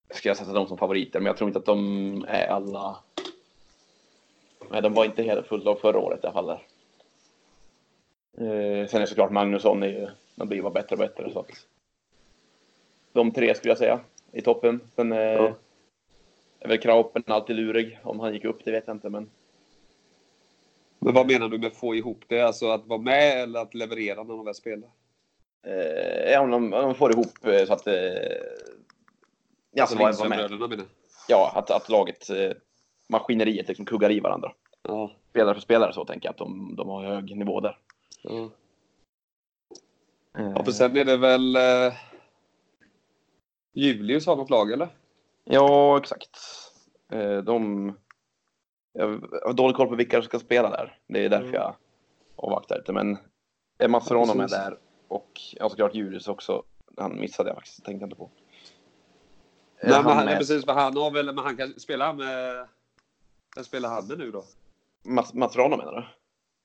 ska 0.10 0.29
jag 0.29 0.38
sätta 0.38 0.53
dem 0.53 0.67
som 0.67 0.77
favoriter, 0.77 1.19
men 1.19 1.25
jag 1.25 1.38
tror 1.38 1.49
inte 1.49 1.60
att 1.60 1.65
de 1.65 2.25
är 2.27 2.47
alla... 2.47 2.97
Nej, 4.69 4.81
de 4.81 4.93
var 4.93 5.05
inte 5.05 5.23
helt 5.23 5.47
fullt 5.47 5.63
lag 5.63 5.79
förra 5.79 5.99
året 5.99 6.23
i 6.23 6.27
alla 6.27 6.33
fall. 6.33 6.45
Där. 6.45 6.62
Eh, 8.38 8.88
sen 8.88 9.01
är 9.01 9.05
såklart 9.05 9.31
Magnusson, 9.31 9.83
är 9.83 9.88
ju, 9.88 10.07
de 10.36 10.47
blir 10.47 10.62
bara 10.62 10.73
bättre 10.73 10.95
och 10.95 10.99
bättre. 10.99 11.31
Så 11.33 11.39
att 11.39 11.49
de 13.17 13.32
tre 13.32 13.56
skulle 13.56 13.71
jag 13.71 13.77
säga 13.77 13.99
i 14.32 14.41
toppen. 14.41 14.80
Sen 14.95 15.12
eh, 15.12 15.17
Ja. 15.19 15.53
är 16.60 16.67
väl 16.67 16.77
Kraupen 16.77 17.23
alltid 17.27 17.56
lurig. 17.56 17.99
Om 18.03 18.19
han 18.19 18.34
gick 18.34 18.45
upp, 18.45 18.60
det 18.65 18.71
vet 18.71 18.84
jag 18.88 18.95
inte. 18.95 19.10
Men 19.10 19.30
Men 20.99 21.13
vad 21.13 21.27
menar 21.27 21.49
du 21.49 21.58
med 21.58 21.73
få 21.73 21.95
ihop 21.95 22.23
det? 22.27 22.41
Alltså 22.41 22.69
att 22.69 22.86
vara 22.86 22.99
med 23.01 23.41
eller 23.43 23.60
att 23.60 23.73
leverera 23.73 24.23
när 24.23 24.34
de 24.36 24.45
väl 24.45 24.56
spelar? 24.56 24.89
eh, 25.67 26.32
ja, 26.32 26.39
om 26.41 26.51
de, 26.51 26.73
om 26.73 26.82
de 26.84 26.95
får 26.95 27.12
ihop 27.12 27.45
eh, 27.45 27.65
så 27.65 27.73
att... 27.73 27.88
Eh, 27.88 27.93
ja, 29.71 29.82
Alltså 29.84 29.97
så 29.97 30.03
var, 30.03 30.13
var 30.13 30.30
med. 30.30 30.38
Lindström-bröderna 30.38 30.67
menar 30.67 30.86
ja, 31.27 31.51
att, 31.56 31.71
att 31.71 31.89
laget, 31.89 32.30
eh, 32.30 32.51
maskineriet 33.10 33.67
liksom 33.67 33.86
kuggar 33.86 34.12
i 34.12 34.19
varandra. 34.19 34.51
Ja. 34.82 35.12
Spelare 35.30 35.53
för 35.53 35.62
spelare 35.62 35.93
så 35.93 36.06
tänker 36.06 36.27
jag 36.27 36.32
att 36.32 36.38
de, 36.38 36.75
de 36.75 36.89
har 36.89 37.03
hög 37.03 37.38
nivå 37.38 37.60
där. 37.60 37.77
ja. 38.21 38.49
Eh, 40.38 40.51
Ja, 40.56 40.63
för 40.63 40.71
sen 40.71 40.97
är 40.97 41.06
det 41.06 41.17
väl... 41.17 41.56
Eh, 41.56 41.93
Julius 43.77 44.25
har 44.27 44.35
något 44.35 44.49
lag, 44.49 44.71
eller? 44.71 44.87
Ja, 45.43 45.97
exakt. 45.97 46.39
Eh, 47.11 47.37
De... 47.37 47.93
Jag 48.93 49.07
har 49.45 49.53
dålig 49.53 49.75
koll 49.75 49.87
på 49.87 49.95
vilka 49.95 50.17
som 50.17 50.23
ska 50.23 50.39
spela 50.39 50.69
där. 50.69 50.99
Det 51.07 51.25
är 51.25 51.29
därför 51.29 51.43
Mm. 51.47 51.53
jag 51.61 51.75
avvaktar 52.35 52.77
lite. 52.77 52.93
Men 52.93 53.17
eh, 53.77 53.87
Mats 53.87 54.11
Rano 54.11 54.25
med 54.25 54.37
precis. 54.37 54.57
där. 54.57 54.77
Och 55.07 55.41
ja, 55.55 55.69
såklart 55.69 55.95
Julius 55.95 56.27
också. 56.27 56.63
Han 56.97 57.19
missade 57.19 57.49
jag 57.49 57.56
faktiskt. 57.58 57.85
Tänkte 57.85 58.04
jag 58.04 58.08
inte 58.08 58.15
på. 58.17 58.29
Eh, 59.79 59.89
Nej, 59.89 60.04
men 60.04 60.06
han, 60.06 60.15
med- 60.15 60.25
nej, 60.25 60.37
precis, 60.37 60.65
men 60.65 60.75
han 60.75 60.97
har 60.97 61.12
väl... 61.12 61.25
Men 61.25 61.37
han 61.37 61.58
kan 61.58 61.79
spela 61.79 62.13
med... 62.13 62.67
Vem 63.56 63.63
spelar 63.63 63.89
han 63.89 64.08
med 64.08 64.17
nu 64.17 64.31
då? 64.31 64.43
Mats, 65.04 65.33
menar 65.33 65.95
du? 65.95 66.04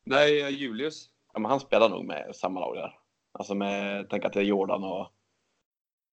Nej, 0.04 0.42
eh, 0.42 0.48
Julius. 0.48 1.08
Ja, 1.32 1.40
men 1.40 1.50
han 1.50 1.60
spelar 1.60 1.88
nog 1.88 2.04
med 2.04 2.30
samma 2.36 2.60
lag 2.60 2.74
där. 2.76 2.98
Alltså 3.32 3.54
med, 3.54 4.06
tänk 4.10 4.24
att 4.24 4.32
det 4.32 4.40
är 4.40 4.44
Jordan 4.44 4.84
och 4.84 5.00
eh, 5.00 5.06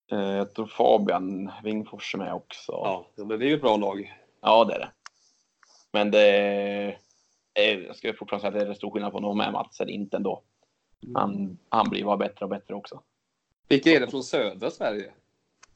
jag 0.09 0.53
tror 0.53 0.67
Fabian 0.67 1.51
Wingfors 1.63 2.15
är 2.15 2.19
med 2.19 2.33
också. 2.33 2.71
Ja, 2.71 3.07
men 3.15 3.27
det 3.27 3.45
är 3.45 3.49
ju 3.49 3.55
ett 3.55 3.61
bra 3.61 3.77
lag. 3.77 4.13
Ja, 4.41 4.65
det 4.65 4.73
är 4.73 4.79
det. 4.79 4.91
Men 5.91 6.11
det 6.11 6.27
är, 7.53 7.77
jag 7.87 7.95
ska 7.95 8.13
fortfarande 8.13 8.41
säga 8.41 8.61
att 8.61 8.67
det 8.67 8.71
är 8.71 8.75
stor 8.75 8.91
skillnad 8.91 9.11
på 9.11 9.17
honom 9.17 9.37
med 9.37 9.53
Mats 9.53 9.81
eller 9.81 9.91
inte 9.91 10.17
ändå. 10.17 10.43
Han, 11.15 11.57
han 11.69 11.89
blir 11.89 12.03
bara 12.03 12.17
bättre 12.17 12.45
och 12.45 12.49
bättre 12.49 12.75
också. 12.75 13.01
Vilka 13.67 13.89
är 13.89 13.99
det 13.99 14.07
från 14.07 14.23
södra 14.23 14.71
Sverige? 14.71 15.11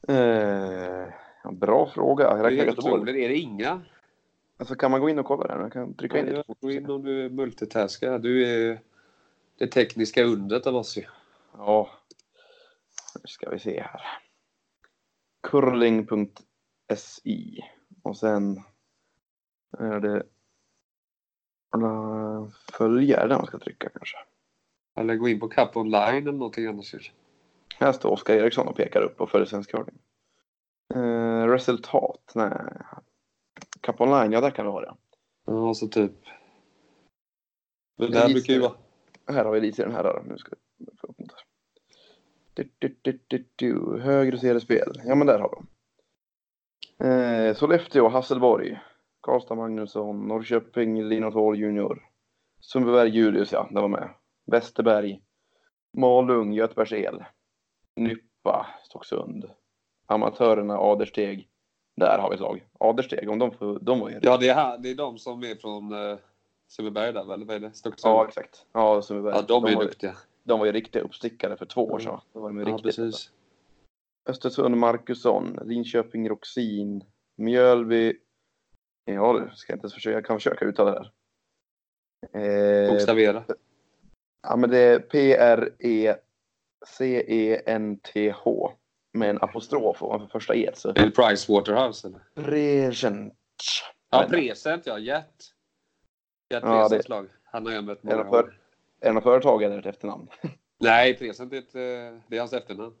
Eh, 0.08 1.08
ja, 1.44 1.50
bra 1.52 1.90
fråga. 1.94 2.24
Jag 2.24 2.36
Det 2.36 2.40
är 2.40 2.50
räknar 2.50 2.64
Göteborg. 2.64 3.24
Är 3.24 3.28
det 3.28 3.36
inga? 3.36 3.82
Alltså, 4.56 4.74
kan 4.74 4.90
man 4.90 5.00
gå 5.00 5.08
in 5.08 5.18
och 5.18 5.26
kolla 5.26 5.46
där? 5.46 5.60
Jag 5.60 5.72
kan 5.72 5.94
trycka 5.94 6.18
in 6.18 6.26
lite. 6.26 6.54
Gå 6.60 6.70
in 6.70 6.90
om 6.90 7.02
du 7.02 7.30
multitaskar. 7.30 8.18
Du 8.18 8.48
är 8.48 8.80
det 9.58 9.66
tekniska 9.66 10.24
undret 10.24 10.66
av 10.66 10.76
oss 10.76 10.96
ju. 10.96 11.04
Ja. 11.58 11.90
Nu 13.14 13.26
ska 13.28 13.50
vi 13.50 13.58
se 13.58 13.80
här. 13.80 14.00
Curling.si. 16.34 17.60
Och 18.02 18.16
sen 18.16 18.62
är 19.78 20.00
det 20.00 20.22
alla 21.70 22.50
följare 22.72 23.28
man 23.36 23.46
ska 23.46 23.58
trycka 23.58 23.88
kanske. 23.88 24.16
Eller 24.96 25.16
gå 25.16 25.28
in 25.28 25.40
på 25.40 25.48
Cup 25.48 25.76
Online 25.76 26.22
eller 26.22 26.32
någonting 26.32 26.66
annars. 26.66 27.12
Här 27.78 27.92
står 27.92 28.10
Oskar 28.10 28.34
Eriksson 28.34 28.68
och 28.68 28.76
pekar 28.76 29.00
upp 29.02 29.20
och 29.20 29.30
följer 29.30 29.46
svensk 29.46 29.70
curling. 29.70 29.98
Eh, 30.94 31.46
resultat? 31.48 32.32
Nej. 32.34 32.62
Cup 33.80 34.00
online, 34.00 34.32
ja 34.32 34.40
där 34.40 34.50
kan 34.50 34.64
vi 34.66 34.70
ha 34.72 34.80
det. 34.80 34.94
Ja, 35.46 35.74
så 35.74 35.88
typ. 35.88 36.12
Men 37.98 38.10
Det 38.10 38.16
är 38.18 38.20
där 38.20 38.28
lite- 38.28 38.34
brukar 38.40 38.54
ju 38.54 38.60
vara... 38.60 38.72
Här 39.26 39.44
har 39.44 39.52
vi 39.52 39.60
lite 39.60 39.82
i 39.82 39.84
den 39.84 39.94
här. 39.94 40.04
Då. 40.04 40.22
Nu 40.26 40.38
ska 40.38 40.52
vi 40.78 40.86
få 41.00 41.06
upp 41.06 41.16
där. 41.18 41.38
Du, 42.54 42.70
du, 42.78 42.96
du, 43.02 43.20
du, 43.28 43.44
du. 43.56 44.00
Högre 44.00 44.38
seriespel. 44.38 44.92
Ja, 45.04 45.14
men 45.14 45.26
där 45.26 45.38
har 45.38 45.48
vi 45.48 45.54
dem. 45.54 45.66
Eh, 47.10 47.54
Sollefteå, 47.54 48.08
Hasselborg. 48.08 48.80
Karlstad 49.20 49.54
Magnusson, 49.54 50.28
Norrköping, 50.28 51.02
Linus 51.02 51.34
Hall 51.34 51.56
Junior. 51.56 52.08
Sundbyberg, 52.60 53.08
Julius, 53.08 53.52
ja, 53.52 53.68
det 53.70 53.80
var 53.80 53.88
med. 53.88 54.10
Västerberg, 54.46 55.20
Malung, 55.92 56.52
Göteborgs 56.52 56.92
El. 56.92 57.24
Nyppa, 57.96 58.66
Stocksund. 58.84 59.50
Amatörerna, 60.06 60.78
Adersteg. 60.78 61.48
Där 61.96 62.18
har 62.18 62.30
vi 62.30 62.34
ett 62.34 62.40
lag. 62.40 62.64
Adersteg, 62.78 63.30
om 63.30 63.38
de 63.38 63.50
får, 63.50 63.78
de 63.78 64.00
var 64.00 64.10
ju... 64.10 64.18
Ja, 64.22 64.36
det 64.36 64.48
är, 64.48 64.54
här, 64.54 64.78
det 64.78 64.90
är 64.90 64.94
de 64.94 65.18
som 65.18 65.42
är 65.42 65.54
från 65.54 65.92
uh, 65.92 66.18
Sundbyberg 66.68 67.12
där 67.12 67.24
väl? 67.24 67.44
Vad 67.44 67.56
är 67.56 67.60
det? 67.60 67.72
Stocksund? 67.72 68.14
Ja, 68.14 68.26
exakt. 68.28 68.66
Ja, 68.72 69.02
Sundbyberg. 69.02 69.34
ja, 69.36 69.42
de 69.42 69.64
är 69.64 69.74
var, 69.76 69.82
duktiga. 69.82 70.14
De 70.44 70.58
var 70.58 70.66
ju 70.66 70.72
riktiga 70.72 71.02
uppstickare 71.02 71.56
för 71.56 71.66
två 71.66 71.84
år 71.86 71.98
sedan. 71.98 72.20
Då 72.32 72.40
var 72.40 72.48
de 72.48 72.58
ju 72.58 72.64
Ja, 72.64 72.68
riktigt 72.76 72.96
precis. 72.96 73.30
Östersund, 74.28 74.76
Markusson, 74.76 75.58
Linköping, 75.64 76.28
Roxin, 76.28 77.04
Mjölby. 77.36 78.16
Ja 79.04 79.32
du, 79.32 79.56
ska 79.56 79.72
jag 79.72 79.76
inte 79.76 79.84
ens 79.84 79.94
försöka, 79.94 80.14
jag 80.14 80.24
kan 80.26 80.36
försöka 80.36 80.64
uttala 80.64 80.90
det 80.90 80.98
här. 80.98 81.12
Eh, 82.84 82.90
Bokstavera. 82.92 83.44
ja 84.42 84.56
men 84.56 84.70
det 84.70 84.78
är 84.78 84.96
E 84.98 85.00
P-R-E-C-E-N-T-H 87.44 88.72
med 89.12 89.30
en 89.30 89.38
apostrof 89.42 90.02
ovanför 90.02 90.26
första 90.26 90.54
E. 90.54 90.70
Så 90.74 90.88
Är 90.88 90.92
det 90.94 91.10
Price 91.10 91.52
Waterhouse 91.52 92.08
eller? 92.08 92.20
Present. 92.34 93.34
Ja, 94.10 94.26
Present 94.30 94.86
ja. 94.86 94.98
Gert. 94.98 95.24
Gert 96.50 96.62
Ja, 96.64 96.88
det- 96.88 97.08
lag. 97.08 97.28
Han 97.44 97.66
har 97.66 97.72
jag 97.72 97.84
mött 97.84 98.02
många 98.02 98.22
gånger. 98.22 98.58
Är 99.04 99.08
det 99.08 99.12
något 99.14 99.22
företag 99.24 99.62
eller 99.62 99.78
ett 99.78 99.86
efternamn? 99.86 100.28
Nej, 100.78 101.18
Present 101.18 101.52
är, 101.52 101.58
ett, 101.58 101.74
eh, 101.74 102.20
det 102.28 102.36
är 102.36 102.38
hans 102.38 102.52
efternamn. 102.52 102.94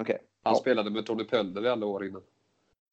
Okej. 0.00 0.18
Han 0.42 0.54
Ja. 0.54 0.60
spelade 0.60 0.90
med 0.90 1.06
Tony 1.06 1.24
Pölder 1.24 1.64
i 1.64 1.68
alla 1.68 1.86
år 1.86 2.06
innan. 2.06 2.22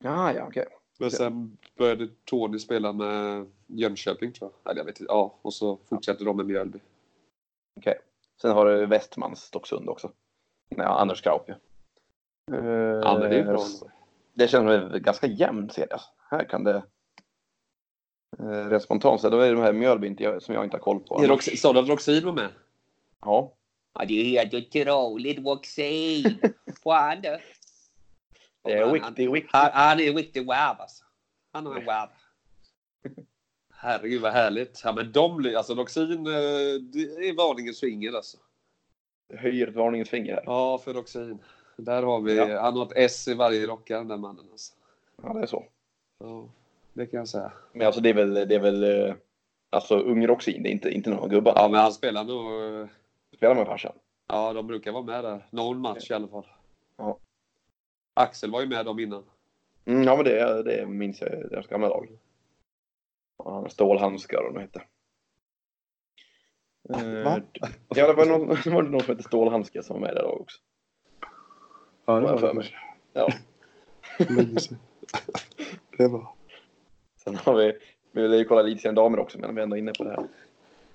Ja, 0.04 0.34
ja, 0.34 0.46
okej. 0.48 0.66
Men 1.00 1.12
sen 1.12 1.58
började 1.78 2.08
Tony 2.26 2.60
spela 2.60 2.94
med 2.94 3.46
Jönköping 3.68 4.32
tror 4.34 4.52
jag. 4.64 4.72
Eller 4.72 4.82
jag 4.82 4.86
vet 4.86 5.00
inte. 5.00 5.12
Ja, 5.14 5.36
och 5.42 5.54
så 5.54 5.80
fortsatte 5.90 6.24
de 6.24 6.38
med 6.38 6.46
Mjölby. 6.46 6.80
Okej. 7.78 8.00
Sen 8.42 8.52
har 8.52 8.66
du 8.66 8.86
Westmans 8.86 9.42
Stocksund 9.42 9.90
också. 9.90 10.12
Nej, 10.70 10.86
Anders 10.88 11.22
Kraup 11.22 11.50
ju. 11.50 11.54
Ja, 13.04 13.18
men 13.20 13.30
det 13.30 13.38
är 13.40 13.44
bra. 13.46 13.60
Det 14.34 14.48
känns 14.48 14.52
som 14.52 14.92
en 14.94 15.02
ganska 15.02 15.28
jämn 15.28 15.70
serie. 15.70 15.98
Här 16.30 16.44
kan 16.50 16.64
det... 16.64 16.84
Eh, 18.40 18.70
rent 18.70 18.84
spontant 18.84 19.22
så 19.22 19.30
då 19.30 19.40
är 19.40 19.48
det 19.50 19.54
de 19.56 19.62
här 19.62 19.74
Mjölby 19.74 20.16
som 20.40 20.56
jag 20.56 20.64
inte 20.64 20.78
har 20.78 20.82
koll 20.82 21.00
på. 21.00 21.24
Är 21.24 21.28
Rox- 21.28 21.56
Sa 21.58 21.74
du 21.74 21.80
att 21.80 21.88
Roxin 21.88 22.26
var 22.26 22.34
med? 22.34 22.50
Ja. 23.22 23.54
Ja, 24.00 24.06
det 24.06 24.14
är 24.14 24.24
helt 24.24 24.54
otroligt 24.54 25.46
Roxin. 25.46 26.38
Han 26.86 27.22
du. 27.22 27.38
Det 28.64 28.74
är 28.74 28.92
riktigt, 28.92 29.32
riktigt. 29.34 29.52
Han, 29.54 29.70
han 29.74 30.00
är 30.00 30.10
en 30.10 30.16
riktig 30.16 30.46
wab 30.48 30.80
alltså. 30.80 31.04
Han 31.54 31.66
har 31.66 31.76
en 31.76 31.86
wab. 31.86 32.10
Herregud 33.74 34.22
vad 34.22 34.32
härligt. 34.34 34.82
Ja 34.84 34.94
men 34.94 35.12
de 35.12 35.38
blir, 35.38 35.58
alltså 35.58 35.74
Roxin, 35.76 36.12
eh, 36.28 36.34
det 36.94 37.00
är 37.30 37.36
varningens 37.38 37.80
finger 37.80 38.14
alltså. 38.14 38.38
Höjer 39.34 39.68
ett 39.68 39.76
varningens 39.76 40.10
finger 40.10 40.34
här. 40.34 40.44
Ja, 40.46 40.78
för 40.78 40.94
Roxin. 40.94 41.40
Där 41.78 42.04
har 42.04 42.22
vi, 42.22 42.36
Ja. 42.38 42.62
han 42.62 42.78
har 42.78 42.86
ett 42.86 42.92
S 42.96 43.28
i 43.28 43.34
varje 43.34 43.68
rocka 43.68 43.98
den 43.98 44.08
där 44.08 44.18
mannen 44.18 44.46
alltså. 44.52 44.74
Ja, 45.24 45.34
det 45.34 45.42
är 45.42 45.46
så. 45.46 45.66
Ja, 46.20 46.50
det 46.96 47.06
kan 47.06 47.18
jag 47.18 47.28
säga. 47.28 47.52
Men 47.74 47.88
alltså 47.88 48.02
det 48.02 48.10
är 48.10 48.14
väl, 48.14 48.34
det 48.34 48.56
är 48.56 48.60
väl 48.60 48.84
eh, 48.84 49.16
alltså 49.70 49.98
ung 50.00 50.28
Roxin, 50.28 50.64
det 50.64 50.70
är 50.70 50.72
inte, 50.72 50.90
inte 50.90 51.10
någon 51.10 51.30
gubbar. 51.30 51.54
Ja, 51.56 51.68
men 51.68 51.80
han 51.82 51.92
spelar 51.94 52.24
nog, 52.24 52.82
eh, 52.82 52.88
Spelar 53.36 53.56
med 53.56 53.66
farsan. 53.66 53.94
ja 54.28 54.54
de 54.54 54.68
brukar 54.68 54.92
vara 54.92 55.04
med 55.04 55.24
där. 55.24 55.48
Någon 55.50 55.80
match 55.80 56.12
i 56.12 56.14
alla 56.14 56.28
fall. 56.28 56.46
Ja. 56.98 57.20
Axel 58.14 58.52
var 58.52 58.62
ju 58.62 58.68
med 58.68 58.86
dem 58.86 59.00
innan. 59.00 59.24
Mm, 59.86 60.04
ja, 60.04 60.16
men 60.16 60.26
det, 60.26 60.64
det 60.64 60.86
minns 60.86 61.22
jag 61.22 61.50
deras 61.50 61.68
gamla 61.68 61.88
lag. 61.88 62.10
Och 63.38 63.54
han 63.54 63.62
har 63.62 63.70
stålhandskar 63.70 64.48
och 64.48 64.54
vad 64.54 64.62
hette. 64.62 64.82
Eh, 66.90 67.24
Va? 67.24 67.42
Ja, 67.90 68.08
det 68.08 68.14
var 68.14 68.26
någon, 68.26 68.48
det 68.64 68.70
var 68.70 68.84
någon 68.84 69.02
som 69.02 69.16
hette 69.16 69.24
Stålhandske 69.24 69.84
som 69.84 69.94
var 69.94 70.02
med 70.02 70.12
i 70.12 70.16
det 70.16 70.22
laget 70.22 70.42
också. 70.42 70.60
Ja, 72.06 72.22
jag 72.22 72.40
för 72.40 72.54
mig. 72.54 72.76
Ja. 73.14 73.30
det 75.98 76.08
var. 76.08 76.36
Sen 77.26 77.36
har 77.36 77.56
vi, 77.56 77.78
vi 78.12 78.22
vill 78.22 78.34
ju 78.34 78.46
kolla 78.46 78.62
lite 78.62 78.82
sen 78.82 78.96
damer 78.96 79.20
också, 79.20 79.40
men 79.40 79.56
vi 79.56 79.62
är 79.62 79.64
ändå 79.64 79.78
inne 79.78 79.94
på 79.94 80.04
det 80.04 80.10
här. 80.10 80.28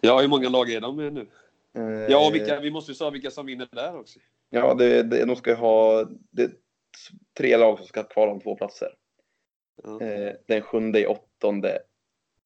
Ja, 0.01 0.21
hur 0.21 0.29
många 0.29 0.49
lag 0.49 0.71
är 0.71 0.81
de 0.81 0.97
med 0.97 1.13
nu? 1.13 1.27
Eh, 1.75 2.11
Ja, 2.11 2.31
vilka, 2.33 2.61
vi 2.61 2.71
måste 2.71 2.91
ju 2.91 2.97
säga 2.97 3.11
vilka 3.11 3.31
som 3.31 3.47
vinner 3.47 3.69
där 3.73 3.99
också. 3.99 4.19
Ja, 4.51 4.75
det, 4.75 5.03
det, 5.03 5.25
de 5.25 5.37
ska 5.37 5.55
ha 5.55 6.05
det, 6.31 6.51
tre 7.37 7.57
lag 7.57 7.79
som 7.79 7.87
ska 7.87 8.03
kvala 8.03 8.33
om 8.33 8.41
två 8.41 8.57
platser. 8.57 8.95
Ja. 9.83 10.01
Eh, 10.01 10.35
den 10.47 10.63
sjunde 10.63 11.01
i 11.01 11.07
åttonde, 11.07 11.79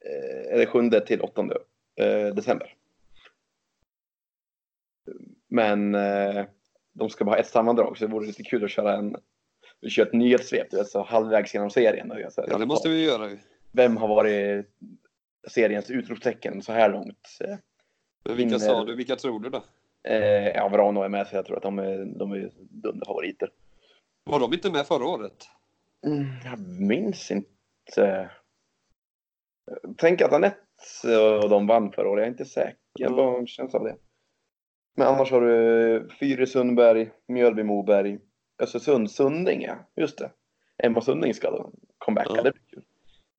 eh, 0.05 0.55
eller 0.55 0.67
sjunde 0.67 1.07
till 1.07 1.21
åttonde 1.21 1.59
eh, 1.97 2.35
december. 2.35 2.75
Men 5.49 5.95
eh, 5.95 6.45
de 6.93 7.11
ska 7.11 7.25
bara 7.25 7.31
ha 7.31 7.41
ett 7.41 7.47
sammandrag 7.47 7.99
så 7.99 8.07
det 8.07 8.13
vore 8.13 8.27
lite 8.27 8.43
kul 8.43 8.65
att 8.65 8.71
köra 8.71 8.97
en 8.97 9.17
vi 9.81 9.91
kör 9.91 10.07
ett 10.07 10.13
nyhetssvep, 10.13 10.71
du 10.71 10.77
vet, 10.77 10.89
så 10.89 11.03
halvvägs 11.03 11.55
genom 11.55 11.71
serien. 11.71 12.11
Och, 12.11 12.33
så 12.33 12.45
Ja, 12.49 12.59
det 12.59 12.67
måste 12.67 12.89
vi 12.89 13.05
göra 13.05 13.31
ju. 13.31 13.39
Vem 13.77 13.97
har 13.97 14.09
varit 14.09 14.67
seriens 15.49 15.91
utropstecken 15.91 16.63
så 16.63 16.73
här 16.73 16.89
långt? 16.93 17.29
Men 18.25 18.37
vilka 18.37 18.57
Vinner- 18.57 18.59
sa 18.59 18.85
du? 18.85 18.95
Vilka 18.97 19.17
tror 19.17 19.41
du 19.41 19.51
då? 19.51 19.65
Eh, 20.09 20.49
ja, 20.49 20.69
Verano 20.69 21.03
är 21.03 21.09
med 21.09 21.27
så 21.27 21.37
jag 21.37 21.47
tror 21.47 21.57
att 21.57 21.63
de 21.63 21.79
är, 21.79 22.05
de 22.19 22.33
är 22.33 22.51
dunderfavoriter. 22.71 23.51
Var 24.25 24.41
de 24.41 24.53
inte 24.53 24.71
med 24.71 24.87
förra 24.87 25.07
året? 25.07 25.45
Mm, 26.07 26.25
jag 26.45 26.59
minns 26.81 27.31
inte. 27.31 28.31
Tänk 29.97 30.21
att 30.23 30.33
Anette 30.33 31.17
och 31.43 31.49
de 31.51 31.67
vann 31.67 31.93
förra 31.93 32.09
året. 32.09 32.21
Jag 32.23 32.27
är 32.27 32.31
inte 32.31 32.45
säker. 32.45 32.77
Jag 32.93 33.07
Mm. 33.07 33.17
bara 33.17 33.31
har 33.31 33.39
en 33.39 33.47
känsla 33.47 33.79
av 33.79 33.85
det. 33.85 33.97
Men 34.97 35.07
annars 35.09 35.31
har 35.31 35.41
du 35.41 36.09
Fyre 36.21 36.47
Sundberg, 36.47 37.11
Mjölby 37.29 37.63
Moberg, 37.63 38.19
Östersund 38.59 39.11
Sundinge. 39.11 39.77
Just 39.97 40.19
det. 40.19 40.31
Emma 40.83 41.01
Sunding 41.01 41.35
ska 41.35 41.51
då 41.51 41.73
comebacka. 41.99 42.33
Ja. 42.37 42.43
Det 42.43 42.53
blir 42.53 42.63
kul. 42.71 42.85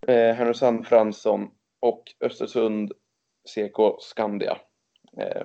Eh, 0.07 0.35
Härnösand 0.35 0.87
Fransson 0.87 1.51
och 1.79 2.03
Östersund 2.19 2.91
CK 3.49 3.77
Skandia. 3.99 4.57
Eh, 5.17 5.43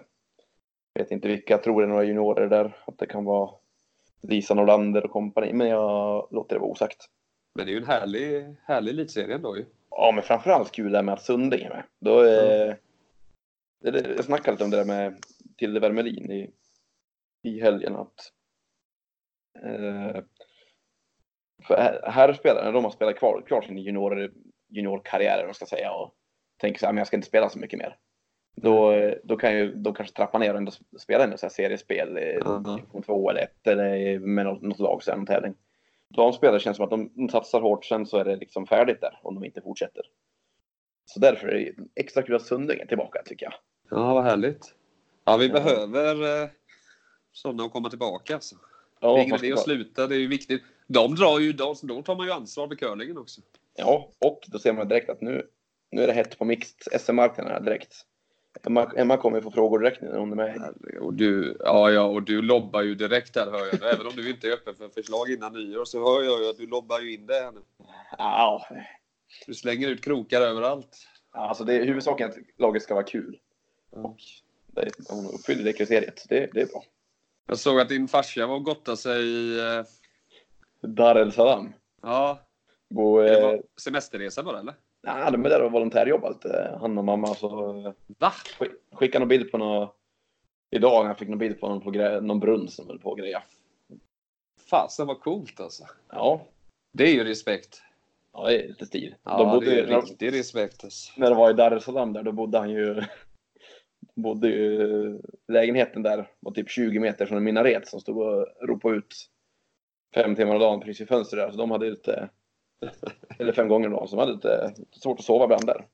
vet 0.95 1.11
inte 1.11 1.29
vilka. 1.29 1.55
Jag 1.55 1.63
tror 1.63 1.81
det 1.81 1.87
är 1.87 1.89
några 1.89 2.05
juniorer 2.05 2.49
där. 2.49 2.77
Att 2.87 2.99
det 2.99 3.07
kan 3.07 3.25
vara 3.25 3.51
Lisa 4.23 4.55
Norlander 4.55 5.05
och 5.05 5.11
kompani. 5.11 5.53
Men 5.53 5.69
jag 5.69 6.29
låter 6.31 6.57
det 6.57 6.61
vara 6.61 6.71
osagt. 6.71 7.07
Men 7.55 7.67
det 7.67 7.73
är 7.73 7.75
ju 7.75 7.81
en 7.81 7.87
härlig, 7.87 8.57
härlig 8.65 8.93
elitserie 8.93 9.35
ändå 9.35 9.57
ju. 9.57 9.65
Ja, 9.91 10.13
men 10.15 10.23
framförallt 10.23 10.73
kul 10.73 10.93
där 10.93 11.03
med 11.03 11.15
att 11.15 11.23
Sunding 11.23 11.65
är 11.65 11.69
med. 11.69 11.83
Då, 12.01 12.25
eh, 12.25 12.75
det, 13.81 13.91
det, 13.91 14.15
jag 14.17 14.25
snackade 14.25 14.53
lite 14.53 14.65
om 14.65 14.71
det 14.71 14.77
där 14.77 14.85
med 14.85 15.25
Tilde 15.57 15.81
Wermelin 15.81 16.33
i, 16.33 16.51
i 17.43 17.61
helgen. 17.61 17.97
Att, 17.97 18.33
eh, 19.63 20.23
för 21.67 21.77
här, 21.77 22.11
här 22.11 22.33
spelar, 22.33 22.65
när 22.65 22.73
de 22.73 22.85
har 22.85 22.91
spelat 22.91 23.19
kvar, 23.19 23.43
kvar 23.47 23.63
sin 23.63 23.79
junior, 23.79 24.33
juniorkarriär, 24.71 25.35
eller 25.37 25.47
vad 25.47 25.57
ska 25.57 25.67
säga, 25.67 25.93
och 25.93 26.15
tänker 26.61 26.81
så 26.81 26.87
här, 26.87 26.93
men 26.93 26.99
jag 26.99 27.07
ska 27.07 27.17
inte 27.17 27.29
spela 27.29 27.49
så 27.49 27.59
mycket 27.59 27.79
mer. 27.79 27.97
Då, 28.57 28.93
eh, 28.93 29.15
då 29.25 29.37
kan 29.37 29.53
ju 29.57 29.75
de 29.75 29.95
kanske 29.95 30.17
trappa 30.17 30.39
ner 30.39 30.51
och 30.53 30.57
ändå 30.59 30.73
spela 30.99 31.25
ändå 31.25 31.37
så 31.37 31.47
här 31.47 31.51
seriespel, 31.51 32.15
division 32.15 33.03
2 33.03 33.31
eller 33.31 33.41
1 33.43 33.67
eller 33.67 34.19
med 34.19 34.45
något, 34.45 34.63
något 34.63 34.79
lag, 34.79 35.03
så 35.03 35.11
här, 35.11 35.19
någon 35.19 35.27
tävling. 35.27 35.55
De 36.09 36.33
spelare 36.33 36.61
känns 36.61 36.77
som 36.77 36.85
att 36.85 36.91
de, 36.91 37.11
de 37.15 37.29
satsar 37.29 37.61
hårt, 37.61 37.85
sen 37.85 38.07
så 38.07 38.19
är 38.19 38.25
det 38.25 38.37
liksom 38.37 38.67
färdigt 38.67 39.01
där 39.01 39.19
om 39.23 39.35
de 39.35 39.45
inte 39.45 39.61
fortsätter. 39.61 40.03
Så 41.05 41.21
därför 41.21 41.49
är 41.49 41.53
det 41.55 41.73
extra 42.01 42.23
kul 42.23 42.35
att 42.37 42.43
Sunding 42.43 42.81
är 42.81 42.87
tillbaka 42.87 43.23
tycker 43.25 43.47
jag. 43.47 43.55
Ja, 43.99 44.15
vad 44.15 44.25
härligt. 44.25 44.75
Ja, 45.25 45.37
vi 45.37 45.47
Ja. 45.47 45.53
behöver 45.53 46.43
eh, 46.43 46.49
sådana 47.33 47.65
att 47.65 47.73
komma 47.73 47.91
tillbaka. 47.91 48.35
Alltså. 48.35 48.57
Ja, 49.01 49.13
det 49.13 49.21
är 49.21 49.23
ingen 49.25 49.45
idé 49.45 49.53
att 49.53 49.59
sluta, 49.59 50.07
det 50.07 50.15
är 50.15 50.19
ju 50.19 50.29
viktigt. 50.29 50.63
De 50.93 51.15
drar 51.15 51.39
ju, 51.39 51.53
de, 51.53 51.75
då 51.83 52.03
tar 52.03 52.17
man 52.17 52.27
ju 52.27 52.33
ansvar 52.33 52.69
för 52.69 52.75
curlingen 52.75 53.19
också. 53.19 53.41
ja, 53.77 54.11
och 54.19 54.41
då 54.49 54.59
ser 54.59 54.73
man 54.73 54.89
direkt 54.89 55.11
att 55.11 55.21
nu, 55.21 55.47
nu 55.91 56.03
är 56.03 56.07
det 56.07 56.13
hett 56.13 56.39
på 56.39 56.45
mixed 56.45 57.01
SM-marknaden 57.01 57.65
direkt. 57.65 58.07
Emma, 58.67 58.93
Emma 58.97 59.17
kommer 59.17 59.41
få 59.41 59.51
frågor 59.51 59.79
direkt 59.79 60.03
nu 60.03 60.09
när 60.09 60.19
hon 60.19 60.33
är 60.33 60.37
med. 60.37 60.75
Och 61.01 61.15
du, 61.15 61.57
ja, 61.61 61.91
ja, 61.91 62.03
och 62.03 62.23
du 62.23 62.43
lobbar 62.43 62.83
ju 62.83 62.95
direkt 62.95 63.37
här 63.37 63.51
hör 63.51 63.67
jag. 63.73 63.93
Även 63.95 64.07
om 64.07 64.13
du 64.17 64.31
inte 64.31 64.49
är 64.49 64.53
öppen 64.53 64.75
för 64.75 64.89
förslag 64.89 65.31
innan 65.31 65.53
nyår 65.53 65.85
så 65.85 65.99
hör 66.05 66.23
jag 66.25 66.43
ju 66.43 66.51
att 66.51 66.57
du 66.57 66.67
lobbar 66.67 67.01
ju 67.01 67.15
in 67.15 67.27
det 67.27 67.35
här 67.35 67.53
nu. 67.53 67.61
Ja, 68.19 68.67
Du 69.47 69.55
slänger 69.55 69.89
ut 69.89 70.05
krokar 70.05 70.41
överallt. 70.41 70.97
alltså 71.31 71.65
det 71.65 71.75
är 71.75 71.85
huvudsaken 71.85 72.31
att 72.31 72.37
laget 72.59 72.83
ska 72.83 72.95
vara 72.95 73.05
kul. 73.05 73.39
Och 73.91 74.17
det, 74.67 74.91
hon 75.09 75.27
uppfyller 75.27 75.65
det 75.65 75.73
kriteriet. 75.73 76.25
Det, 76.29 76.51
det 76.53 76.61
är 76.61 76.67
bra. 76.67 76.85
Jag 77.47 77.59
såg 77.59 77.81
att 77.81 77.89
din 77.89 78.09
farsa 78.09 78.47
var 78.47 78.55
och 78.55 78.65
gottade 78.65 78.97
sig 78.97 79.23
i... 79.27 79.61
eh, 80.83 80.89
Dar 80.89 81.17
el 81.17 81.33
Salam. 81.33 81.73
Ja. 82.03 82.39
Bo, 82.91 83.21
Det 83.21 83.39
eh, 83.39 83.47
var 83.47 83.63
semesterresa 83.81 84.43
bara 84.43 84.59
eller? 84.61 84.75
nej, 85.03 85.33
de 85.33 85.45
är 85.45 85.49
där 85.49 85.63
och 85.63 85.73
volontärjobbar 85.73 86.31
lite, 86.31 86.77
han 86.81 86.99
och 86.99 87.05
mamma. 87.05 87.27
Så 87.27 87.71
eh, 87.87 87.93
Va? 88.19 88.33
skick- 88.59 88.73
skickade 88.93 89.19
någon 89.21 89.29
bild 89.29 89.51
på 89.53 89.59
någon... 89.59 89.89
Idag 90.71 91.07
jag 91.07 91.19
fick 91.19 91.29
någon 91.29 91.39
bild 91.39 91.61
på 91.61 91.69
någon, 91.69 91.81
på 91.81 91.91
gre- 91.91 92.21
någon 92.21 92.41
brunn 92.41 92.69
som 92.69 92.87
höll 92.87 92.99
på 92.99 93.13
att 93.13 93.19
greja. 93.19 93.43
Fasen 94.71 95.07
vad 95.07 95.21
coolt 95.21 95.61
alltså. 95.61 95.85
Ja, 96.11 96.41
Det 96.93 97.05
är 97.05 97.13
ju 97.15 97.25
respekt. 97.25 97.83
ja, 98.33 98.47
det 98.47 98.65
är 98.65 98.69
lite 98.69 98.87
stil. 98.87 99.15
Ja, 99.23 99.39
de 99.39 99.51
bodde, 99.51 99.67
det 99.67 99.81
är 99.81 99.87
ju- 99.87 99.97
riktig 100.01 100.33
respekt. 100.33 100.85
Alltså. 100.85 101.13
när 101.21 101.31
det 101.31 101.37
var 101.37 101.51
i 101.51 101.53
Dar 101.53 101.77
es 101.77 101.85
Salaam 101.85 102.13
där, 102.13 102.23
då 102.23 102.33
bodde 102.33 102.59
han 102.59 102.71
ju... 102.71 103.03
bodde 104.15 104.49
ju 104.49 105.21
lägenheten 105.49 106.03
där 106.03 106.31
var 106.41 106.53
typ 106.53 106.71
20 106.71 106.99
meter 107.01 107.27
från 107.27 107.39
en 107.39 107.45
minaret 107.45 107.89
som 107.89 108.01
stod 108.01 108.19
och 108.19 108.47
ropade 108.69 108.97
ut 108.97 109.15
fem 110.15 110.37
timmar 110.37 110.55
om 110.55 110.61
dagen 110.61 110.81
precis 110.81 111.01
vid 111.01 111.09
fönstret 111.09 111.47
där. 111.47 111.51
Så 111.51 111.57
de 111.57 111.71
hade 111.71 111.91
lite... 111.91 112.29
Eller 113.39 113.53
fem 113.53 113.69
gånger 113.69 113.87
om 113.87 113.93
dagen, 113.93 114.09
så 114.09 114.17
de 114.17 114.21
hade 114.21 114.33
lite 114.33 114.75
svårt 114.91 115.19
att 115.19 115.25
sova 115.25 115.45
ibland 115.45 115.67
där. 115.67 115.87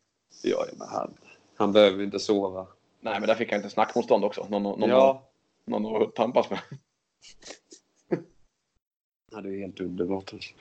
Ja, 0.42 0.64
men 0.78 0.88
han, 0.88 1.14
han 1.56 1.72
behöver 1.72 2.04
inte 2.04 2.18
sova. 2.18 2.66
Nej, 3.00 3.20
men 3.20 3.28
där 3.28 3.34
fick 3.34 3.50
han 3.50 3.58
inte 3.58 3.70
snackmotstånd 3.70 4.24
också. 4.24 4.46
Någon, 4.50 4.62
någon, 4.62 4.90
Ja. 4.90 5.28
någon 5.64 6.02
att 6.02 6.14
tampas 6.14 6.50
med. 6.50 6.58
ja, 9.32 9.40
det 9.40 9.48
är 9.48 9.60
helt 9.60 9.80
underbart. 9.80 10.32
Alltså. 10.32 10.54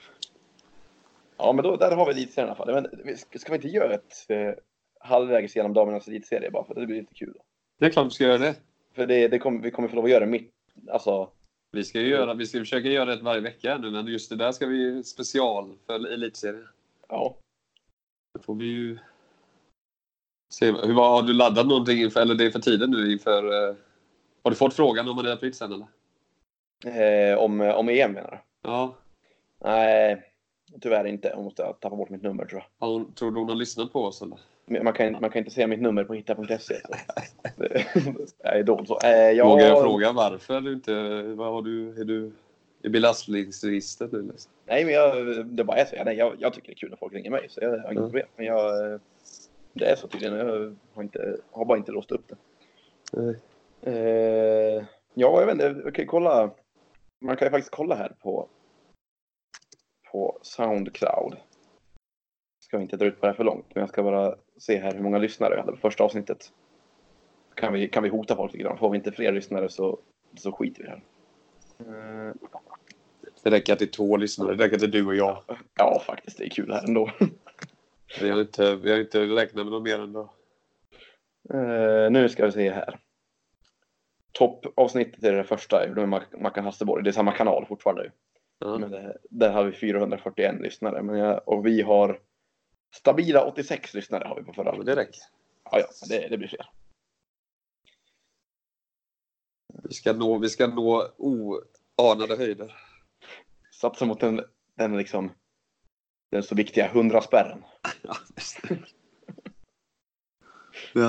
Ja, 1.36 1.52
men 1.52 1.62
då, 1.64 1.76
där 1.76 1.96
har 1.96 2.06
vi 2.06 2.12
elitserien 2.12 2.48
i 2.48 2.50
alla 2.50 2.74
fall. 2.74 2.90
Men, 3.04 3.16
ska 3.16 3.52
vi 3.52 3.56
inte 3.56 3.68
göra 3.68 3.94
ett 3.94 4.26
eh, 4.28 4.52
halvvägs 5.00 5.56
genom 5.56 5.74
damernas 5.74 6.08
elitserie 6.08 6.50
bara 6.50 6.64
för 6.64 6.74
det 6.74 6.86
blir 6.86 7.00
lite 7.00 7.14
kul? 7.14 7.32
Då? 7.34 7.40
Det 7.78 7.86
är 7.86 7.90
klart 7.90 8.06
vi 8.06 8.10
ska 8.10 8.24
göra 8.24 8.38
det. 8.38 8.54
För 8.94 9.06
det, 9.06 9.28
det 9.28 9.38
kommer, 9.38 9.62
vi 9.62 9.70
kommer 9.70 9.88
få 9.88 9.96
lov 9.96 10.04
att 10.04 10.10
göra 10.10 10.26
mitt... 10.26 10.52
Alltså, 10.90 11.30
Vi 11.76 11.84
ska 11.84 12.00
ju 12.00 12.08
göra, 12.08 12.34
vi 12.34 12.46
ska 12.46 12.58
försöka 12.58 12.88
göra 12.88 13.16
det 13.16 13.22
varje 13.22 13.40
vecka 13.40 13.78
nu, 13.78 13.90
men 13.90 14.06
just 14.06 14.30
det 14.30 14.36
där 14.36 14.52
ska 14.52 14.66
vi 14.66 15.02
special 15.04 15.76
för 15.86 16.12
elitserien. 16.12 16.68
ja. 17.08 17.36
Då 18.34 18.42
får 18.42 18.54
vi 18.54 18.64
ju 18.64 18.98
se. 20.52 20.66
Hur 20.66 20.94
var, 20.94 21.10
har 21.10 21.22
du 21.22 21.32
laddat 21.32 21.66
någonting 21.66 21.98
inför, 21.98 22.20
eller 22.20 22.34
det 22.34 22.44
är 22.44 22.50
för 22.50 22.58
tiden 22.60 22.90
nu 22.90 23.12
inför... 23.12 23.68
Eh, 23.68 23.76
har 24.42 24.50
du 24.50 24.56
fått 24.56 24.74
frågan 24.74 25.08
om 25.08 25.16
man 25.16 25.26
är 25.26 25.32
april 25.32 25.54
sen 25.54 25.72
eller? 25.72 25.86
Eh, 27.32 27.38
om, 27.38 27.60
om 27.60 27.88
EM 27.88 28.12
menar 28.12 28.30
du? 28.30 28.68
Ja. 28.68 28.96
Nej, 29.64 30.32
tyvärr 30.80 31.04
inte. 31.04 31.28
Jag 31.28 31.44
måste 31.44 31.62
tappa 31.62 31.96
bort 31.96 32.10
mitt 32.10 32.22
nummer 32.22 32.44
tror 32.44 32.60
jag. 32.60 32.86
Har 32.86 32.92
hon, 32.92 33.12
tror 33.12 33.30
du 33.30 33.38
hon 33.40 33.48
har 33.48 33.56
lyssnat 33.56 33.92
på 33.92 34.04
oss 34.04 34.22
eller? 34.22 34.38
Man 34.68 34.92
kan, 34.92 35.12
man 35.12 35.30
kan 35.30 35.38
inte 35.38 35.50
se 35.50 35.66
mitt 35.66 35.80
nummer 35.80 36.04
på 36.04 36.14
hitta.se. 36.14 36.74
Jag 38.42 38.56
är 38.58 38.62
dold 38.62 38.88
så. 38.88 38.98
Eh, 39.04 39.10
jag, 39.30 39.46
Vågar 39.48 39.66
jag 39.66 39.82
fråga 39.82 40.12
varför 40.12 40.60
du 40.60 40.72
inte... 40.72 41.22
Vad 41.22 41.52
har 41.52 41.62
du, 41.62 42.00
är 42.00 42.04
du 42.04 42.32
i 42.82 42.88
belastningsregistret 42.88 44.12
nu? 44.12 44.22
Liksom? 44.22 44.52
Nej, 44.64 44.84
men 44.84 44.94
jag, 44.94 45.46
det 45.46 45.64
bara 45.64 45.76
är 45.76 45.84
så. 45.84 46.04
Nej, 46.04 46.16
jag, 46.16 46.34
jag 46.38 46.54
tycker 46.54 46.66
det 46.68 46.72
är 46.72 46.76
kul 46.76 46.90
när 46.90 46.96
folk 46.96 47.14
ringer 47.14 47.30
mig, 47.30 47.46
så 47.48 47.60
jag 47.60 47.68
har 47.70 47.76
inget 47.76 47.90
Mm. 47.90 48.02
problem. 48.04 48.26
Men 48.36 48.46
jag, 48.46 48.92
eh, 48.92 49.00
det 49.72 49.84
är 49.84 49.96
så 49.96 50.08
tydligen. 50.08 50.36
Jag 50.36 50.76
har, 50.94 51.02
inte, 51.02 51.36
har 51.50 51.64
bara 51.64 51.78
inte 51.78 51.92
låst 51.92 52.10
upp 52.12 52.28
det. 52.28 52.36
Nej. 53.12 53.36
Eh, 53.82 54.84
ja, 55.14 55.40
jag 55.40 55.46
vet 55.46 55.52
inte. 55.52 55.80
Jag 55.84 55.94
kan 55.94 56.06
kolla. 56.06 56.50
Man 57.20 57.36
kan 57.36 57.46
ju 57.46 57.50
faktiskt 57.50 57.74
kolla 57.74 57.94
här 57.94 58.12
på, 58.22 58.48
på 60.12 60.38
Soundcloud. 60.42 61.36
Ska 62.66 62.76
vi 62.76 62.82
inte 62.82 62.96
dra 62.96 63.06
ut 63.06 63.20
på 63.20 63.26
det 63.26 63.30
här 63.32 63.36
för 63.36 63.44
långt, 63.44 63.66
men 63.74 63.80
jag 63.80 63.88
ska 63.88 64.02
bara 64.02 64.34
se 64.58 64.78
här 64.78 64.92
hur 64.94 65.00
många 65.02 65.18
lyssnare 65.18 65.54
vi 65.54 65.60
hade 65.60 65.72
på 65.72 65.78
första 65.78 66.04
avsnittet. 66.04 66.52
Kan 67.54 67.72
vi, 67.72 67.88
kan 67.88 68.02
vi 68.02 68.08
hota 68.08 68.36
folk 68.36 68.52
lite 68.52 68.62
grann? 68.64 68.78
Får 68.78 68.90
vi 68.90 68.96
inte 68.96 69.12
fler 69.12 69.32
lyssnare 69.32 69.68
så, 69.68 69.98
så 70.36 70.52
skiter 70.52 70.82
vi 70.82 70.88
det 70.88 70.90
här. 70.90 72.28
Eh, 72.28 72.34
Det 73.42 73.50
räcker 73.50 73.76
till 73.76 73.90
två 73.90 74.16
lyssnare. 74.16 74.54
Det 74.54 74.64
räcker 74.64 74.78
till 74.78 74.90
du 74.90 75.06
och 75.06 75.14
jag. 75.16 75.42
ja, 75.78 76.02
faktiskt. 76.06 76.38
Det 76.38 76.44
är 76.44 76.48
kul 76.50 76.72
här 76.72 76.84
ändå. 76.88 77.10
Vi 78.20 78.30
har 78.30 78.40
inte, 78.40 78.76
vi 78.76 78.90
har 78.92 78.98
inte 78.98 79.20
räknat 79.26 79.66
med 79.66 79.72
något 79.72 79.82
mer 79.82 79.98
ändå. 79.98 80.32
Eh, 81.54 82.10
nu 82.10 82.28
ska 82.28 82.46
vi 82.46 82.52
se 82.52 82.70
här. 82.70 82.98
Toppavsnittet 84.32 85.24
är 85.24 85.32
det 85.32 85.44
första, 85.44 85.86
med 85.94 86.08
Mac- 86.08 86.40
Mackan 86.40 86.64
Hasselborg. 86.64 87.04
Det 87.04 87.10
är 87.10 87.12
samma 87.12 87.32
kanal 87.32 87.66
fortfarande. 87.66 88.10
Ja. 88.58 88.78
Men 88.78 88.90
det, 88.90 89.16
där 89.30 89.50
har 89.50 89.64
vi 89.64 89.72
441 89.72 90.54
lyssnare. 90.60 91.02
Men 91.02 91.18
jag, 91.18 91.48
och 91.48 91.66
vi 91.66 91.82
har 91.82 92.18
stabila 92.94 93.44
86 93.44 93.94
lyssnare 93.94 94.28
har 94.28 94.36
vi 94.36 94.42
på 94.42 94.52
förra. 94.52 94.82
Det 94.82 94.96
räcker. 94.96 95.20
Ja, 95.64 95.78
ja, 95.78 95.86
det, 96.08 96.28
det 96.28 96.38
blir 96.38 96.48
fler. 96.48 96.70
Vi 99.82 99.94
ska 99.94 100.12
nå, 100.12 100.38
vi 100.38 100.48
ska 100.48 100.66
nå 100.66 101.12
oanade 101.16 102.36
höjder. 102.36 102.74
Satsa 103.70 104.04
mot 104.04 104.20
den, 104.20 104.40
den 104.74 104.96
liksom 104.96 105.32
den 106.30 106.42
så 106.42 106.54
viktiga 106.54 106.88
100-spärren. 106.88 107.64
Ja, 108.02 108.16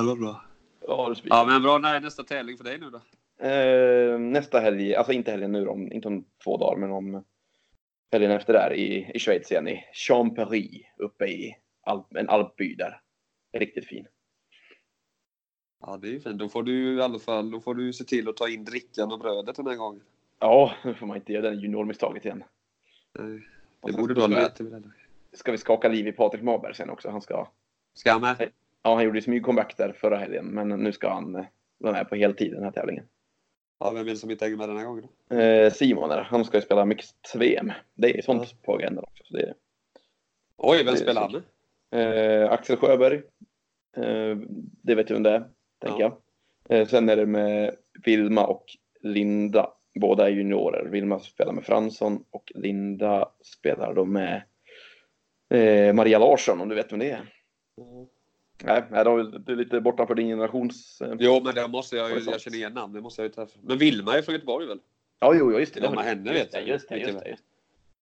var 0.02 0.16
bra. 0.16 0.44
Ja. 0.80 1.14
Ja, 1.24 1.44
men 1.44 1.62
bra. 1.62 1.78
När 1.78 1.94
är 1.94 2.00
nästa 2.00 2.24
tävling 2.24 2.56
för 2.56 2.64
dig 2.64 2.78
nu 2.78 2.90
då? 2.90 3.00
Eh, 3.46 4.18
nästa 4.18 4.60
helg, 4.60 4.94
alltså 4.94 5.12
inte 5.12 5.30
helgen 5.30 5.52
nu 5.52 5.68
om, 5.68 5.92
inte 5.92 6.08
om 6.08 6.24
två 6.44 6.56
dagar, 6.56 6.76
men 6.76 6.90
om 6.90 7.24
helgen 8.12 8.30
efter 8.30 8.52
där 8.52 8.74
i, 8.74 9.10
i 9.14 9.18
Schweiz 9.18 9.50
igen 9.50 9.68
i 9.68 9.84
Champery 9.92 10.84
uppe 10.96 11.26
i 11.26 11.56
Alp, 11.88 12.16
en 12.16 12.28
alpby 12.28 12.74
där. 12.74 13.00
Riktigt 13.52 13.86
fin. 13.86 14.06
Ja, 15.80 15.96
det 15.96 16.08
är 16.08 16.12
ju 16.12 16.20
fint. 16.20 16.38
Då 16.38 16.48
får 16.48 16.62
du 16.62 16.98
i 16.98 17.02
alla 17.02 17.18
fall 17.18 17.50
då 17.50 17.60
får 17.60 17.74
du 17.74 17.92
se 17.92 18.04
till 18.04 18.28
att 18.28 18.36
ta 18.36 18.48
in 18.48 18.64
drickan 18.64 19.12
och 19.12 19.18
brödet 19.18 19.56
den 19.56 19.66
här 19.66 19.74
gången. 19.76 20.02
Ja, 20.38 20.72
nu 20.84 20.94
får 20.94 21.06
man 21.06 21.16
inte 21.16 21.32
göra 21.32 21.50
den 21.50 21.60
juniormisstaget 21.60 22.24
igen. 22.24 22.44
Nej, 23.18 23.40
Det 23.86 23.92
borde 23.92 24.14
du 24.14 24.20
ha 24.20 24.28
lärt 24.28 24.56
dig 24.56 24.70
det. 24.70 24.82
Ska 25.32 25.52
vi 25.52 25.58
skaka 25.58 25.88
liv 25.88 26.06
i 26.08 26.12
Patrik 26.12 26.42
Maberg 26.42 26.74
sen 26.74 26.90
också? 26.90 27.10
Han 27.10 27.22
ska, 27.22 27.48
Ska 27.94 28.12
han 28.12 28.20
med? 28.20 28.50
ja, 28.82 28.94
han 28.94 29.04
gjorde 29.04 29.18
ju 29.18 29.22
smygcomeback 29.22 29.76
där 29.76 29.92
förra 29.92 30.16
helgen, 30.16 30.46
men 30.46 30.68
nu 30.68 30.92
ska 30.92 31.08
han 31.08 31.34
eh, 31.34 31.44
vara 31.78 31.92
med 31.92 32.08
på 32.08 32.14
heltid 32.16 32.52
den 32.52 32.62
här 32.64 32.70
tävlingen. 32.70 33.04
Ja, 33.78 33.90
vem 33.90 34.06
är 34.06 34.10
det 34.10 34.16
som 34.16 34.30
inte 34.30 34.44
hänger 34.44 34.56
med 34.56 34.68
den 34.68 34.76
här 34.76 34.84
gången 34.84 35.08
då? 35.28 35.36
Eh, 35.36 35.72
Simon 35.72 36.10
är 36.10 36.22
Han 36.22 36.44
ska 36.44 36.56
ju 36.56 36.62
spela 36.62 36.84
mixed 36.84 37.16
VM. 37.34 37.72
Det 37.94 38.18
är 38.18 38.22
sånt 38.22 38.62
på 38.62 38.74
agendan 38.74 39.04
också. 39.04 39.24
Så 39.24 39.36
det 39.36 39.42
är, 39.42 39.54
Oj, 40.56 40.84
vem 40.84 40.94
Det 40.94 41.00
spelar 41.00 41.22
han 41.22 41.32
med? 41.32 41.42
Eh, 41.90 42.50
Axel 42.52 42.76
Sjöberg. 42.76 43.16
Eh, 43.96 44.36
det 44.82 44.94
vet 44.94 45.06
du 45.08 45.14
vem 45.14 45.22
det 45.22 45.30
är, 45.30 45.44
tänker 45.82 46.00
Ja. 46.00 46.20
jag. 46.68 46.78
Eh, 46.80 46.86
sen 46.88 47.08
är 47.08 47.16
det 47.16 47.26
med 47.26 47.76
Vilma 48.04 48.46
och 48.46 48.64
Linda. 49.00 49.72
Båda 50.00 50.26
är 50.26 50.30
juniorer. 50.30 50.84
Vilma 50.84 51.18
spelar 51.20 51.52
med 51.52 51.64
Fransson 51.64 52.24
och 52.30 52.52
Linda 52.54 53.28
spelar 53.42 53.94
då 53.94 54.04
med 54.04 54.42
eh, 55.50 55.94
Maria 55.94 56.18
Larsson, 56.18 56.60
om 56.60 56.68
du 56.68 56.74
vet 56.74 56.92
vem 56.92 56.98
det 56.98 57.10
är. 57.10 57.34
Nej, 58.64 58.82
nej, 58.90 59.04
det 59.04 59.52
är 59.52 59.56
lite 59.56 59.80
bortanför 59.80 60.14
din 60.14 60.28
generations... 60.28 61.00
Eh... 61.00 61.14
Jo, 61.18 61.40
men 61.44 61.54
det 61.54 61.68
måste 61.68 61.96
jag? 61.96 62.10
Jag 62.10 62.40
känner 62.40 62.56
igen 62.56 62.72
namn. 62.72 62.92
Det 62.92 63.00
måste 63.00 63.22
jag 63.22 63.26
ju 63.28 63.32
träffa. 63.32 63.58
Men 63.62 63.78
Vilma 63.78 64.14
är 64.18 64.22
från 64.22 64.32
Göteborg 64.32 64.66
väl? 64.66 64.80
Ja, 65.20 65.34
jo, 65.34 65.52
jo, 65.52 65.58
just 65.60 65.74
det. 65.74 65.80
Det 65.80 65.88
har- 65.88 66.02
henne 66.02 66.32
vet 66.32 66.52
jag. 66.52 66.68
Just 66.68 66.88
det, 66.88 66.98
just 66.98 67.20
det. 67.24 67.36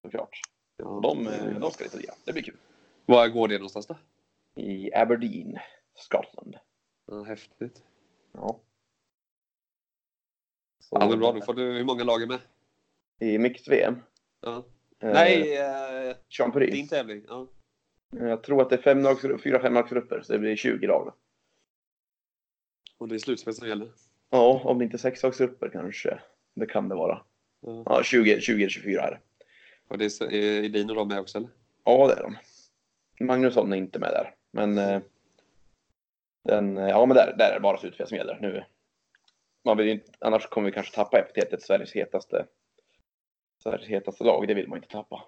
Såklart. 0.01 0.41
Ja. 0.77 0.99
De, 1.03 1.29
de 1.59 1.71
ska 1.71 1.83
lite 1.83 1.97
lira. 1.97 2.13
Det 2.25 2.33
blir 2.33 2.43
kul. 2.43 2.55
Var 3.09 3.27
går 3.27 3.47
det 3.47 3.57
någonstans 3.57 3.87
då? 3.87 3.97
I 4.55 4.93
Aberdeen, 4.93 5.57
Skottland. 5.95 6.55
Ja, 7.05 7.23
häftigt. 7.23 7.83
Ja. 8.33 8.59
Ja, 10.91 11.09
men 11.09 11.19
bra. 11.19 11.31
Då 11.31 11.41
får 11.41 11.53
du, 11.53 11.63
hur 11.63 11.83
många 11.83 12.03
lag 12.03 12.21
är 12.21 12.27
med? 12.27 12.39
I 13.19 13.37
mixed 13.37 13.73
VM. 13.73 13.95
Ja. 14.41 14.65
Eh, 14.99 15.13
Nej, 15.13 15.57
eh, 16.39 16.59
din 16.59 16.87
tävling. 16.87 17.25
Ja. 17.27 17.47
Jag 18.09 18.43
tror 18.43 18.61
att 18.61 18.69
det 18.69 18.75
är 18.75 18.81
fem 18.81 19.01
lags, 19.01 19.21
fyra 19.43 19.59
femlagsgrupper, 19.61 20.21
så 20.21 20.33
det 20.33 20.39
blir 20.39 20.55
20 20.55 20.87
lag. 20.87 21.13
Och 22.97 23.07
det 23.07 23.15
är 23.15 23.19
slutspel 23.19 23.53
som 23.53 23.67
gäller. 23.67 23.91
Ja, 24.29 24.61
om 24.63 24.77
det 24.77 24.83
inte 24.83 24.95
är 24.95 24.99
sexlagsgrupper 24.99 25.69
kanske. 25.69 26.19
Det 26.53 26.65
kan 26.65 26.89
det 26.89 26.95
vara. 26.95 27.21
Ja. 27.61 27.83
Ja, 27.85 28.03
20, 28.03 28.41
20 28.41 28.53
eller 28.53 28.69
24 28.69 29.01
är 29.01 29.11
det. 29.11 29.19
Och 29.87 29.97
det 29.97 30.05
är, 30.05 30.33
är 30.33 30.63
Edin 30.63 30.89
och 30.89 30.95
de 30.95 31.07
med 31.07 31.19
också 31.19 31.37
eller? 31.37 31.49
Ja, 31.83 32.07
det 32.07 32.13
är 32.13 32.23
de. 32.23 32.37
Magnusson 33.19 33.73
är 33.73 33.77
inte 33.77 33.99
med 33.99 34.09
där. 34.09 34.35
Men 34.51 34.77
eh, 34.77 35.01
den, 36.43 36.77
eh, 36.77 36.87
ja, 36.89 37.05
men 37.05 37.15
där, 37.17 37.35
där 37.37 37.49
är 37.49 37.53
det 37.53 37.59
bara 37.59 37.77
slutspel 37.77 38.07
som 38.07 38.17
gäller 38.17 38.37
nu. 38.41 38.63
Man 39.65 39.77
vill 39.77 39.87
inte, 39.89 40.11
annars 40.19 40.47
kommer 40.47 40.65
vi 40.65 40.71
kanske 40.73 40.95
tappa 40.95 41.19
epitetet 41.19 41.61
Sveriges 41.61 41.91
hetaste, 41.95 42.45
Sveriges 43.63 43.87
hetaste 43.89 44.23
lag. 44.23 44.47
Det 44.47 44.53
vill 44.53 44.67
man 44.67 44.77
inte 44.77 44.89
tappa. 44.89 45.23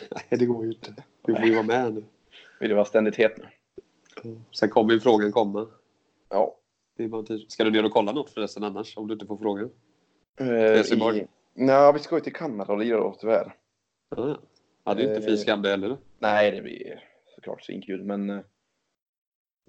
Nej, 0.10 0.38
det 0.38 0.46
går 0.46 0.64
ju 0.64 0.72
inte. 0.72 0.94
Du 1.22 1.34
får 1.34 1.44
ju 1.44 1.54
vara 1.54 1.66
med 1.66 1.94
nu. 1.94 2.04
Vill 2.60 2.70
ju 2.70 2.74
vara 2.74 2.84
ständigt 2.84 3.16
het 3.16 3.38
nu. 3.38 3.48
Sen 4.52 4.68
kommer 4.70 4.92
ju 4.92 5.00
frågan 5.00 5.32
komma. 5.32 5.68
Ja. 6.28 6.54
Det 6.96 7.04
är 7.04 7.08
bara 7.08 7.22
tid. 7.22 7.50
Ska 7.50 7.64
du 7.64 7.70
ner 7.70 7.84
och 7.84 7.92
kolla 7.92 8.12
något 8.12 8.30
förresten 8.30 8.64
annars? 8.64 8.96
Om 8.96 9.06
du 9.08 9.14
inte 9.14 9.26
får 9.26 9.36
frågan? 9.36 9.70
Eh, 10.40 10.46
i- 10.96 11.26
Nej, 11.54 11.92
vi 11.92 11.98
ska 11.98 12.14
ju 12.16 12.20
till 12.20 12.32
Kanada 12.34 12.72
och 12.72 12.78
lira 12.78 12.96
då 13.00 13.16
tyvärr. 13.20 13.54
Ja. 14.16 14.38
Är 14.96 15.02
ju 15.02 15.08
inte 15.08 15.20
Eh, 15.20 15.26
fy 15.26 15.36
skam 15.36 15.62
det 15.62 15.68
heller. 15.70 15.96
Nej, 16.18 16.50
det 16.50 16.62
blir 16.62 17.04
såklart 17.34 17.62
svinkul, 17.64 18.02
men 18.04 18.30
eh, 18.30 18.40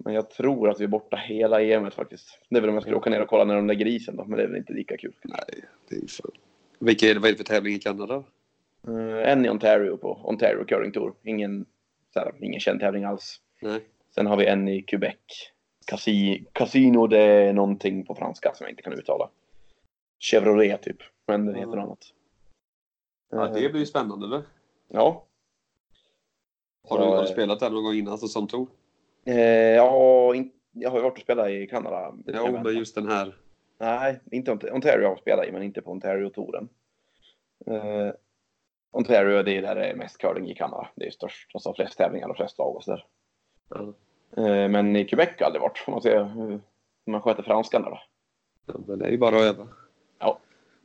men 0.04 0.14
jag 0.14 0.30
tror 0.30 0.70
att 0.70 0.80
vi 0.80 0.84
är 0.84 0.88
borta 0.88 1.16
hela 1.16 1.62
EMet 1.62 1.94
faktiskt. 1.94 2.38
Det 2.48 2.56
är 2.56 2.60
väl 2.60 2.70
om 2.70 2.74
jag 2.74 2.82
skulle 2.82 2.96
åka 2.96 3.10
ner 3.10 3.22
och 3.22 3.28
kolla 3.28 3.44
när 3.44 3.54
de 3.56 3.66
lägger 3.66 3.86
isen 3.86 4.16
då, 4.16 4.24
men 4.24 4.36
det 4.36 4.42
är 4.42 4.48
väl 4.48 4.56
inte 4.56 4.72
lika 4.72 4.96
kul. 4.96 5.12
Nej, 5.24 5.64
det 5.88 5.96
är 5.96 6.06
för... 6.06 6.30
Vilka 6.78 7.06
är 7.06 7.14
det, 7.14 7.20
vad 7.20 7.28
är 7.28 7.32
det 7.32 7.36
för 7.36 7.44
tävling 7.44 7.74
i 7.74 7.78
Kanada? 7.78 8.24
Eh, 8.88 9.30
en 9.32 9.44
i 9.46 9.48
Ontario 9.48 9.96
på 9.96 10.20
Ontario 10.24 10.64
Curling 10.64 10.92
Tour. 10.92 11.14
Ingen, 11.22 11.66
så 12.14 12.18
här, 12.20 12.32
ingen 12.40 12.60
känd 12.60 12.80
tävling 12.80 13.04
alls. 13.04 13.40
Nej. 13.60 13.80
Sen 14.14 14.26
har 14.26 14.36
vi 14.36 14.46
en 14.46 14.68
i 14.68 14.82
Quebec. 14.82 15.16
Casi, 15.86 16.44
Casino, 16.52 17.06
det 17.06 17.18
är 17.18 17.52
någonting 17.52 18.04
på 18.06 18.14
franska 18.14 18.52
som 18.54 18.64
jag 18.64 18.72
inte 18.72 18.82
kan 18.82 18.92
uttala. 18.92 19.30
Chevrolet 20.18 20.82
typ, 20.82 20.96
men 21.26 21.46
det 21.46 21.52
heter 21.52 21.62
Mm. 21.72 21.78
något 21.78 21.86
annat. 21.86 22.12
Ja, 23.30 23.60
det 23.60 23.68
blir 23.68 23.80
ju 23.80 23.86
spännande. 23.86 24.26
Eller? 24.26 24.42
Ja. 24.92 25.26
Har, 26.88 26.98
du, 26.98 27.04
har 27.04 27.22
du 27.22 27.28
spelat 27.28 27.60
där 27.60 27.70
någon 27.70 27.84
gång 27.84 27.94
innan 27.94 28.18
tour? 28.48 28.68
Eh, 29.26 29.40
ja, 29.74 30.34
in, 30.34 30.52
jag 30.72 30.90
har 30.90 30.96
ju 30.96 31.02
varit 31.02 31.14
och 31.16 31.22
spelat 31.22 31.48
i 31.48 31.66
Kanada. 31.66 32.14
Jo, 32.26 32.60
men 32.64 32.76
just 32.78 32.94
den 32.94 33.08
här. 33.08 33.36
Nej, 33.78 34.20
inte 34.30 34.50
Ont- 34.52 34.70
Ontario 34.72 35.04
har 35.04 35.10
jag 35.10 35.18
spelat 35.18 35.46
i, 35.46 35.52
men 35.52 35.62
inte 35.62 35.82
på 35.82 35.90
Ontario-touren. 35.90 36.68
Eh, 37.66 38.12
Ontario, 38.90 39.42
det 39.42 39.56
är 39.56 39.62
där 39.62 39.74
det 39.74 39.84
är 39.86 39.94
mest 39.96 40.18
curling 40.18 40.50
i 40.50 40.54
Kanada. 40.54 40.88
Det 40.96 41.06
är 41.06 41.10
störst, 41.10 41.50
alltså 41.54 41.74
flest 41.74 41.98
tävlingar 41.98 42.28
och 42.28 42.36
flest 42.36 42.58
lag 42.58 42.76
och 42.76 42.84
sådär. 42.84 43.06
Ja. 43.68 43.80
Eh, 44.36 44.68
men 44.68 44.96
i 44.96 45.04
Quebec 45.04 45.28
har 45.28 45.34
jag 45.38 45.46
aldrig 45.46 45.62
varit, 45.62 45.78
får 45.78 45.92
man 45.92 46.02
se 46.02 46.18
hur 46.18 46.60
man 47.06 47.22
sköter 47.22 47.42
franskan 47.42 47.82
där 47.82 47.90
då. 47.90 48.00
Ja, 48.66 48.74
men 48.86 48.98
det 48.98 49.06
är 49.06 49.10
ju 49.10 49.18
bara 49.18 49.36
att 49.36 49.42
öva. 49.42 49.68
Ja. 50.18 50.38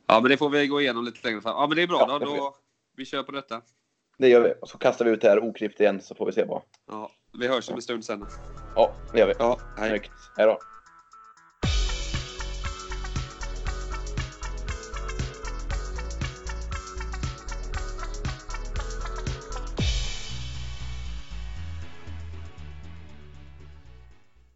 Ja, 0.06 0.20
men 0.22 0.30
det 0.30 0.36
får 0.36 0.50
vi 0.50 0.66
gå 0.66 0.80
igenom 0.80 1.04
lite 1.04 1.26
längre 1.28 1.40
fram. 1.40 1.54
Ja, 1.56 1.66
men 1.66 1.76
det 1.76 1.82
är 1.82 1.86
bra. 1.86 2.06
Ja, 2.08 2.18
då, 2.18 2.24
då, 2.24 2.56
vi 2.96 3.04
kör 3.04 3.22
på 3.22 3.32
detta. 3.32 3.62
Det 4.18 4.28
gör 4.28 4.40
vi. 4.40 4.54
Och 4.60 4.68
så 4.68 4.78
kastar 4.78 5.04
vi 5.04 5.10
ut 5.10 5.20
det 5.20 5.28
här 5.28 5.40
oklippt 5.40 5.80
igen 5.80 6.00
så 6.00 6.14
får 6.14 6.26
vi 6.26 6.32
se 6.32 6.44
vad. 6.44 6.62
Ja, 6.90 7.10
vi 7.40 7.48
hörs 7.48 7.68
om 7.68 7.74
en 7.74 7.82
stund 7.82 8.04
sen. 8.04 8.26
Ja, 8.74 8.92
det 9.12 9.18
gör 9.18 9.26
vi. 9.26 9.34
Ja, 9.38 9.58
hej. 9.78 9.88
Snyggt. 9.88 10.10
Hej 10.36 10.46
då. 10.46 10.58